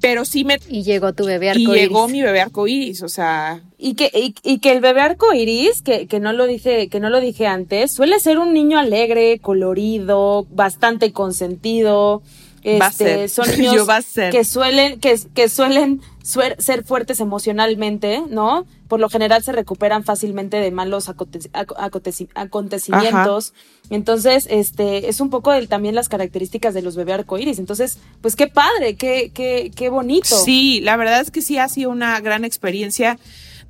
Pero 0.00 0.24
sí 0.24 0.44
me... 0.44 0.58
Y 0.68 0.84
llegó 0.84 1.12
tu 1.12 1.24
bebé 1.24 1.50
arcoíris. 1.50 1.74
Y 1.74 1.80
llegó 1.80 2.06
mi 2.06 2.22
bebé 2.22 2.42
arcoíris, 2.42 3.02
o 3.02 3.08
sea... 3.08 3.62
Y 3.78 3.94
que, 3.94 4.10
y, 4.14 4.34
y, 4.44 4.58
que 4.58 4.72
el 4.72 4.80
bebé 4.80 5.00
arcoíris, 5.00 5.82
que, 5.82 6.06
que 6.06 6.20
no 6.20 6.32
lo 6.32 6.46
dije, 6.46 6.88
que 6.88 7.00
no 7.00 7.10
lo 7.10 7.20
dije 7.20 7.46
antes, 7.46 7.92
suele 7.92 8.20
ser 8.20 8.38
un 8.38 8.52
niño 8.52 8.78
alegre, 8.78 9.40
colorido, 9.40 10.46
bastante 10.50 11.12
consentido. 11.12 12.22
Este, 12.62 13.28
son 13.28 13.46
niños 13.58 13.88
que 14.30 14.44
suelen, 14.44 15.00
que, 15.00 15.18
que 15.34 15.48
suelen 15.48 16.00
ser 16.22 16.84
fuertes 16.84 17.20
emocionalmente, 17.20 18.22
¿no? 18.28 18.66
Por 18.86 19.00
lo 19.00 19.08
general 19.08 19.42
se 19.42 19.52
recuperan 19.52 20.04
fácilmente 20.04 20.58
de 20.58 20.70
malos 20.70 21.08
acontecimientos. 21.08 23.52
Ajá. 23.54 23.62
Entonces, 23.90 24.46
este, 24.50 25.08
es 25.08 25.20
un 25.20 25.30
poco 25.30 25.52
el, 25.52 25.68
también 25.68 25.94
las 25.94 26.08
características 26.08 26.74
de 26.74 26.82
los 26.82 26.96
bebés 26.96 27.14
arcoíris. 27.14 27.58
Entonces, 27.58 27.98
pues 28.20 28.36
qué 28.36 28.46
padre, 28.46 28.96
qué, 28.96 29.30
qué, 29.32 29.72
qué 29.74 29.88
bonito. 29.88 30.36
Sí, 30.36 30.80
la 30.82 30.96
verdad 30.96 31.20
es 31.20 31.30
que 31.30 31.42
sí 31.42 31.58
ha 31.58 31.68
sido 31.68 31.90
una 31.90 32.20
gran 32.20 32.44
experiencia. 32.44 33.18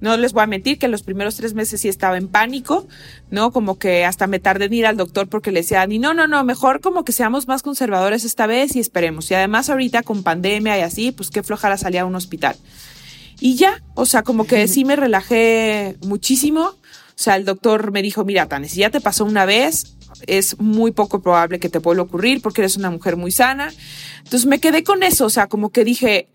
No 0.01 0.17
les 0.17 0.33
voy 0.33 0.45
a 0.45 0.47
mentir 0.47 0.79
que 0.79 0.89
los 0.89 1.03
primeros 1.03 1.37
tres 1.37 1.55
meses 1.55 1.81
sí 1.81 1.89
estaba 1.89 2.17
en 2.17 2.29
pánico, 2.29 2.87
¿no? 3.31 3.51
Como 3.51 3.79
que 3.79 4.05
hasta 4.05 4.27
me 4.27 4.39
tardé 4.39 4.67
en 4.67 4.75
ir 4.75 4.87
al 4.87 4.97
doctor 4.97 5.29
porque 5.29 5.51
le 5.51 5.61
decía, 5.61 5.87
ni 5.87 5.99
no, 5.99 6.15
no, 6.15 6.29
no, 6.29 6.45
mejor 6.45 6.81
como 6.81 7.05
que 7.05 7.13
seamos 7.13 7.49
más 7.49 7.63
conservadores 7.63 8.25
esta 8.25 8.47
vez 8.47 8.77
y 8.77 8.81
esperemos. 8.81 9.31
Y 9.31 9.35
además 9.35 9.69
ahorita 9.71 10.03
con 10.03 10.23
pandemia 10.23 10.79
y 10.79 10.83
así, 10.83 11.11
pues 11.11 11.31
qué 11.31 11.43
flojara 11.43 11.77
salir 11.77 12.01
a 12.01 12.07
un 12.07 12.15
hospital. 12.15 12.57
Y 13.41 13.57
ya, 13.57 13.83
o 13.95 14.07
sea, 14.07 14.23
como 14.23 14.47
que 14.47 14.67
sí 14.69 14.85
me 14.85 14.97
relajé 14.97 15.97
muchísimo. 16.03 16.63
O 16.63 17.21
sea, 17.21 17.37
el 17.37 17.45
doctor 17.45 17.91
me 17.93 18.03
dijo, 18.03 18.25
mira, 18.25 18.47
Tane, 18.47 18.69
si 18.69 18.81
ya 18.81 18.91
te 18.91 19.01
pasó 19.01 19.25
una 19.25 19.45
vez, 19.45 19.97
es 20.27 20.59
muy 20.59 20.93
poco 20.93 21.21
probable 21.21 21.59
que 21.59 21.69
te 21.69 21.79
vuelva 21.79 22.03
a 22.03 22.07
ocurrir 22.07 22.41
porque 22.43 22.61
eres 22.61 22.77
una 22.77 22.91
mujer 22.91 23.17
muy 23.17 23.31
sana. 23.31 23.73
Entonces 24.19 24.47
me 24.47 24.61
quedé 24.61 24.83
con 24.83 25.03
eso, 25.03 25.27
o 25.27 25.31
sea, 25.31 25.47
como 25.47 25.71
que 25.71 25.85
dije, 25.85 26.29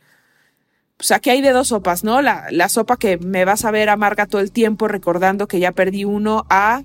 pues 1.03 1.11
aquí 1.11 1.31
hay 1.31 1.41
de 1.41 1.51
dos 1.51 1.67
sopas, 1.67 2.05
¿no? 2.05 2.21
La, 2.21 2.45
la 2.49 2.69
sopa 2.69 2.95
que 2.95 3.17
me 3.17 3.43
vas 3.43 3.65
a 3.65 3.71
ver 3.71 3.89
amarga 3.89 4.25
todo 4.25 4.39
el 4.39 4.53
tiempo 4.53 4.87
recordando 4.87 5.49
que 5.49 5.59
ya 5.59 5.73
perdí 5.73 6.05
uno 6.05 6.45
a, 6.49 6.83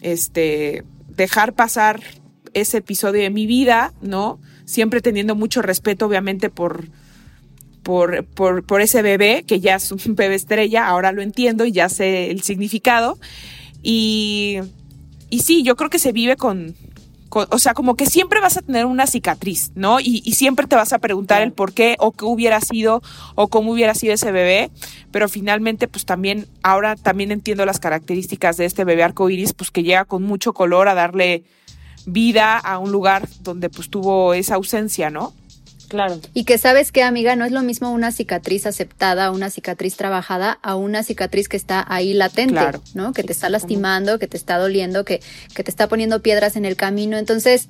este, 0.00 0.82
dejar 1.06 1.52
pasar 1.52 2.00
ese 2.54 2.78
episodio 2.78 3.22
de 3.22 3.30
mi 3.30 3.46
vida, 3.46 3.94
¿no? 4.02 4.40
Siempre 4.64 5.00
teniendo 5.00 5.36
mucho 5.36 5.62
respeto, 5.62 6.06
obviamente, 6.06 6.50
por, 6.50 6.88
por, 7.84 8.24
por, 8.24 8.64
por 8.64 8.80
ese 8.80 9.00
bebé, 9.00 9.44
que 9.46 9.60
ya 9.60 9.76
es 9.76 9.92
un 9.92 10.16
bebé 10.16 10.34
estrella, 10.34 10.88
ahora 10.88 11.12
lo 11.12 11.22
entiendo 11.22 11.64
y 11.64 11.70
ya 11.70 11.88
sé 11.88 12.32
el 12.32 12.42
significado. 12.42 13.16
Y, 13.80 14.58
y 15.30 15.38
sí, 15.42 15.62
yo 15.62 15.76
creo 15.76 15.88
que 15.88 16.00
se 16.00 16.10
vive 16.10 16.34
con, 16.34 16.74
con, 16.74 16.74
o 17.32 17.58
sea, 17.58 17.74
como 17.74 17.96
que 17.96 18.06
siempre 18.06 18.40
vas 18.40 18.56
a 18.56 18.62
tener 18.62 18.86
una 18.86 19.06
cicatriz, 19.06 19.72
¿no? 19.74 20.00
Y, 20.00 20.22
y, 20.24 20.34
siempre 20.34 20.66
te 20.66 20.76
vas 20.76 20.92
a 20.92 20.98
preguntar 20.98 21.42
el 21.42 21.52
por 21.52 21.72
qué 21.72 21.96
o 21.98 22.12
qué 22.12 22.24
hubiera 22.24 22.60
sido 22.60 23.02
o 23.34 23.48
cómo 23.48 23.72
hubiera 23.72 23.94
sido 23.94 24.14
ese 24.14 24.32
bebé, 24.32 24.70
pero 25.10 25.28
finalmente, 25.28 25.88
pues 25.88 26.04
también, 26.04 26.46
ahora 26.62 26.96
también 26.96 27.32
entiendo 27.32 27.64
las 27.64 27.80
características 27.80 28.56
de 28.56 28.66
este 28.66 28.84
bebé 28.84 29.02
arcoíris, 29.02 29.52
pues 29.54 29.70
que 29.70 29.82
llega 29.82 30.04
con 30.04 30.22
mucho 30.22 30.52
color 30.52 30.88
a 30.88 30.94
darle 30.94 31.44
vida 32.06 32.58
a 32.58 32.78
un 32.78 32.92
lugar 32.92 33.28
donde 33.40 33.70
pues 33.70 33.88
tuvo 33.88 34.34
esa 34.34 34.56
ausencia, 34.56 35.10
¿no? 35.10 35.32
Claro. 35.92 36.18
Y 36.32 36.44
que 36.44 36.56
sabes 36.56 36.90
que, 36.90 37.02
amiga, 37.02 37.36
no 37.36 37.44
es 37.44 37.52
lo 37.52 37.60
mismo 37.60 37.90
una 37.90 38.12
cicatriz 38.12 38.64
aceptada, 38.64 39.30
una 39.30 39.50
cicatriz 39.50 39.94
trabajada, 39.94 40.58
a 40.62 40.74
una 40.74 41.02
cicatriz 41.02 41.50
que 41.50 41.58
está 41.58 41.84
ahí 41.86 42.14
latente, 42.14 42.62
¿no? 42.94 43.12
Que 43.12 43.22
te 43.22 43.34
está 43.34 43.50
lastimando, 43.50 44.18
que 44.18 44.26
te 44.26 44.38
está 44.38 44.56
doliendo, 44.56 45.04
que, 45.04 45.20
que 45.54 45.62
te 45.62 45.70
está 45.70 45.88
poniendo 45.88 46.22
piedras 46.22 46.56
en 46.56 46.64
el 46.64 46.76
camino. 46.76 47.18
Entonces, 47.18 47.68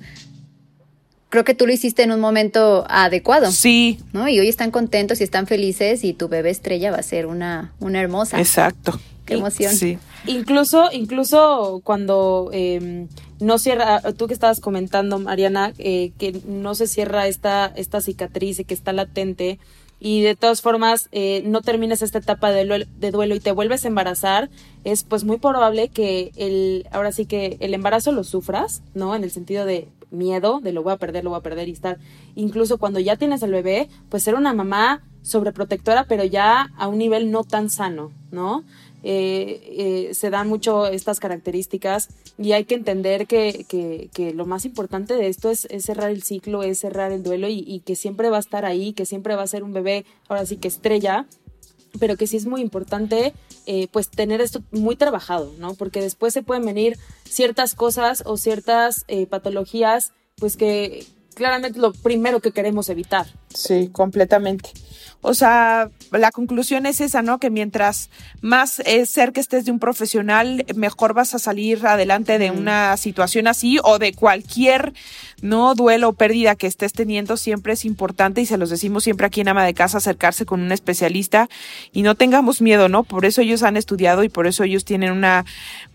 creo 1.33 1.43
que 1.43 1.55
tú 1.55 1.65
lo 1.65 1.73
hiciste 1.73 2.03
en 2.03 2.11
un 2.11 2.19
momento 2.19 2.85
adecuado. 2.87 3.51
Sí. 3.51 3.97
¿No? 4.13 4.29
Y 4.29 4.39
hoy 4.39 4.49
están 4.49 4.69
contentos 4.69 5.19
y 5.19 5.23
están 5.23 5.47
felices 5.47 6.03
y 6.03 6.13
tu 6.13 6.27
bebé 6.27 6.51
estrella 6.51 6.91
va 6.91 6.97
a 6.97 7.01
ser 7.01 7.25
una, 7.25 7.73
una 7.79 7.99
hermosa. 7.99 8.39
Exacto. 8.39 8.99
Qué 9.25 9.33
emoción. 9.33 9.73
Sí. 9.73 9.97
Incluso, 10.27 10.91
incluso 10.91 11.81
cuando 11.83 12.51
em, 12.53 13.07
no 13.39 13.57
cierra, 13.57 13.99
tú 14.15 14.27
que 14.27 14.35
estabas 14.35 14.59
comentando, 14.59 15.17
Mariana, 15.17 15.73
eh, 15.79 16.11
que 16.19 16.39
no 16.45 16.75
se 16.75 16.85
cierra 16.85 17.25
esta, 17.25 17.73
esta 17.75 17.99
cicatriz 17.99 18.59
y 18.59 18.63
que 18.63 18.75
está 18.75 18.93
latente, 18.93 19.57
y 20.05 20.21
de 20.21 20.35
todas 20.35 20.61
formas 20.61 21.07
eh, 21.13 21.43
no 21.45 21.61
terminas 21.61 22.01
esta 22.01 22.19
etapa 22.19 22.51
de 22.51 22.65
duelo, 22.65 22.85
de 22.99 23.11
duelo, 23.11 23.35
y 23.35 23.39
te 23.39 23.53
vuelves 23.53 23.85
a 23.85 23.87
embarazar, 23.87 24.49
es 24.83 25.05
pues 25.05 25.23
muy 25.23 25.37
probable 25.37 25.87
que 25.87 26.33
el, 26.35 26.85
ahora 26.91 27.13
sí 27.13 27.25
que 27.25 27.55
el 27.61 27.73
embarazo 27.73 28.11
lo 28.11 28.25
sufras, 28.25 28.81
¿no? 28.93 29.15
En 29.15 29.23
el 29.23 29.31
sentido 29.31 29.65
de 29.65 29.87
miedo, 30.13 30.59
de 30.61 30.71
lo 30.71 30.83
voy 30.83 30.93
a 30.93 30.97
perder, 30.97 31.23
lo 31.23 31.31
voy 31.31 31.39
a 31.39 31.43
perder 31.43 31.67
y 31.67 31.71
estar, 31.71 31.97
incluso 32.35 32.77
cuando 32.77 32.99
ya 32.99 33.17
tienes 33.17 33.41
el 33.43 33.51
bebé, 33.51 33.89
pues 34.09 34.23
ser 34.23 34.35
una 34.35 34.53
mamá 34.53 35.03
sobreprotectora, 35.23 36.05
pero 36.07 36.23
ya 36.23 36.71
a 36.77 36.87
un 36.87 36.97
nivel 36.97 37.31
no 37.31 37.43
tan 37.43 37.69
sano, 37.69 38.11
¿no? 38.31 38.63
Eh, 39.05 40.07
eh, 40.09 40.13
se 40.13 40.29
dan 40.29 40.47
mucho 40.47 40.87
estas 40.87 41.19
características 41.19 42.07
y 42.37 42.53
hay 42.53 42.63
que 42.63 42.75
entender 42.75 43.27
que, 43.27 43.65
que, 43.67 44.33
lo 44.33 44.45
más 44.45 44.63
importante 44.63 45.13
de 45.15 45.27
esto 45.27 45.49
es, 45.49 45.67
cerrar 45.79 46.09
el 46.09 46.23
ciclo, 46.23 46.63
es 46.63 46.79
cerrar 46.79 47.11
el 47.11 47.21
duelo 47.21 47.47
y, 47.49 47.81
que 47.85 47.95
siempre 47.97 48.29
va 48.29 48.37
a 48.37 48.39
estar 48.39 48.63
ahí, 48.63 48.93
que 48.93 49.05
siempre 49.05 49.35
va 49.35 49.43
a 49.43 49.47
ser 49.47 49.63
un 49.63 49.73
bebé, 49.73 50.05
ahora 50.29 50.45
sí 50.45 50.55
que 50.55 50.69
estrella, 50.69 51.25
pero 51.99 52.17
que 52.17 52.27
sí 52.27 52.37
es 52.37 52.45
muy 52.45 52.61
importante 52.61 53.33
eh, 53.65 53.87
pues 53.91 54.09
tener 54.09 54.41
esto 54.41 54.61
muy 54.71 54.95
trabajado, 54.95 55.53
¿no? 55.59 55.73
Porque 55.75 56.01
después 56.01 56.33
se 56.33 56.43
pueden 56.43 56.65
venir 56.65 56.97
ciertas 57.23 57.75
cosas 57.75 58.23
o 58.25 58.37
ciertas 58.37 59.05
patologías 59.29 60.11
pues 60.37 60.57
que 60.57 61.05
claramente 61.33 61.79
lo 61.79 61.93
primero 61.93 62.39
que 62.39 62.51
queremos 62.51 62.89
evitar. 62.89 63.27
Sí, 63.53 63.89
completamente. 63.91 64.71
O 65.25 65.33
sea, 65.33 65.89
la 66.11 66.31
conclusión 66.31 66.85
es 66.85 66.99
esa, 66.99 67.21
¿no? 67.21 67.39
Que 67.39 67.49
mientras 67.49 68.09
más 68.41 68.81
eh, 68.81 69.05
cerca 69.05 69.39
estés 69.39 69.63
de 69.63 69.71
un 69.71 69.79
profesional, 69.79 70.65
mejor 70.75 71.13
vas 71.13 71.33
a 71.33 71.39
salir 71.39 71.87
adelante 71.87 72.37
de 72.37 72.51
una 72.51 72.97
situación 72.97 73.47
así 73.47 73.79
o 73.85 73.99
de 73.99 74.11
cualquier, 74.13 74.91
¿no? 75.41 75.75
Duelo 75.75 76.09
o 76.09 76.13
pérdida 76.13 76.55
que 76.55 76.67
estés 76.67 76.91
teniendo. 76.91 77.37
Siempre 77.37 77.71
es 77.71 77.85
importante 77.85 78.41
y 78.41 78.45
se 78.45 78.57
los 78.57 78.69
decimos 78.69 79.05
siempre 79.05 79.25
aquí 79.25 79.39
en 79.39 79.47
Ama 79.47 79.65
de 79.65 79.73
Casa, 79.73 79.99
acercarse 79.99 80.45
con 80.45 80.61
un 80.61 80.73
especialista 80.73 81.47
y 81.93 82.01
no 82.01 82.15
tengamos 82.15 82.61
miedo, 82.61 82.89
¿no? 82.89 83.03
Por 83.03 83.23
eso 83.23 83.39
ellos 83.39 83.63
han 83.63 83.77
estudiado 83.77 84.25
y 84.25 84.29
por 84.29 84.45
eso 84.45 84.65
ellos 84.65 84.83
tienen 84.83 85.13
una, 85.13 85.45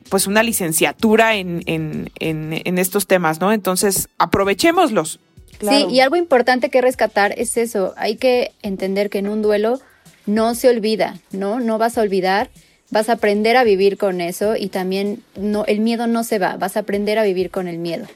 pues 0.09 0.27
una 0.27 0.43
licenciatura 0.43 1.35
en, 1.35 1.63
en, 1.67 2.11
en, 2.19 2.63
en 2.65 2.79
estos 2.79 3.07
temas, 3.07 3.41
¿no? 3.41 3.53
Entonces, 3.53 4.09
aprovechémoslos. 4.17 5.21
Sí, 5.61 5.87
y 5.91 6.01
algo 6.01 6.17
importante 6.17 6.71
que 6.71 6.81
rescatar 6.81 7.35
es 7.37 7.57
eso. 7.57 7.95
Hay 7.97 8.17
que 8.17 8.53
entender 8.63 9.11
que 9.11 9.19
en 9.19 9.29
un 9.29 9.43
duelo 9.43 9.81
no 10.27 10.55
se 10.55 10.69
olvida, 10.69 11.19
¿no? 11.33 11.59
No 11.59 11.79
vas 11.79 11.99
a 11.99 12.03
olvidar, 12.03 12.51
vas 12.91 13.09
a 13.09 13.15
aprender 13.15 13.57
a 13.57 13.65
vivir 13.65 13.99
con 13.99 14.21
eso 14.21 14.57
y 14.57 14.69
también 14.69 15.23
no, 15.37 15.65
el 15.65 15.81
miedo 15.81 16.07
no 16.07 16.23
se 16.23 16.39
va, 16.39 16.57
vas 16.57 16.77
a 16.77 16.81
aprender 16.81 17.19
a 17.19 17.25
vivir 17.25 17.51
con 17.51 17.67
el 17.67 17.79
miedo. 17.79 18.07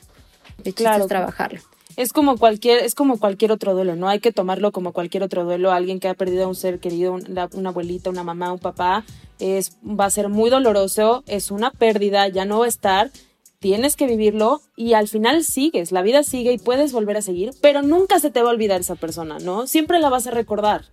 El 0.65 0.75
chiste 0.75 0.97
es 0.97 1.07
trabajarlo. 1.07 1.61
Es 1.97 2.13
como 2.13 2.39
cualquier, 2.39 2.83
es 2.85 2.95
como 2.95 3.19
cualquier 3.19 3.53
otro 3.53 3.75
duelo, 3.75 3.97
¿no? 3.97 4.09
Hay 4.09 4.21
que 4.21 4.33
tomarlo 4.33 4.73
como 4.73 4.93
cualquier 4.93 5.23
otro 5.23 5.45
duelo. 5.45 5.73
Alguien 5.73 6.01
que 6.01 6.09
ha 6.09 6.15
perdido 6.15 6.45
a 6.45 6.49
un 6.49 6.55
ser 6.55 6.79
querido, 6.79 7.13
una, 7.13 7.49
una 7.53 7.69
abuelita, 7.69 8.09
una 8.09 8.25
mamá, 8.25 8.53
un 8.53 8.59
papá, 8.59 9.05
es, 9.39 9.77
va 9.85 10.07
a 10.07 10.11
ser 10.11 10.29
muy 10.29 10.49
doloroso, 10.49 11.23
es 11.27 11.51
una 11.51 11.71
pérdida, 11.71 12.29
ya 12.29 12.45
no 12.45 12.61
va 12.61 12.67
a 12.67 12.69
estar 12.69 13.11
tienes 13.63 13.95
que 13.95 14.07
vivirlo 14.07 14.61
y 14.77 14.93
al 14.93 15.09
final 15.09 15.45
sigues, 15.45 15.93
la 15.93 16.03
vida 16.03 16.25
sigue 16.25 16.53
y 16.53 16.59
puedes 16.59 16.93
volver 16.93 17.17
a 17.17 17.23
seguir, 17.23 17.53
pero 17.63 17.81
nunca 17.81 18.19
se 18.19 18.31
te 18.31 18.43
va 18.43 18.49
a 18.51 18.53
olvidar 18.53 18.81
esa 18.81 18.97
persona, 18.97 19.39
¿no? 19.39 19.69
Siempre 19.69 20.01
la 20.01 20.11
vas 20.11 20.27
a 20.27 20.33
recordar, 20.33 20.87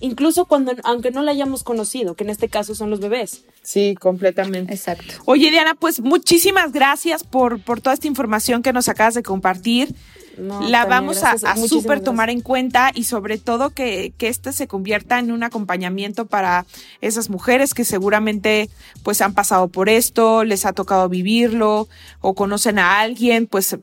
incluso 0.00 0.46
cuando, 0.46 0.72
aunque 0.84 1.10
no 1.10 1.22
la 1.22 1.32
hayamos 1.32 1.62
conocido, 1.62 2.14
que 2.14 2.24
en 2.24 2.30
este 2.30 2.48
caso 2.48 2.74
son 2.74 2.88
los 2.88 3.00
bebés. 3.00 3.44
Sí, 3.62 3.94
completamente. 4.00 4.72
Exacto. 4.72 5.14
Oye, 5.26 5.50
Diana, 5.50 5.74
pues 5.74 6.00
muchísimas 6.00 6.72
gracias 6.72 7.24
por, 7.24 7.60
por 7.60 7.82
toda 7.82 7.92
esta 7.92 8.08
información 8.08 8.62
que 8.62 8.72
nos 8.72 8.88
acabas 8.88 9.14
de 9.14 9.22
compartir 9.22 9.94
la 10.38 10.86
vamos 10.86 11.22
a, 11.22 11.32
a 11.32 11.56
súper 11.56 12.00
tomar 12.00 12.30
en 12.30 12.40
cuenta 12.40 12.90
y 12.94 13.04
sobre 13.04 13.38
todo 13.38 13.70
que, 13.70 14.12
que 14.16 14.28
este 14.28 14.52
se 14.52 14.66
convierta 14.66 15.18
en 15.18 15.32
un 15.32 15.42
acompañamiento 15.42 16.26
para 16.26 16.66
esas 17.00 17.30
mujeres 17.30 17.74
que 17.74 17.84
seguramente 17.84 18.70
pues 19.02 19.20
han 19.20 19.34
pasado 19.34 19.68
por 19.68 19.88
esto, 19.88 20.44
les 20.44 20.66
ha 20.66 20.72
tocado 20.72 21.08
vivirlo 21.08 21.88
o 22.20 22.34
conocen 22.34 22.78
a 22.78 23.00
alguien, 23.00 23.46
pues 23.46 23.76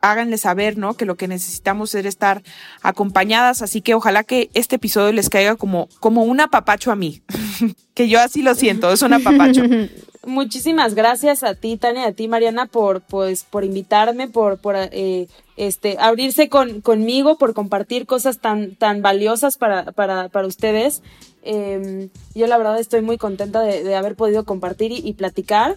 háganle 0.00 0.38
saber, 0.38 0.76
¿no? 0.76 0.94
Que 0.94 1.06
lo 1.06 1.16
que 1.16 1.28
necesitamos 1.28 1.94
es 1.94 2.04
estar 2.04 2.42
acompañadas, 2.82 3.62
así 3.62 3.80
que 3.80 3.94
ojalá 3.94 4.22
que 4.22 4.50
este 4.54 4.76
episodio 4.76 5.12
les 5.12 5.30
caiga 5.30 5.56
como, 5.56 5.88
como 6.00 6.24
un 6.24 6.40
apapacho 6.40 6.92
a 6.92 6.96
mí, 6.96 7.22
que 7.94 8.08
yo 8.08 8.20
así 8.20 8.42
lo 8.42 8.54
siento, 8.54 8.92
es 8.92 9.02
un 9.02 9.14
apapacho. 9.14 9.62
Muchísimas 10.26 10.94
gracias 10.94 11.42
a 11.42 11.54
ti, 11.54 11.76
Tania, 11.76 12.06
a 12.06 12.12
ti, 12.12 12.28
Mariana, 12.28 12.66
por, 12.66 13.00
pues, 13.02 13.44
por 13.44 13.64
invitarme, 13.64 14.28
por, 14.28 14.58
por 14.58 14.74
eh, 14.76 15.28
este, 15.56 15.96
abrirse 15.98 16.48
con, 16.48 16.80
conmigo, 16.80 17.36
por 17.36 17.54
compartir 17.54 18.06
cosas 18.06 18.38
tan, 18.38 18.74
tan 18.76 19.02
valiosas 19.02 19.56
para, 19.56 19.92
para, 19.92 20.28
para 20.28 20.46
ustedes. 20.46 21.02
Em, 21.42 22.08
yo 22.34 22.46
la 22.46 22.56
verdad 22.56 22.80
estoy 22.80 23.02
muy 23.02 23.18
contenta 23.18 23.60
de, 23.60 23.94
haber 23.94 24.16
podido 24.16 24.44
compartir 24.44 24.92
y, 24.92 25.12
platicar. 25.12 25.76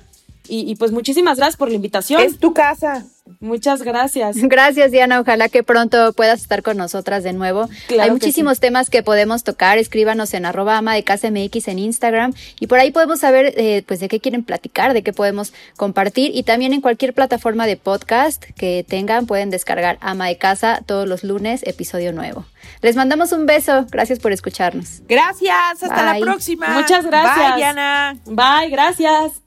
Y, 0.49 0.69
y, 0.69 0.75
pues 0.75 0.91
muchísimas 0.91 1.37
gracias 1.37 1.57
por 1.57 1.69
la 1.69 1.75
invitación. 1.75 2.21
Es 2.21 2.37
tu 2.37 2.53
casa. 2.53 3.05
Muchas 3.39 3.83
gracias. 3.83 4.37
Gracias, 4.41 4.91
Diana. 4.91 5.19
Ojalá 5.19 5.49
que 5.49 5.63
pronto 5.63 6.13
puedas 6.13 6.41
estar 6.41 6.63
con 6.63 6.77
nosotras 6.77 7.23
de 7.23 7.33
nuevo. 7.33 7.69
Hay 7.99 8.09
muchísimos 8.09 8.59
temas 8.59 8.89
que 8.89 9.03
podemos 9.03 9.43
tocar. 9.43 9.77
Escríbanos 9.77 10.33
en 10.33 10.45
arroba 10.45 10.77
ama 10.77 10.95
de 10.95 11.03
casa 11.03 11.29
MX 11.29 11.67
en 11.67 11.79
Instagram 11.79 12.33
y 12.59 12.67
por 12.67 12.79
ahí 12.79 12.91
podemos 12.91 13.19
saber 13.19 13.53
eh, 13.57 13.83
pues 13.85 13.99
de 13.99 14.07
qué 14.07 14.19
quieren 14.19 14.43
platicar, 14.43 14.93
de 14.93 15.03
qué 15.03 15.13
podemos 15.13 15.53
compartir 15.75 16.31
y 16.33 16.43
también 16.43 16.73
en 16.73 16.81
cualquier 16.81 17.13
plataforma 17.13 17.67
de 17.67 17.77
podcast 17.77 18.43
que 18.55 18.85
tengan 18.87 19.25
pueden 19.25 19.49
descargar 19.49 19.97
ama 20.01 20.27
de 20.27 20.37
casa 20.37 20.81
todos 20.85 21.07
los 21.07 21.23
lunes, 21.23 21.61
episodio 21.65 22.13
nuevo. 22.13 22.45
Les 22.81 22.95
mandamos 22.95 23.31
un 23.31 23.45
beso. 23.45 23.85
Gracias 23.91 24.19
por 24.19 24.31
escucharnos. 24.31 25.01
Gracias. 25.07 25.83
Hasta 25.83 26.13
la 26.13 26.19
próxima. 26.19 26.69
Muchas 26.69 27.05
gracias. 27.05 27.37
Bye, 27.37 27.57
Diana. 27.57 28.17
Bye, 28.25 28.69
gracias. 28.69 29.46